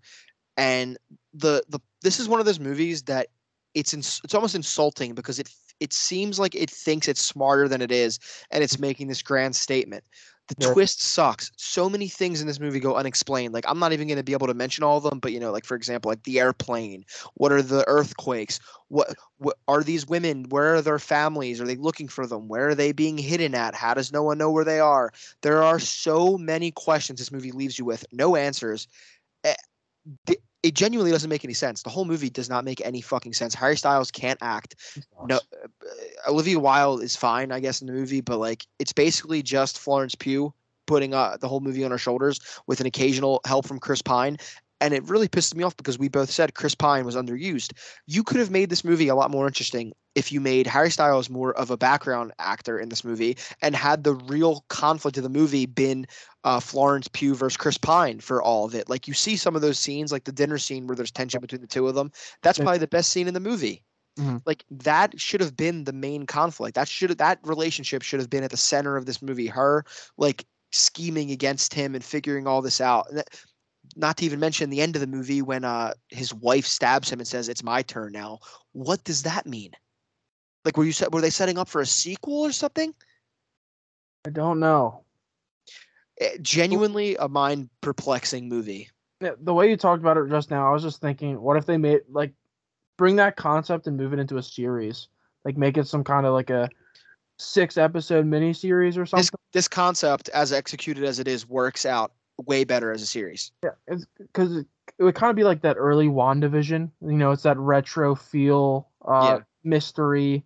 [0.57, 0.97] And
[1.33, 3.27] the the this is one of those movies that
[3.73, 5.49] it's ins- it's almost insulting because it
[5.81, 8.19] it seems like it thinks it's smarter than it is
[8.51, 10.05] and it's making this grand statement.
[10.47, 10.73] The Yeah.
[10.73, 11.51] twist sucks.
[11.57, 13.53] So many things in this movie go unexplained.
[13.53, 15.39] Like I'm not even going to be able to mention all of them, but you
[15.39, 17.03] know, like for example, like the airplane.
[17.33, 18.59] What are the earthquakes?
[18.89, 20.45] What what are these women?
[20.49, 21.59] Where are their families?
[21.59, 22.47] Are they looking for them?
[22.47, 23.73] Where are they being hidden at?
[23.75, 25.11] How does no one know where they are?
[25.41, 28.87] There are so many questions this movie leaves you with, no answers.
[29.43, 29.55] Eh,
[30.65, 31.83] It genuinely doesn't make any sense.
[31.83, 33.53] The whole movie does not make any fucking sense.
[33.53, 34.75] Harry Styles can't act.
[35.27, 35.67] No, uh,
[36.27, 40.15] Olivia Wilde is fine, I guess, in the movie, but like it's basically just Florence
[40.15, 40.51] Pugh
[40.87, 44.37] putting uh, the whole movie on her shoulders with an occasional help from Chris Pine.
[44.81, 47.73] And it really pissed me off because we both said Chris Pine was underused.
[48.07, 51.29] You could have made this movie a lot more interesting if you made Harry Styles
[51.29, 55.29] more of a background actor in this movie and had the real conflict of the
[55.29, 56.07] movie been
[56.45, 58.89] uh, Florence Pugh versus Chris Pine for all of it.
[58.89, 61.61] Like you see some of those scenes, like the dinner scene where there's tension between
[61.61, 62.11] the two of them.
[62.41, 63.83] That's probably the best scene in the movie.
[64.45, 66.75] Like that should have been the main conflict.
[66.75, 69.47] That should that relationship should have been at the center of this movie.
[69.47, 69.83] Her
[70.17, 73.09] like scheming against him and figuring all this out.
[73.09, 73.29] And that-
[73.95, 77.19] not to even mention the end of the movie when uh his wife stabs him
[77.19, 78.39] and says it's my turn now.
[78.71, 79.71] What does that mean
[80.65, 82.93] like were you set were they setting up for a sequel or something
[84.25, 85.03] I don't know.
[86.19, 88.89] Eh, genuinely a mind perplexing movie
[89.21, 91.65] Yeah, The way you talked about it just now, I was just thinking, what if
[91.65, 92.33] they made like
[92.97, 95.09] bring that concept and move it into a series,
[95.43, 96.69] like make it some kind of like a
[97.37, 99.23] six episode miniseries or something.
[99.23, 102.13] this this concept as executed as it is works out
[102.45, 104.65] way better as a series Yeah, it's because it,
[104.97, 106.89] it would kind of be like that early WandaVision.
[107.01, 109.39] You know, it's that retro feel, uh, Yeah.
[109.65, 110.43] mystery.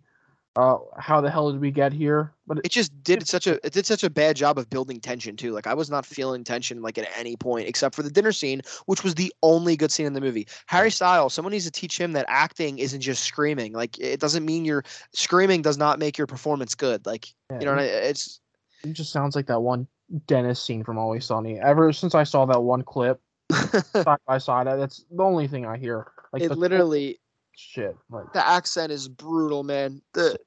[0.60, 2.34] Uh, how the hell did we get here?
[2.46, 5.34] But it just did such a it did such a bad job of building tension
[5.34, 5.52] too.
[5.52, 8.60] Like I was not feeling tension like at any point except for the dinner scene,
[8.84, 10.46] which was the only good scene in the movie.
[10.66, 13.72] Harry Styles, someone needs to teach him that acting isn't just screaming.
[13.72, 14.84] Like it doesn't mean you're
[15.14, 17.06] screaming does not make your performance good.
[17.06, 17.28] Like
[17.58, 18.40] you know, it's
[18.84, 19.86] it just sounds like that one
[20.26, 21.58] Dennis scene from Always Sunny.
[21.58, 23.18] Ever since I saw that one clip
[23.92, 26.12] side by side, that's the only thing I hear.
[26.34, 27.18] Like it literally
[27.56, 27.96] shit.
[28.10, 30.02] Like the accent is brutal, man.
[30.12, 30.38] The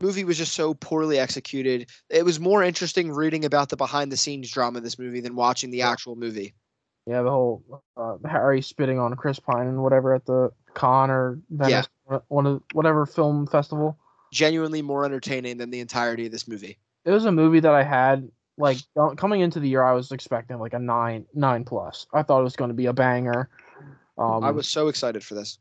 [0.00, 1.90] movie was just so poorly executed.
[2.10, 5.34] It was more interesting reading about the behind the scenes drama of this movie than
[5.34, 6.54] watching the actual movie.
[7.06, 11.38] Yeah, the whole uh, Harry spitting on Chris Pine and whatever at the con or
[11.50, 12.18] Venice, yeah.
[12.28, 13.98] one of whatever film festival.
[14.30, 16.76] Genuinely more entertaining than the entirety of this movie.
[17.06, 18.76] It was a movie that I had like
[19.16, 19.82] coming into the year.
[19.82, 22.06] I was expecting like a nine nine plus.
[22.12, 23.48] I thought it was going to be a banger.
[24.18, 25.58] Um, I was so excited for this.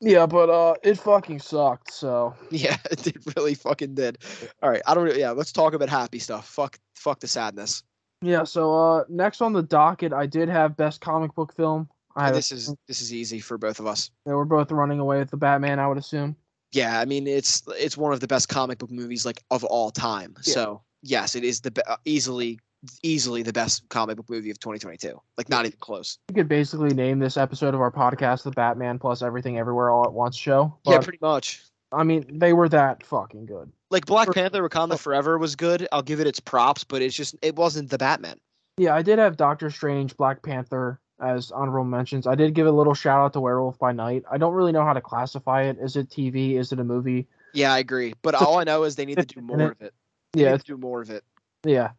[0.00, 1.92] Yeah, but uh, it fucking sucked.
[1.92, 4.18] So yeah, it did really fucking did.
[4.62, 5.14] All right, I don't.
[5.16, 6.48] Yeah, let's talk about happy stuff.
[6.48, 7.82] Fuck, fuck the sadness.
[8.22, 8.44] Yeah.
[8.44, 11.88] So uh, next on the docket, I did have best comic book film.
[12.16, 14.10] I this is this is easy for both of us.
[14.26, 15.78] Yeah, we're both running away with the Batman.
[15.78, 16.36] I would assume.
[16.72, 19.90] Yeah, I mean it's it's one of the best comic book movies like of all
[19.90, 20.34] time.
[20.44, 20.54] Yeah.
[20.54, 22.58] So yes, it is the be- uh, easily
[23.02, 25.20] easily the best comic book movie of 2022.
[25.36, 26.18] Like not even close.
[26.28, 30.04] You could basically name this episode of our podcast the Batman plus Everything Everywhere All
[30.04, 30.76] at Once show.
[30.86, 31.62] yeah, pretty much.
[31.92, 33.72] I mean, they were that fucking good.
[33.90, 34.96] Like Black For, Panther Wakanda oh.
[34.96, 35.88] Forever was good.
[35.90, 38.38] I'll give it its props, but it's just it wasn't the Batman.
[38.76, 42.26] Yeah, I did have Doctor Strange, Black Panther as honorable mentions.
[42.26, 44.24] I did give a little shout out to Werewolf by Night.
[44.30, 45.76] I don't really know how to classify it.
[45.80, 46.56] Is it TV?
[46.56, 47.26] Is it a movie?
[47.52, 48.14] Yeah, I agree.
[48.22, 49.92] But all I know is they need to do more of it.
[50.32, 51.24] They yeah, do more of it.
[51.64, 51.90] Yeah,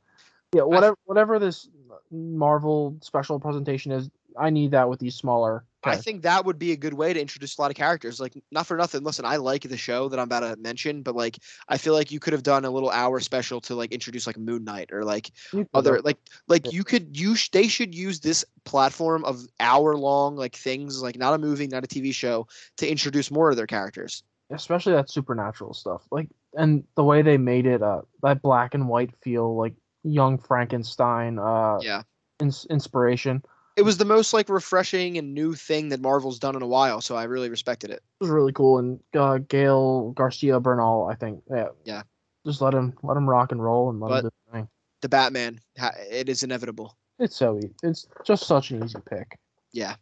[0.53, 1.69] yeah, whatever whatever this
[2.11, 5.63] Marvel special presentation is, I need that with these smaller.
[5.83, 5.99] Characters.
[5.99, 8.19] I think that would be a good way to introduce a lot of characters.
[8.19, 9.01] Like, not for nothing.
[9.01, 12.11] Listen, I like the show that I'm about to mention, but like, I feel like
[12.11, 15.03] you could have done a little hour special to like introduce like Moon Knight or
[15.03, 15.31] like
[15.73, 16.17] other like
[16.47, 21.01] like you could you sh- they should use this platform of hour long like things
[21.01, 22.45] like not a movie, not a TV show
[22.77, 24.21] to introduce more of their characters.
[24.51, 28.87] Especially that supernatural stuff, like and the way they made it, uh, that black and
[28.87, 29.73] white feel, like
[30.03, 32.03] young Frankenstein uh yeah
[32.41, 33.43] ins- inspiration.
[33.77, 36.99] It was the most like refreshing and new thing that Marvel's done in a while,
[36.99, 38.03] so I really respected it.
[38.19, 42.03] It was really cool, and uh, Gael Garcia Bernal, I think, yeah, yeah,
[42.45, 44.67] just let him let him rock and roll and let but him do the thing.
[45.01, 45.61] The Batman,
[46.09, 46.97] it is inevitable.
[47.17, 47.73] It's so easy.
[47.83, 49.37] It's just such an easy pick.
[49.71, 49.95] Yeah.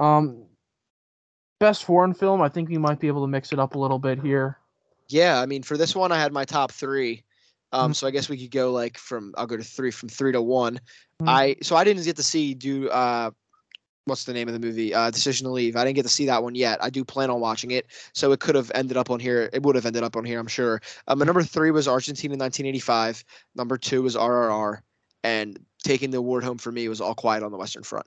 [0.00, 0.44] Um,
[1.60, 2.42] best foreign film.
[2.42, 4.58] I think we might be able to mix it up a little bit here.
[5.08, 7.24] Yeah, I mean, for this one, I had my top three.
[7.74, 7.92] Um, mm-hmm.
[7.94, 10.40] so I guess we could go like from I'll go to three from three to
[10.40, 10.76] one.
[10.76, 11.28] Mm-hmm.
[11.28, 13.32] I so I didn't get to see do uh
[14.04, 14.94] what's the name of the movie?
[14.94, 15.74] Uh Decision to Leave.
[15.74, 16.78] I didn't get to see that one yet.
[16.82, 17.86] I do plan on watching it.
[18.12, 19.50] So it could have ended up on here.
[19.52, 20.80] It would have ended up on here, I'm sure.
[21.08, 23.24] Um number three was Argentina 1985.
[23.56, 24.78] Number two was RRR.
[25.24, 28.06] And taking the award home for me was All Quiet on the Western Front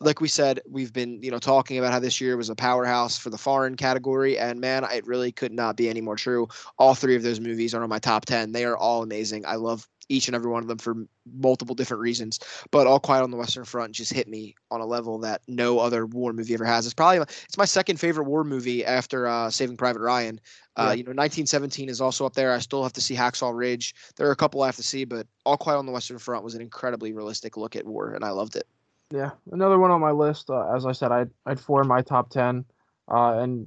[0.00, 3.18] like we said, we've been you know talking about how this year was a powerhouse
[3.18, 6.48] for the foreign category, and man, it really could not be any more true.
[6.78, 8.52] All three of those movies are on my top ten.
[8.52, 9.44] They are all amazing.
[9.46, 10.96] I love each and every one of them for
[11.38, 12.40] multiple different reasons.
[12.70, 15.78] But All Quiet on the Western Front just hit me on a level that no
[15.78, 16.86] other war movie ever has.
[16.86, 20.40] It's probably it's my second favorite war movie after uh, Saving Private Ryan.
[20.76, 20.92] Uh, yeah.
[20.92, 22.52] You know, 1917 is also up there.
[22.52, 23.94] I still have to see Hacksaw Ridge.
[24.16, 26.44] There are a couple I have to see, but All Quiet on the Western Front
[26.44, 28.66] was an incredibly realistic look at war, and I loved it.
[29.10, 30.50] Yeah, another one on my list.
[30.50, 32.64] Uh, as I said, I'd I'd four in my top ten,
[33.10, 33.66] uh, and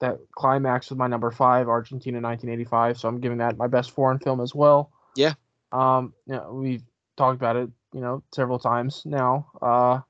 [0.00, 2.98] that climax with my number five, Argentina 1985.
[2.98, 4.90] So I'm giving that my best foreign film as well.
[5.14, 5.34] Yeah.
[5.72, 6.14] Um.
[6.26, 6.82] Yeah, we've
[7.16, 9.46] talked about it, you know, several times now.
[9.62, 10.00] Uh,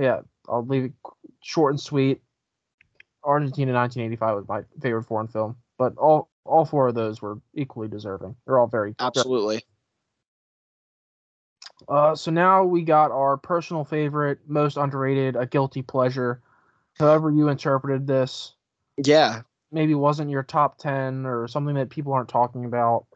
[0.00, 0.92] yeah, I'll leave it
[1.42, 2.22] short and sweet.
[3.22, 7.88] Argentina 1985 was my favorite foreign film, but all all four of those were equally
[7.88, 8.36] deserving.
[8.46, 9.64] They're all very absolutely.
[11.88, 16.40] Uh, so now we got our personal favorite, most underrated, a guilty pleasure.
[16.98, 18.54] However you interpreted this.
[19.04, 19.42] Yeah.
[19.70, 23.06] Maybe wasn't your top ten or something that people aren't talking about.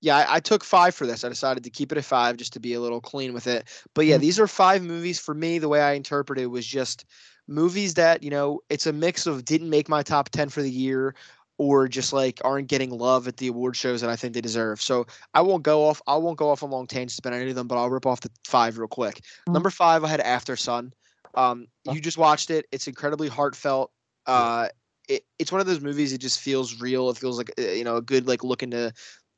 [0.00, 1.22] Yeah, I, I, took five for this.
[1.22, 3.68] I decided to keep it at five just to be a little clean with it.
[3.94, 4.22] But yeah, mm-hmm.
[4.22, 5.58] these are five movies for me.
[5.58, 7.04] The way I interpreted it was just
[7.48, 10.70] movies that you know it's a mix of didn't make my top 10 for the
[10.70, 11.14] year
[11.62, 14.82] or just like aren't getting love at the award shows that I think they deserve.
[14.82, 16.02] So I won't go off.
[16.08, 18.20] I won't go off on long tangents about any of them, but I'll rip off
[18.20, 19.16] the five real quick.
[19.16, 19.52] Mm-hmm.
[19.52, 20.90] Number five, I had Aftersun.
[21.36, 22.66] Um, you just watched it.
[22.72, 23.92] It's incredibly heartfelt.
[24.26, 24.68] Uh,
[25.08, 26.12] it, it's one of those movies.
[26.12, 27.08] It just feels real.
[27.10, 28.92] It feels like uh, you know a good like look into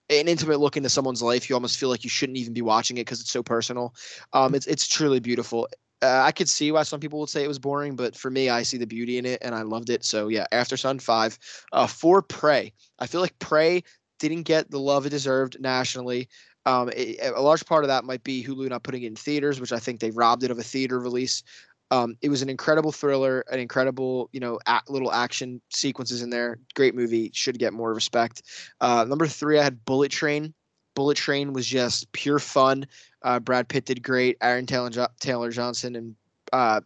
[0.09, 1.51] an intimate look into someone's life.
[1.51, 3.95] You almost feel like you shouldn't even be watching it because it's so personal.
[4.33, 5.69] Um, it's it's truly beautiful.
[6.05, 8.51] Uh, I could see why some people would say it was boring, but for me,
[8.51, 10.05] I see the beauty in it, and I loved it.
[10.05, 11.39] So yeah, Aftersun five,
[11.73, 12.75] uh, for Prey.
[12.99, 13.83] I feel like Prey
[14.19, 16.29] didn't get the love it deserved nationally.
[16.67, 19.61] Um, it, a large part of that might be Hulu not putting it in theaters,
[19.61, 21.43] which I think they robbed it of a theater release.
[21.91, 26.29] Um, it was an incredible thriller, an incredible, you know, a- little action sequences in
[26.29, 26.59] there.
[26.75, 28.43] Great movie, should get more respect.
[28.81, 30.53] Uh, number three, I had Bullet Train.
[30.95, 32.87] Bullet Train was just pure fun.
[33.23, 34.37] Uh, Brad Pitt did great.
[34.41, 36.15] Aaron Taylor, jo- Taylor Johnson and
[36.53, 36.81] uh,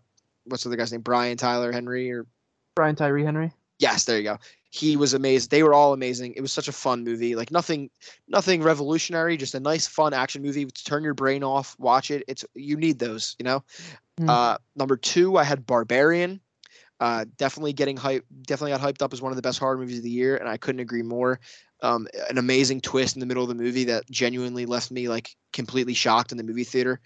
[0.44, 1.00] what's the other guy's name?
[1.00, 2.26] Brian Tyler Henry or
[2.74, 3.52] Brian Tyree Henry.
[3.78, 4.38] yes, there you go.
[4.70, 5.48] He was amazing.
[5.50, 6.34] They were all amazing.
[6.34, 7.34] It was such a fun movie.
[7.34, 7.88] Like nothing,
[8.28, 9.36] nothing revolutionary.
[9.36, 10.66] Just a nice, fun action movie.
[10.66, 11.74] Turn your brain off.
[11.78, 12.22] Watch it.
[12.28, 13.34] It's you need those.
[13.38, 13.64] You know.
[14.20, 14.28] Mm.
[14.28, 16.40] Uh, number two, I had Barbarian.
[17.00, 18.24] Uh, definitely getting hype.
[18.42, 20.48] Definitely got hyped up as one of the best horror movies of the year, and
[20.48, 21.40] I couldn't agree more.
[21.80, 25.36] Um, an amazing twist in the middle of the movie that genuinely left me like
[25.52, 27.00] completely shocked in the movie theater.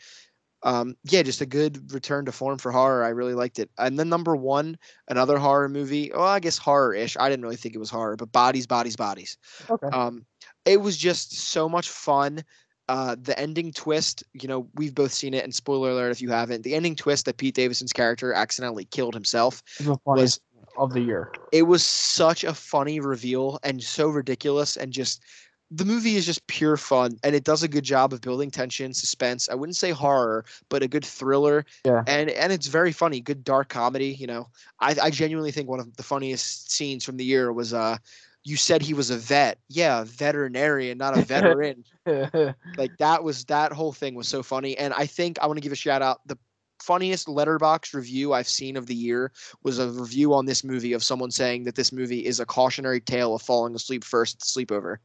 [0.63, 3.05] Um, yeah, just a good return to form for horror.
[3.05, 3.69] I really liked it.
[3.79, 4.79] And then number one,
[5.09, 6.11] another horror movie.
[6.15, 7.17] Well, I guess horror-ish.
[7.19, 9.37] I didn't really think it was horror, but Bodies, Bodies, Bodies.
[9.69, 9.89] Okay.
[9.89, 10.25] Um,
[10.65, 12.45] it was just so much fun.
[12.93, 16.29] Uh, the ending twist, you know, we've both seen it, and spoiler alert if you
[16.29, 19.63] haven't, the ending twist that Pete Davidson's character accidentally killed himself
[20.05, 20.41] was
[20.77, 21.33] of the year.
[21.53, 25.23] it was such a funny reveal and so ridiculous and just
[25.71, 28.93] the movie is just pure fun and it does a good job of building tension
[28.93, 32.03] suspense i wouldn't say horror but a good thriller Yeah.
[32.07, 34.49] and and it's very funny good dark comedy you know
[34.81, 37.97] i, I genuinely think one of the funniest scenes from the year was uh
[38.45, 39.59] you said he was a vet.
[39.69, 41.85] Yeah veterinarian not a veteran.
[42.77, 44.77] Like that was that whole thing was so funny.
[44.77, 46.21] And i think i want to give a shout out.
[46.27, 46.37] The
[46.81, 49.31] funniest Letterboxd review i've seen of the year
[49.63, 53.01] was a review on this movie of someone saying that this movie is a cautionary
[53.01, 54.97] tale of falling asleep first at the sleepover.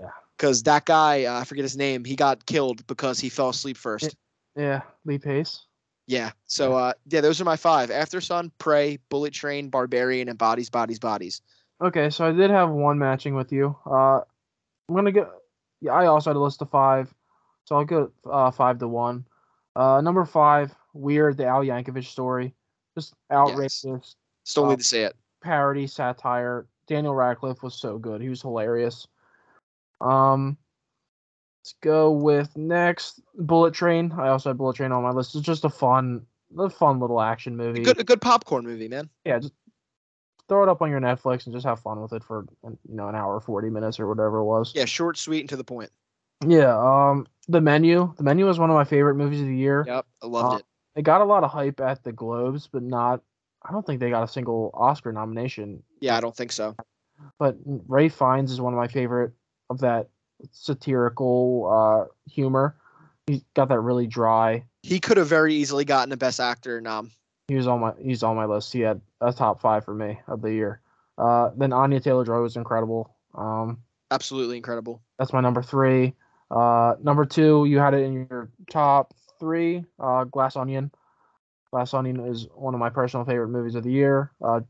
[0.00, 0.10] Yeah.
[0.36, 3.76] because that guy uh, i forget his name he got killed because he fell asleep
[3.76, 4.14] first.
[4.56, 5.66] Yeah, Lee Pace.
[6.06, 6.30] yeah.
[6.46, 7.90] So uh yeah those are my five.
[7.90, 11.42] Aftersun prey bullet train barbarian and bodies bodies bodies
[11.80, 13.76] Okay, so I did have one matching with you.
[13.84, 14.20] Uh,
[14.88, 15.30] I'm gonna go.
[15.80, 17.12] Yeah, I also had a list of five,
[17.64, 19.26] so I'll go uh, five to one.
[19.76, 22.54] Uh, number five, Weird, the Al Yankovic story,
[22.96, 26.66] just outrageous still Uh, need to say it parody satire.
[26.86, 29.06] Daniel Radcliffe was so good; he was hilarious.
[30.00, 30.56] Um,
[31.60, 34.12] let's go with next Bullet Train.
[34.12, 35.34] I also had Bullet Train on my list.
[35.34, 36.26] It's just a fun,
[36.58, 37.82] a fun little action movie.
[37.82, 39.54] good a good popcorn movie man yeah, just
[40.48, 43.08] throw it up on your Netflix and just have fun with it for you know
[43.08, 44.72] an hour, forty minutes or whatever it was.
[44.74, 45.90] yeah short sweet and to the point
[46.46, 46.76] Yeah.
[46.76, 48.12] Um, the menu.
[48.16, 49.84] The menu was one of my favorite movies of the year.
[49.86, 50.64] yep i loved Uh, it
[50.96, 53.20] It got a lot of hype at the Globes, but not.
[53.66, 55.82] I don't think they got a single Oscar nomination.
[56.00, 56.74] yeah i don't think so
[57.38, 59.32] But Ralph Fiennes is one of my favorite
[59.70, 60.08] of that
[60.50, 62.76] satirical uh, humor.
[63.26, 64.64] He's got that really dry.
[64.82, 67.10] he could have very easily gotten a best actor nom
[67.48, 68.72] He was on my he's on my list.
[68.72, 70.80] He had a top five for me of the year.
[71.18, 73.14] Uh, then Anya Taylor Joy was incredible.
[73.34, 73.78] Um,
[74.10, 76.14] absolutely incredible That's my number three.
[76.50, 79.84] Uh, number two, you had it in your top three.
[79.98, 80.90] Uh, Glass Onion.
[81.70, 84.30] Glass Onion is one of my personal favorite movies of the year.
[84.42, 84.60] Uh,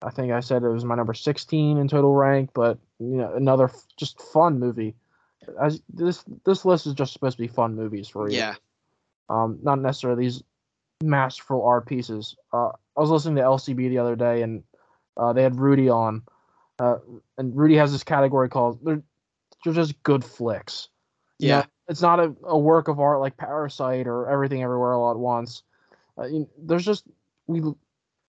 [0.00, 3.34] I think I said it was my number 16 in total rank, but you know,
[3.34, 4.94] another f- just fun movie.
[5.60, 8.36] As this this list is just supposed to be fun movies for you.
[8.36, 8.54] yeah
[9.28, 10.42] Um, not necessarily these
[11.02, 12.36] masterful art pieces.
[12.52, 14.62] Uh, I was listening to LCB the other day, and
[15.16, 16.22] uh, they had Rudy on,
[16.78, 16.96] uh,
[17.38, 19.02] and Rudy has this category called they're,
[19.64, 20.88] they're just good flicks.
[21.38, 21.64] You know, Yeah.
[21.88, 25.62] it's not a, a work of art like Parasite or Everything Everywhere All at Once.
[26.18, 27.04] Uh, you, there's just
[27.46, 27.62] we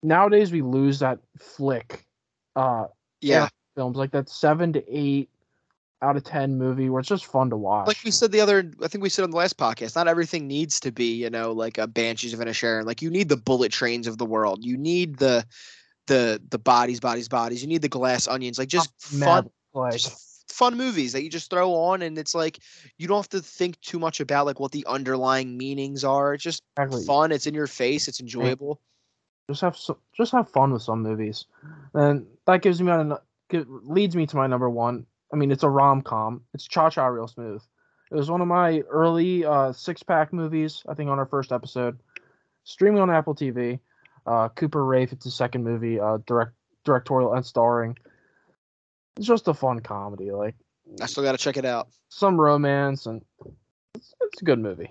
[0.02, 2.06] nowadays we lose that flick.
[2.56, 2.86] Uh,
[3.20, 5.30] yeah films like that seven to eight
[6.02, 7.86] out of ten movie where it's just fun to watch.
[7.86, 10.46] like we said the other i think we said on the last podcast not everything
[10.46, 12.84] needs to be you know like a banshees of Inisherin.
[12.84, 15.44] like you need the bullet trains of the world you need the
[16.08, 19.92] the the bodies bodies bodies you need the glass onions like just Mad fun like
[19.92, 22.58] just fun movies that you just throw on and it's like
[22.98, 26.44] you don't have to think too much about like what the underlying meanings are it's
[26.44, 27.04] just exactly.
[27.04, 28.80] fun it's in your face it's enjoyable
[29.48, 31.46] just have so, just have fun with some movies,
[31.94, 33.16] and that gives me an,
[33.50, 35.06] gi- leads me to my number one.
[35.32, 36.42] I mean, it's a rom com.
[36.54, 37.62] It's Cha Cha Real Smooth.
[38.10, 40.82] It was one of my early uh, six pack movies.
[40.86, 41.98] I think on our first episode,
[42.64, 43.80] streaming on Apple TV.
[44.26, 45.12] Uh, Cooper Raiff.
[45.12, 46.52] It's the second movie, uh, direct
[46.84, 47.96] directorial and starring.
[49.16, 50.54] It's just a fun comedy, like
[51.00, 53.24] i still got to check it out some romance, and
[53.94, 54.90] it's, it's a good movie.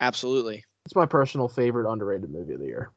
[0.00, 2.90] absolutely It's my personal favorite underrated movie of the year.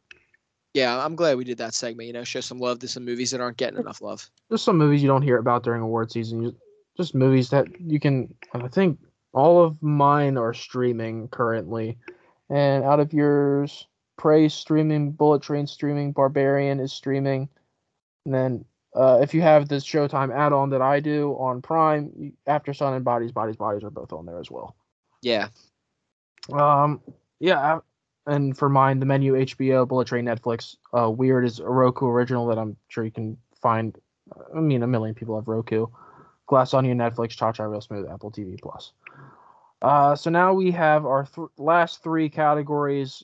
[0.74, 3.32] Yeah i'm glad we did that segment you know show some love to some movies
[3.32, 6.56] that aren't getting enough love There's some movies you don't hear about during award season.
[6.98, 8.34] Just movies that you can.
[8.54, 9.00] I think
[9.34, 11.98] all of mine are streaming currently,
[12.50, 13.88] And out of yours,
[14.18, 17.48] Prey streaming, Bullet Train streaming, Barbarian is streaming.
[18.26, 22.94] And then uh, if you have this Showtime add-on that I do on Prime, Aftersun
[22.94, 24.76] and Bodies, Bodies, Bodies are both on there as well.
[25.22, 25.48] Yeah.
[26.52, 27.00] Um,
[27.40, 27.80] yeah, I-
[28.28, 30.76] and for mine, the menu HBO, Bullet Train, Netflix.
[30.98, 33.98] Uh, Weird is a Roku original that I'm sure you can find.
[34.56, 35.88] I mean, a million people have Roku.
[36.48, 38.92] Glass Onion, Netflix, Cha Cha Real Smooth, Apple TV Plus.
[39.82, 43.24] Uh, so now we have our th- last three categories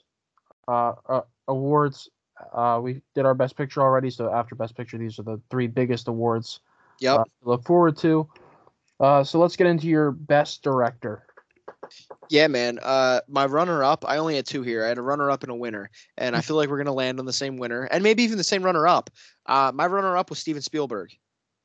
[0.68, 2.10] uh, uh, awards.
[2.54, 5.68] Uh, we did our best picture already, so after best picture, these are the three
[5.68, 6.62] biggest awards
[7.00, 7.20] Yep.
[7.20, 8.28] uh, to look forward to.
[9.00, 11.27] Uh, so let's get into your best director.
[12.30, 12.80] Yeah, man.
[12.82, 14.06] Uh, my runner-up.
[14.08, 14.84] I only had two here.
[14.86, 17.26] I had a runner-up and a winner, and I feel like we're gonna land on
[17.26, 19.10] the same winner, and maybe even the same runner-up.
[19.46, 21.12] Uh, my runner-up was Steven Spielberg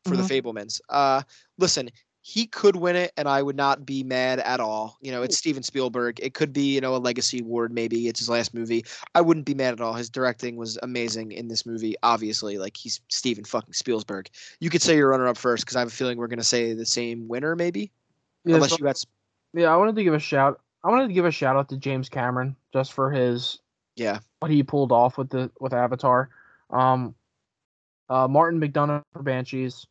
[0.04, 0.28] for Mhm.
[0.28, 0.80] the Fabelmans.
[0.88, 1.22] Uh,
[1.58, 1.90] listen,
[2.24, 4.96] he could win it, and I would not be mad at all.
[5.00, 6.20] You know, it's Steven Spielberg.
[6.22, 7.72] It could be, you know, a legacy award.
[7.72, 8.84] Maybe it's his last movie.
[9.16, 9.94] I wouldn't be mad at all.
[9.94, 11.96] His directing was amazing in this movie.
[12.04, 14.30] Obviously, like he's Steven fucking Spielberg.
[14.60, 16.86] You could say your runner-up first, because I have a feeling we're gonna say the
[16.86, 17.90] same winner, maybe.
[18.44, 18.96] Yeah, Unless you had.
[19.54, 20.60] Yeah, I wanted to give a shout.
[20.84, 23.60] I wanted to give a shout out to James Cameron just for his
[23.96, 24.18] Yeah.
[24.40, 26.30] what he pulled off with the with Avatar.
[26.70, 27.14] Um,
[28.08, 29.86] uh, Martin McDonagh for Banshees.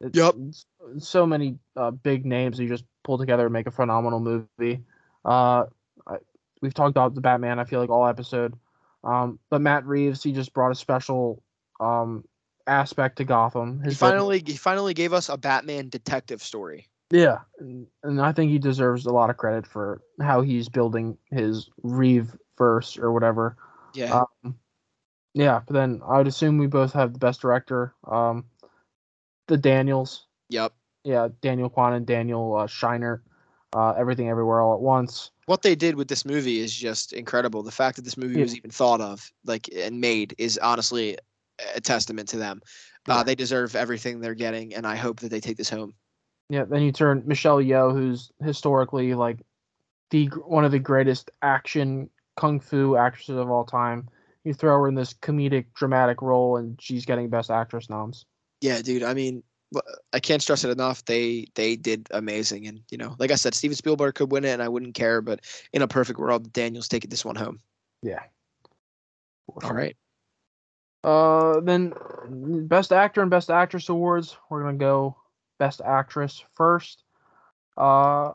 [0.00, 0.34] It- Yep.
[0.98, 4.82] So many uh, big names you just pull together and make a phenomenal movie.
[5.24, 5.64] Uh,
[6.06, 6.16] I,
[6.62, 7.58] we've talked about the Batman.
[7.58, 8.54] I feel like all episode.
[9.04, 11.42] Um, but Matt Reeves, he just brought a special
[11.80, 12.24] um
[12.66, 13.80] aspect to Gotham.
[13.80, 16.86] He His finally he finally gave us a Batman detective story.
[17.10, 21.16] Yeah, and, and I think he deserves a lot of credit for how he's building
[21.30, 23.56] his Reeve verse or whatever.
[23.94, 24.24] Yeah.
[24.44, 24.58] Um,
[25.34, 27.94] yeah, but then I would assume we both have the best director.
[28.06, 28.44] Um,
[29.46, 30.72] the Daniels, yep.
[31.04, 33.20] yeah, Daniel Kwan and Daniel uh, Scheinert,
[33.74, 35.30] uh, everything everywhere all at once.
[35.46, 37.62] What they did with this movie is just incredible.
[37.62, 38.42] The fact that this movie Yeah.
[38.42, 41.16] was even thought of, like and made, is honestly
[41.74, 42.60] a testament to them.
[43.06, 43.16] Yeah.
[43.16, 45.94] Uh, they deserve everything they're getting, and I hope that they take this home.
[46.48, 49.40] Yeah, then you turn Michelle Yeoh, who's historically like
[50.10, 54.08] the one of the greatest action kung fu actresses of all time.
[54.44, 58.24] You throw her in this comedic, dramatic role, and she's getting Best Actress noms.
[58.62, 59.02] Yeah, dude.
[59.02, 59.42] I mean,
[60.12, 61.04] I can't stress it enough.
[61.04, 64.50] They they did amazing, and you know, like I said, Steven Spielberg could win it,
[64.50, 65.20] and I wouldn't care.
[65.20, 65.40] But
[65.72, 67.58] in a perfect world, Daniel's taking this one home.
[68.02, 68.22] Yeah.
[69.62, 69.96] All right.
[71.04, 71.92] Uh, then
[72.66, 74.36] best actor and best actress awards.
[74.48, 75.16] We're gonna go
[75.58, 77.04] best actress first.
[77.76, 78.32] Uh,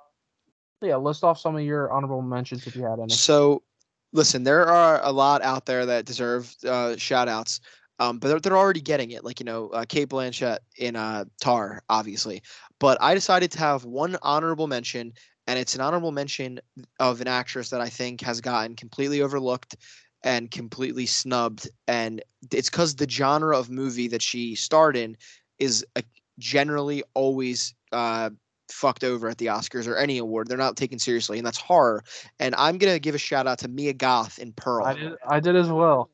[0.81, 3.13] yeah, list off some of your honorable mentions if you had any.
[3.13, 3.63] So,
[4.11, 7.61] listen, there are a lot out there that deserve uh, shout outs,
[7.99, 9.23] um, but they're, they're already getting it.
[9.23, 12.41] Like, you know, uh, Cate Blanchett in uh, Tar, obviously.
[12.79, 15.13] But I decided to have one honorable mention,
[15.47, 16.59] and it's an honorable mention
[16.99, 19.75] of an actress that I think has gotten completely overlooked
[20.23, 21.69] and completely snubbed.
[21.87, 22.21] And
[22.51, 25.17] it's because the genre of movie that she starred in
[25.59, 26.03] is a,
[26.39, 27.73] generally always.
[27.91, 28.29] Uh,
[28.69, 30.47] fucked over at the Oscars or any award.
[30.47, 32.03] They're not taken seriously, and that's horror
[32.39, 34.85] and I'm gonna give a shout out to Mia Goth in Pearl.
[34.85, 35.13] I did.
[35.27, 36.09] I did as well.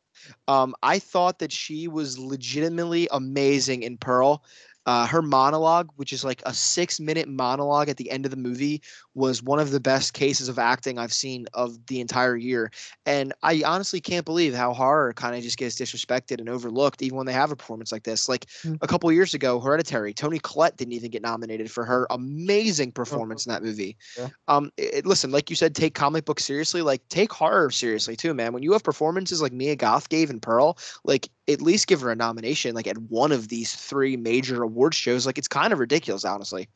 [0.48, 4.44] Um, I thought that she was legitimately amazing in Pearl.
[4.86, 8.82] Uh, her monologue, which is like a six-minute monologue at the end of the movie,
[9.16, 12.72] was one of the best cases of acting I've seen of the entire year.
[13.06, 17.18] And I honestly can't believe how horror kind of just gets disrespected and overlooked, even
[17.18, 18.30] when they have a performance like this.
[18.30, 18.78] Like Mm.
[18.82, 23.46] a couple years ago, Hereditary, Toni Collette didn't even get nominated for her amazing performance
[23.46, 23.98] in that movie.
[24.18, 24.30] Yeah.
[24.48, 26.82] Um, it, listen, like you said, take comic books seriously.
[26.82, 28.54] Like take horror seriously too, man.
[28.54, 32.12] When you have performances like Mia Goth gave in Pearl, like at least give her
[32.12, 32.76] a nomination.
[32.76, 36.70] Like at one of these three major award shows, like it's kind of ridiculous, honestly.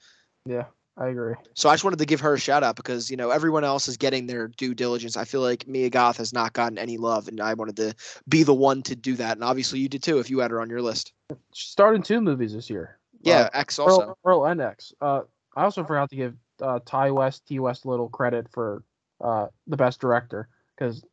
[0.45, 0.65] Yeah,
[0.95, 1.33] I agree.
[1.55, 3.87] So I just wanted to give her a shout out because you know everyone else
[3.87, 5.17] is getting their due diligence.
[5.17, 7.95] I feel like Mia Goth has not gotten any love, and I wanted to
[8.27, 9.37] be the one to do that.
[9.37, 11.13] And obviously you did too if you had her on your list.
[11.53, 12.99] She starred in two movies this year.
[13.21, 13.99] Yeah, Uh, X also.
[13.99, 14.93] Pearl, Pearl and X.
[15.01, 15.21] Uh,
[15.55, 18.83] I also forgot to give uh, Ti West, Ti West little credit for
[19.19, 20.47] uh, the best director
[20.77, 21.03] because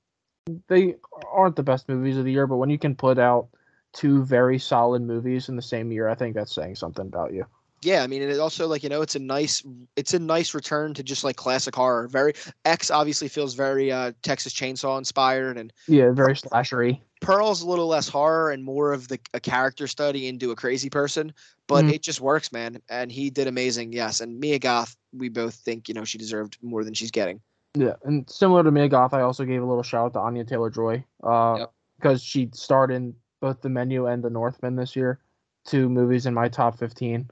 [0.69, 0.97] they
[1.33, 3.49] aren't the best movies of the year, but when you can put out
[3.93, 7.47] two very solid movies in the same year, I think that's saying something about you.
[7.83, 9.63] Yeah, I mean, and it also like you know, it's a nice,
[9.97, 12.09] it's a nice return to just like classic horror.
[12.09, 12.35] Very
[12.67, 17.01] X obviously feels very uh, Texas Chainsaw inspired, and Yeah, very slashery.
[17.23, 20.91] Pearl's a little less horror and more of the a character study into a crazy
[20.91, 21.33] person.
[21.69, 21.93] But Mhm.
[21.93, 22.81] it just works, man.
[22.89, 24.21] And he did amazing, yes.
[24.21, 27.41] And Mia Goth, we both think you know she deserved more than she's getting.
[27.75, 30.45] Yeah, and similar to Mia Goth, I also gave a little shout out to Anya
[30.45, 31.73] Taylor Joy uh, Yep.
[31.99, 35.21] because she starred in both The Menu and The Northman this year,
[35.65, 37.31] two movies in my top fifteen.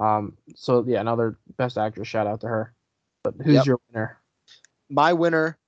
[0.00, 2.74] Um, so yeah, another Best Actress shout out to her.
[3.22, 3.66] But who's Yep.
[3.66, 4.18] your winner?
[4.88, 5.58] My winner,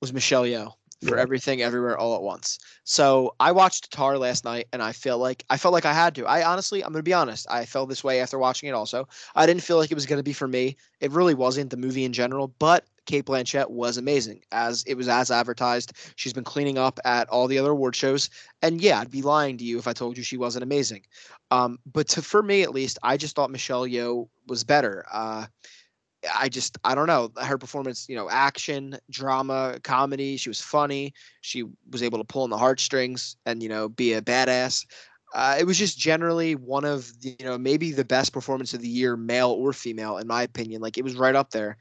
[0.00, 1.22] was Michelle Yeoh for Yeah.
[1.22, 2.58] everything everywhere all at once.
[2.84, 6.14] So I watched Tar last night and I feel like I felt like I had
[6.16, 6.26] to.
[6.26, 9.08] I honestly, I'm gonna be honest, I felt this way after watching it also.
[9.34, 10.76] I didn't feel like it was gonna be for me.
[11.00, 15.08] It really wasn't the movie in general, but Cate Blanchett was amazing as it was
[15.08, 15.92] as advertised.
[16.16, 18.30] She's been cleaning up at all the other award shows.
[18.62, 21.02] And yeah, I'd be lying to you if I told you she wasn't amazing.
[21.50, 25.04] Um, but to, for me at least, I just thought Michelle Yeoh was better.
[25.12, 25.46] Uh,
[26.34, 28.08] I just I don't know her performance.
[28.08, 30.36] You know, action, drama, comedy.
[30.36, 31.12] She was funny.
[31.42, 34.86] She was able to pull on the heartstrings and you know be a badass.
[35.34, 38.80] Uh, it was just generally one of the, you know maybe the best performance of
[38.80, 40.80] the year, male or female, in my opinion.
[40.80, 41.76] Like it was right up there.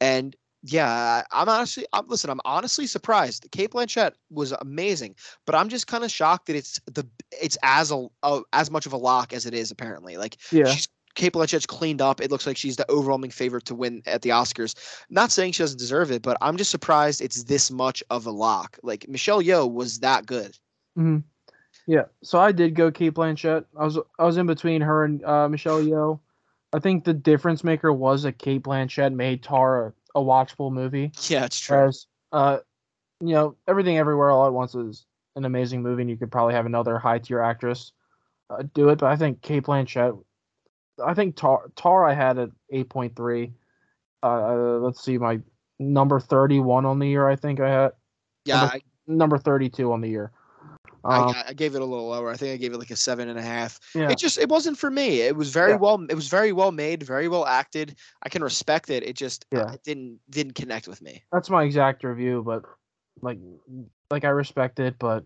[0.00, 0.36] And
[0.72, 2.30] yeah, I'm honestly, I'm listen.
[2.30, 3.46] I'm honestly surprised.
[3.52, 5.14] Cate Blanchett was amazing,
[5.46, 8.86] but I'm just kind of shocked that it's the it's as a, a as much
[8.86, 10.16] of a lock as it is apparently.
[10.16, 10.66] Like Yeah.
[10.66, 12.20] she's Cate Blanchett's cleaned up.
[12.20, 14.74] It looks like she's the overwhelming favorite to win at the Oscars.
[15.10, 18.30] Not saying she doesn't deserve it, but I'm just surprised it's this much of a
[18.30, 18.78] lock.
[18.82, 20.56] Like Michelle Yeoh was that good.
[20.94, 21.18] hmm
[21.86, 22.04] Yeah.
[22.22, 23.64] So I did go Cate Blanchett.
[23.76, 26.20] I was I was in between her and uh, Michelle Yeoh.
[26.72, 31.12] I think the difference maker was that Cate Blanchett made Tar a, watchable movie.
[31.28, 31.76] Yeah, it's true.
[31.76, 32.58] Whereas, uh,
[33.20, 36.54] you know, Everything Everywhere All at Once is an amazing movie, and you could probably
[36.54, 37.92] have another high tier actress
[38.50, 38.98] uh, do it.
[38.98, 40.18] But I think Cate Blanchett,
[41.04, 43.52] I think Tar, Tar I had at eight point three.
[44.22, 45.40] Uh, let's see, my
[45.78, 47.28] number thirty one on the year.
[47.28, 47.92] I think I had
[48.44, 50.32] yeah, number- I, number thirty two on the year.
[51.08, 52.30] Um, I, I gave it a little lower.
[52.30, 53.80] I think I gave it like a seven and a half.
[53.94, 55.20] yeah, It just it wasn't for me.
[55.20, 55.76] It was very Yeah.
[55.78, 56.04] well.
[56.08, 57.96] It was very well made, very well acted.
[58.22, 59.02] I can respect it.
[59.02, 59.72] It just uh, Yeah.
[59.72, 61.24] it didn't didn't connect with me.
[61.32, 62.42] that's my exact review.
[62.44, 62.64] But
[63.22, 63.38] like,
[64.10, 65.24] like I respect it, but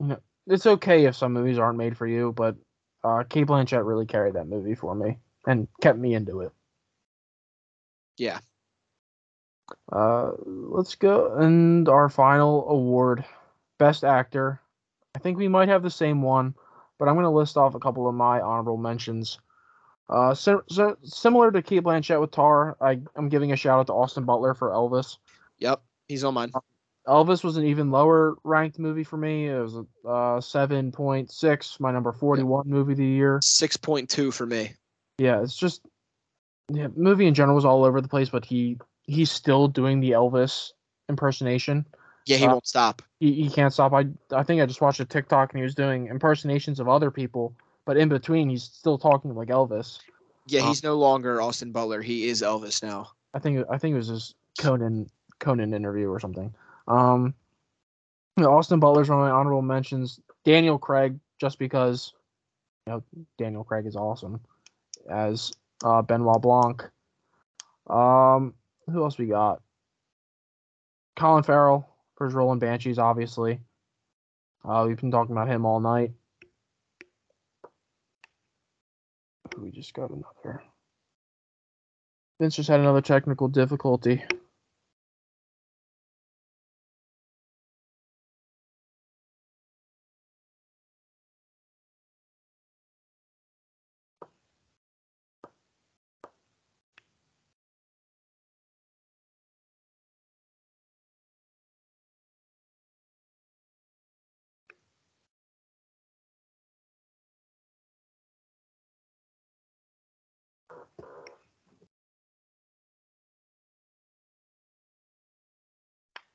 [0.00, 2.32] you know, it's okay if some movies aren't made for you.
[2.32, 2.56] But
[3.04, 6.52] uh, Cate Blanchett really carried that movie for me and kept me into it.
[8.16, 8.38] Yeah.
[9.90, 13.24] Uh, let's go and our final award,
[13.78, 14.60] best actor.
[15.14, 16.54] I think we might have the same one,
[16.98, 19.38] but I'm gonna list off a couple of my honorable mentions.
[20.08, 23.86] Uh, so, so similar to Cate Blanchett with Tar, I, I'm giving a shout out
[23.86, 25.18] to Austin Butler for Elvis.
[25.58, 26.50] Yep, he's on mine.
[27.06, 29.48] Elvis was an even lower ranked movie for me.
[29.48, 33.40] It was a uh, 7.6, my number 41 movie of the year.
[33.42, 34.74] Six point two for me.
[35.18, 35.82] Yeah, it's just
[36.72, 40.12] yeah, movie in general was all over the place, but he he's still doing the
[40.12, 40.70] Elvis
[41.08, 41.84] impersonation.
[42.26, 43.02] Yeah, he Uh, won't stop.
[43.18, 43.92] He, he can't stop.
[43.92, 47.10] I I think I just watched a TikTok and he was doing impersonations of other
[47.10, 50.00] people, but in between he's still talking like Elvis.
[50.46, 52.02] Yeah, uh, he's no longer Austin Butler.
[52.02, 53.10] He is Elvis now.
[53.34, 56.52] I think I think it was his Conan Conan interview or something.
[56.88, 57.34] Um,
[58.36, 60.20] you know, Austin Butler's one of my honorable mentions.
[60.44, 62.12] Daniel Craig, just because
[62.86, 63.02] you know
[63.38, 64.40] Daniel Craig is awesome
[65.08, 65.52] as
[65.84, 66.88] uh, Benoit Blanc.
[67.88, 68.54] Um,
[68.90, 69.62] who else we got?
[71.16, 71.89] Colin Farrell
[72.28, 73.60] role in Banshees, obviously.
[74.64, 76.12] Uh, we've been talking about him all night.
[79.58, 80.62] We just got another.
[82.40, 84.22] Vince just had another technical difficulty.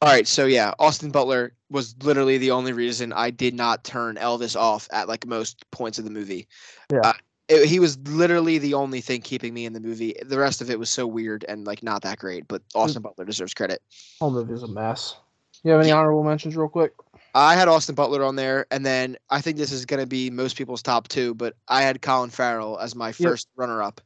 [0.05, 4.17] All right, so yeah, Austin Butler was literally the only reason I did not turn
[4.17, 6.47] Elvis off at like most points of the movie.
[6.91, 6.99] Yeah.
[6.99, 7.13] Uh,
[7.47, 10.13] it- he was literally the only thing keeping me in the movie.
[10.23, 13.25] The rest of it was so weird and like not that great, but Austin Butler
[13.25, 13.81] deserves credit.
[14.19, 15.15] Whole movie's a mess.
[15.63, 16.93] You have any honorable mentions, real quick?
[17.33, 20.29] I had Austin Butler on there, and then I think this is going to be
[20.29, 24.01] most people's top two, but I had Colin Farrell as my first runner-up,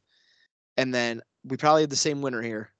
[0.78, 2.70] and then we probably had the same winner here.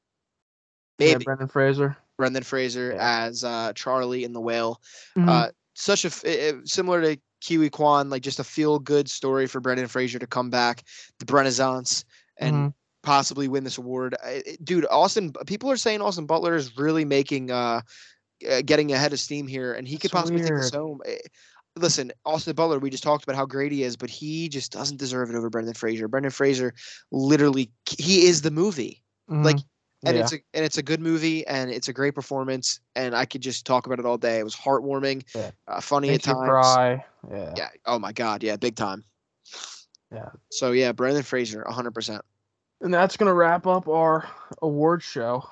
[0.98, 1.98] Yeah, Brendan Fraser.
[2.20, 3.24] Brendan Fraser Yeah.
[3.26, 4.80] as uh, Charlie in The Whale.
[5.16, 5.28] Mhm.
[5.28, 9.08] Uh, such a f- i- i- similar to Ke Huy Quan, like just a feel-good
[9.08, 10.84] story for Brendan Fraser to come back,
[11.18, 12.04] the Renaissance,
[12.36, 12.74] and Mhm.
[13.02, 14.14] possibly win this award.
[14.22, 17.80] I- I- Dude, Austin, people are saying Austin Butler is really making, uh,
[18.50, 21.00] uh, getting ahead of steam here, and he could It's possibly take this home.
[21.06, 21.16] Eh,
[21.76, 24.96] Listen, Austin Butler, we just talked about how great he is, but he just doesn't
[24.98, 26.08] deserve it over Brendan Fraser.
[26.08, 26.74] Brendan Fraser,
[27.12, 29.64] literally, he is the movie like, Mhm.
[30.04, 30.22] And yeah.
[30.22, 33.40] it's a and it's a good movie and it's a great performance and I could
[33.42, 34.38] just talk about it all day.
[34.38, 35.50] It was heartwarming, Yeah.
[35.68, 36.48] uh, funny Makes at times.
[36.48, 37.04] cry.
[37.30, 37.54] Yeah.
[37.56, 37.68] Yeah.
[37.86, 38.42] Oh my god.
[38.42, 38.56] Yeah.
[38.56, 39.04] Big time.
[40.12, 40.30] Yeah.
[40.50, 42.22] So yeah, Brendan Fraser, hundred percent.
[42.80, 44.26] And that's gonna wrap up our
[44.62, 45.48] award show.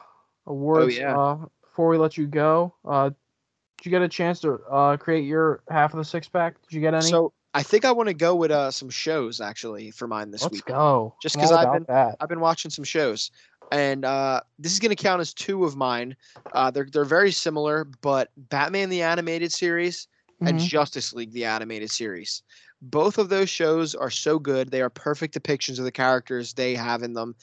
[0.46, 1.18] Awards Oh, yeah.
[1.18, 5.24] uh, before we let you go, uh, did you get a chance to uh, create
[5.24, 6.54] your half of the six pack?
[6.62, 7.04] Did you get any?
[7.04, 10.42] So I think I want to go with uh, some shows actually for mine this
[10.42, 10.64] Let's week.
[10.64, 11.14] go.
[11.22, 12.16] Just I'm 'cause all I've been- that.
[12.20, 13.30] I've been watching some shows,
[13.72, 16.16] and uh, this is going to count as two of mine.
[16.52, 20.08] Uh, they're they're very similar, but Batman the animated series
[20.40, 20.68] and Mhm.
[20.68, 22.42] Justice League the animated series.
[22.80, 24.70] Both of those shows are so good.
[24.70, 27.34] They are perfect depictions of the characters they have in them,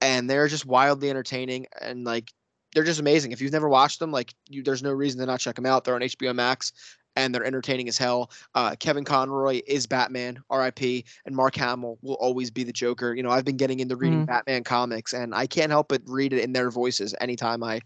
[0.00, 2.32] and they're just wildly entertaining and like
[2.74, 3.32] they're just amazing.
[3.32, 5.84] If you've never watched them, like you, there's no reason to not check them out.
[5.84, 6.72] They're on HBO Max.
[7.16, 8.30] And they're entertaining as hell.
[8.54, 11.04] Uh, Kevin Conroy is Batman, R.I.P.
[11.26, 13.14] And Mark Hamill will always be the Joker.
[13.14, 14.26] You know, I've been getting into reading Mhm.
[14.26, 17.80] Batman comics, and I can't help but read it in their voices anytime I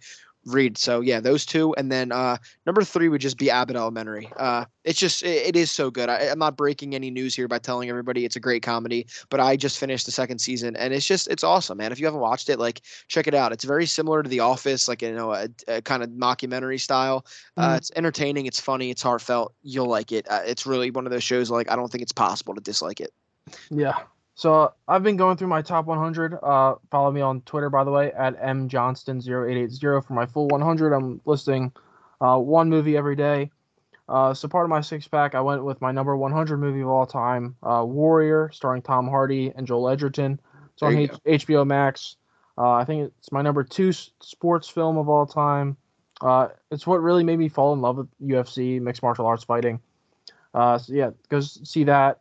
[0.47, 0.77] read.
[0.79, 4.31] So yeah, those two, and then uh, number three would just be Abbott Elementary.
[4.37, 6.09] Uh, it's just it, it is so good.
[6.09, 9.41] I, I'm not breaking any news here by telling everybody it's a great comedy, but
[9.41, 11.93] I just finished the second season, and it's just it's awesome, man.
[11.93, 13.53] If you haven't watched it, like check it out.
[13.53, 17.25] It's very similar to The Office, like you know a, a kind of mockumentary style.
[17.57, 17.77] Uh, Mhm.
[17.79, 19.55] It's entertaining, it's funny, it's heartfelt.
[19.63, 20.27] You'll like it.
[20.31, 23.01] Uh, it's really one of those shows like I don't think it's possible to dislike
[23.01, 23.13] it.
[23.71, 23.99] Yeah.
[24.35, 26.35] So I've been going through my top 100.
[26.43, 30.93] Uh, follow me on Twitter, by the way, at mjohnston0880 for my full 100.
[30.93, 31.73] I'm listing
[32.21, 33.51] uh, one movie every day.
[34.09, 36.89] Uh, so part of my six pack, I went with my number 100 movie of
[36.89, 40.41] all time, uh, Warrior, starring Tom Hardy and Joel Edgerton.
[40.75, 42.17] It's on H- HBO Max.
[42.59, 45.77] Uh, I think it's my number two sports film of all time.
[46.21, 49.81] Uh, it's what really made me fall in love with UFC, mixed martial arts fighting.
[50.53, 52.21] Uh, so yeah, go see that.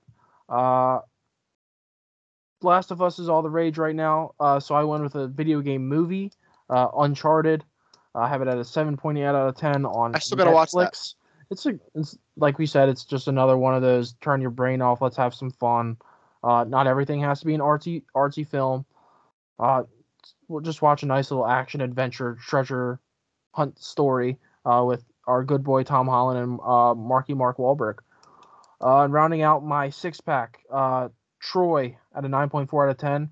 [2.63, 4.33] Last of Us is all the rage right now.
[4.39, 6.31] Uh, so I went with a video game movie,
[6.69, 7.63] uh, Uncharted.
[8.15, 10.97] I have it at a 7.8 out of 10 on I still gotta watch that.
[11.49, 14.81] It's a, it's like we said, it's just another one of those turn your brain
[14.81, 15.01] off.
[15.01, 15.97] Let's have some fun.
[16.43, 18.85] Uh, not everything has to be an artsy artsy film.
[19.59, 19.83] Uh,
[20.47, 22.99] we'll just watch a nice little action adventure treasure
[23.51, 27.99] hunt story uh, with our good boy Tom Holland and uh, Marky Mark Wahlberg.
[28.81, 31.07] Uh, and rounding out my six pack, uh,
[31.39, 33.29] Troy at a 9.4 out of 10.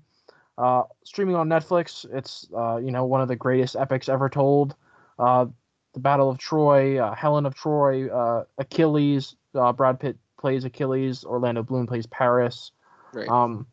[0.58, 4.74] Uh, streaming on Netflix, it's uh, you know one of the greatest epics ever told.
[5.18, 5.46] Uh,
[5.94, 9.36] the Battle of Troy, uh, Helen of Troy, uh, Achilles.
[9.54, 11.24] Uh, Brad Pitt plays Achilles.
[11.24, 12.72] Orlando Bloom plays Paris.
[13.12, 13.28] Right.
[13.28, 13.66] Um,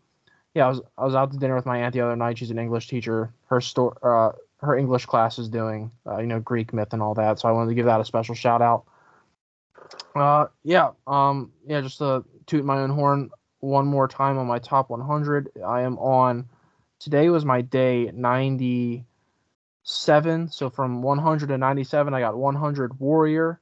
[0.53, 2.38] yeah, I was I was out to dinner with my aunt the other night.
[2.38, 3.34] She's an English teacher.
[3.48, 7.14] Her store, uh, her English class is doing, uh, you know, Greek myth and all
[7.15, 7.40] that.
[7.40, 8.86] So I wanted to give that a special shout out.
[10.15, 13.30] Uh, yeah, um, yeah, just to toot my own horn
[13.60, 15.49] one more time on my top 100.
[15.65, 16.48] I am on.
[16.99, 20.52] Today was my day 97.
[20.52, 23.60] So from 100 to 97, I got 100 Warrior,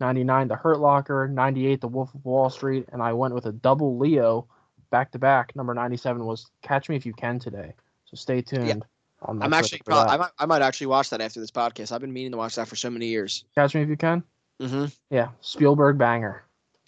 [0.00, 3.52] 99 the Hurt Locker, 98 the Wolf of Wall Street, and I went with a
[3.52, 4.46] double Leo
[4.90, 5.56] back to back.
[5.56, 7.74] Number 97 was Catch Me If You Can today.
[8.04, 8.84] So stay tuned.
[9.22, 10.12] On my I'm actually for prob- that.
[10.12, 11.92] I might I might actually watch that after this podcast.
[11.92, 13.44] I've been meaning to watch that for so many years.
[13.54, 14.22] Catch Me If You Can.
[14.60, 14.86] Mm-hmm.
[15.10, 16.44] Yeah, Spielberg banger.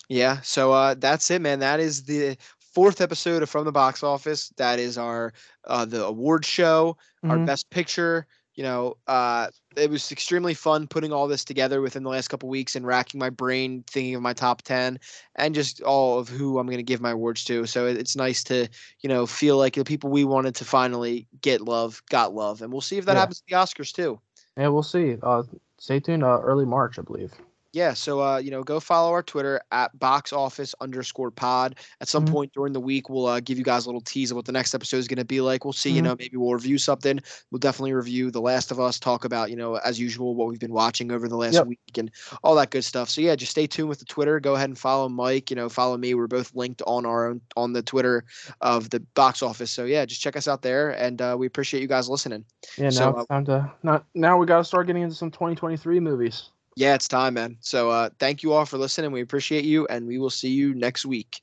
[0.09, 0.41] Yeah.
[0.43, 1.59] So uh, that's it, man.
[1.61, 4.51] That is the fourth episode of From the Box Office.
[4.57, 5.33] That is our
[5.65, 7.47] uh, the award show, our Mhm.
[7.47, 8.27] best picture.
[8.55, 12.49] You know, uh, it was extremely fun putting all this together within the last couple
[12.49, 14.99] weeks and racking my brain thinking of my top 10
[15.35, 17.67] and just all of who I'm going to give my awards to.
[17.67, 18.67] So it's nice to,
[19.01, 22.63] you know, feel like the people we wanted to finally get love got love.
[22.63, 23.21] And we'll see if that Yeah.
[23.21, 24.19] happens at the Oscars too.
[24.57, 25.19] Yeah, we'll see.
[25.23, 25.43] Uh,
[25.79, 26.25] stay tuned.
[26.25, 27.35] Uh, early March, I believe.
[27.77, 32.09] Yeah so uh you know go follow our twitter at box office underscore pod at
[32.09, 32.33] some Mhm.
[32.33, 34.53] point during the week we'll uh, give you guys a little tease of what the
[34.53, 36.05] next episode is going to be like we'll see you Mhm.
[36.05, 37.21] know maybe we'll review something
[37.51, 40.59] we'll definitely review the last of us talk about you know as usual what we've
[40.59, 41.67] been watching over the last Yep.
[41.67, 42.11] week and
[42.43, 44.79] all that good stuff so yeah just stay tuned with the twitter go ahead and
[44.79, 48.25] follow mike you know follow me we're both linked on our own on the twitter
[48.63, 51.83] of the box office so yeah just check us out there and uh, we appreciate
[51.83, 52.43] you guys listening
[52.79, 54.05] Yeah, now So, it's time to not.
[54.15, 56.51] Now we got to start getting into some 2023 movies.
[56.77, 57.57] Yeah it's time man.
[57.61, 59.11] So uh thank you all for listening.
[59.11, 61.43] We appreciate you and we will see you next week.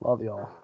[0.00, 0.59] Love y'all.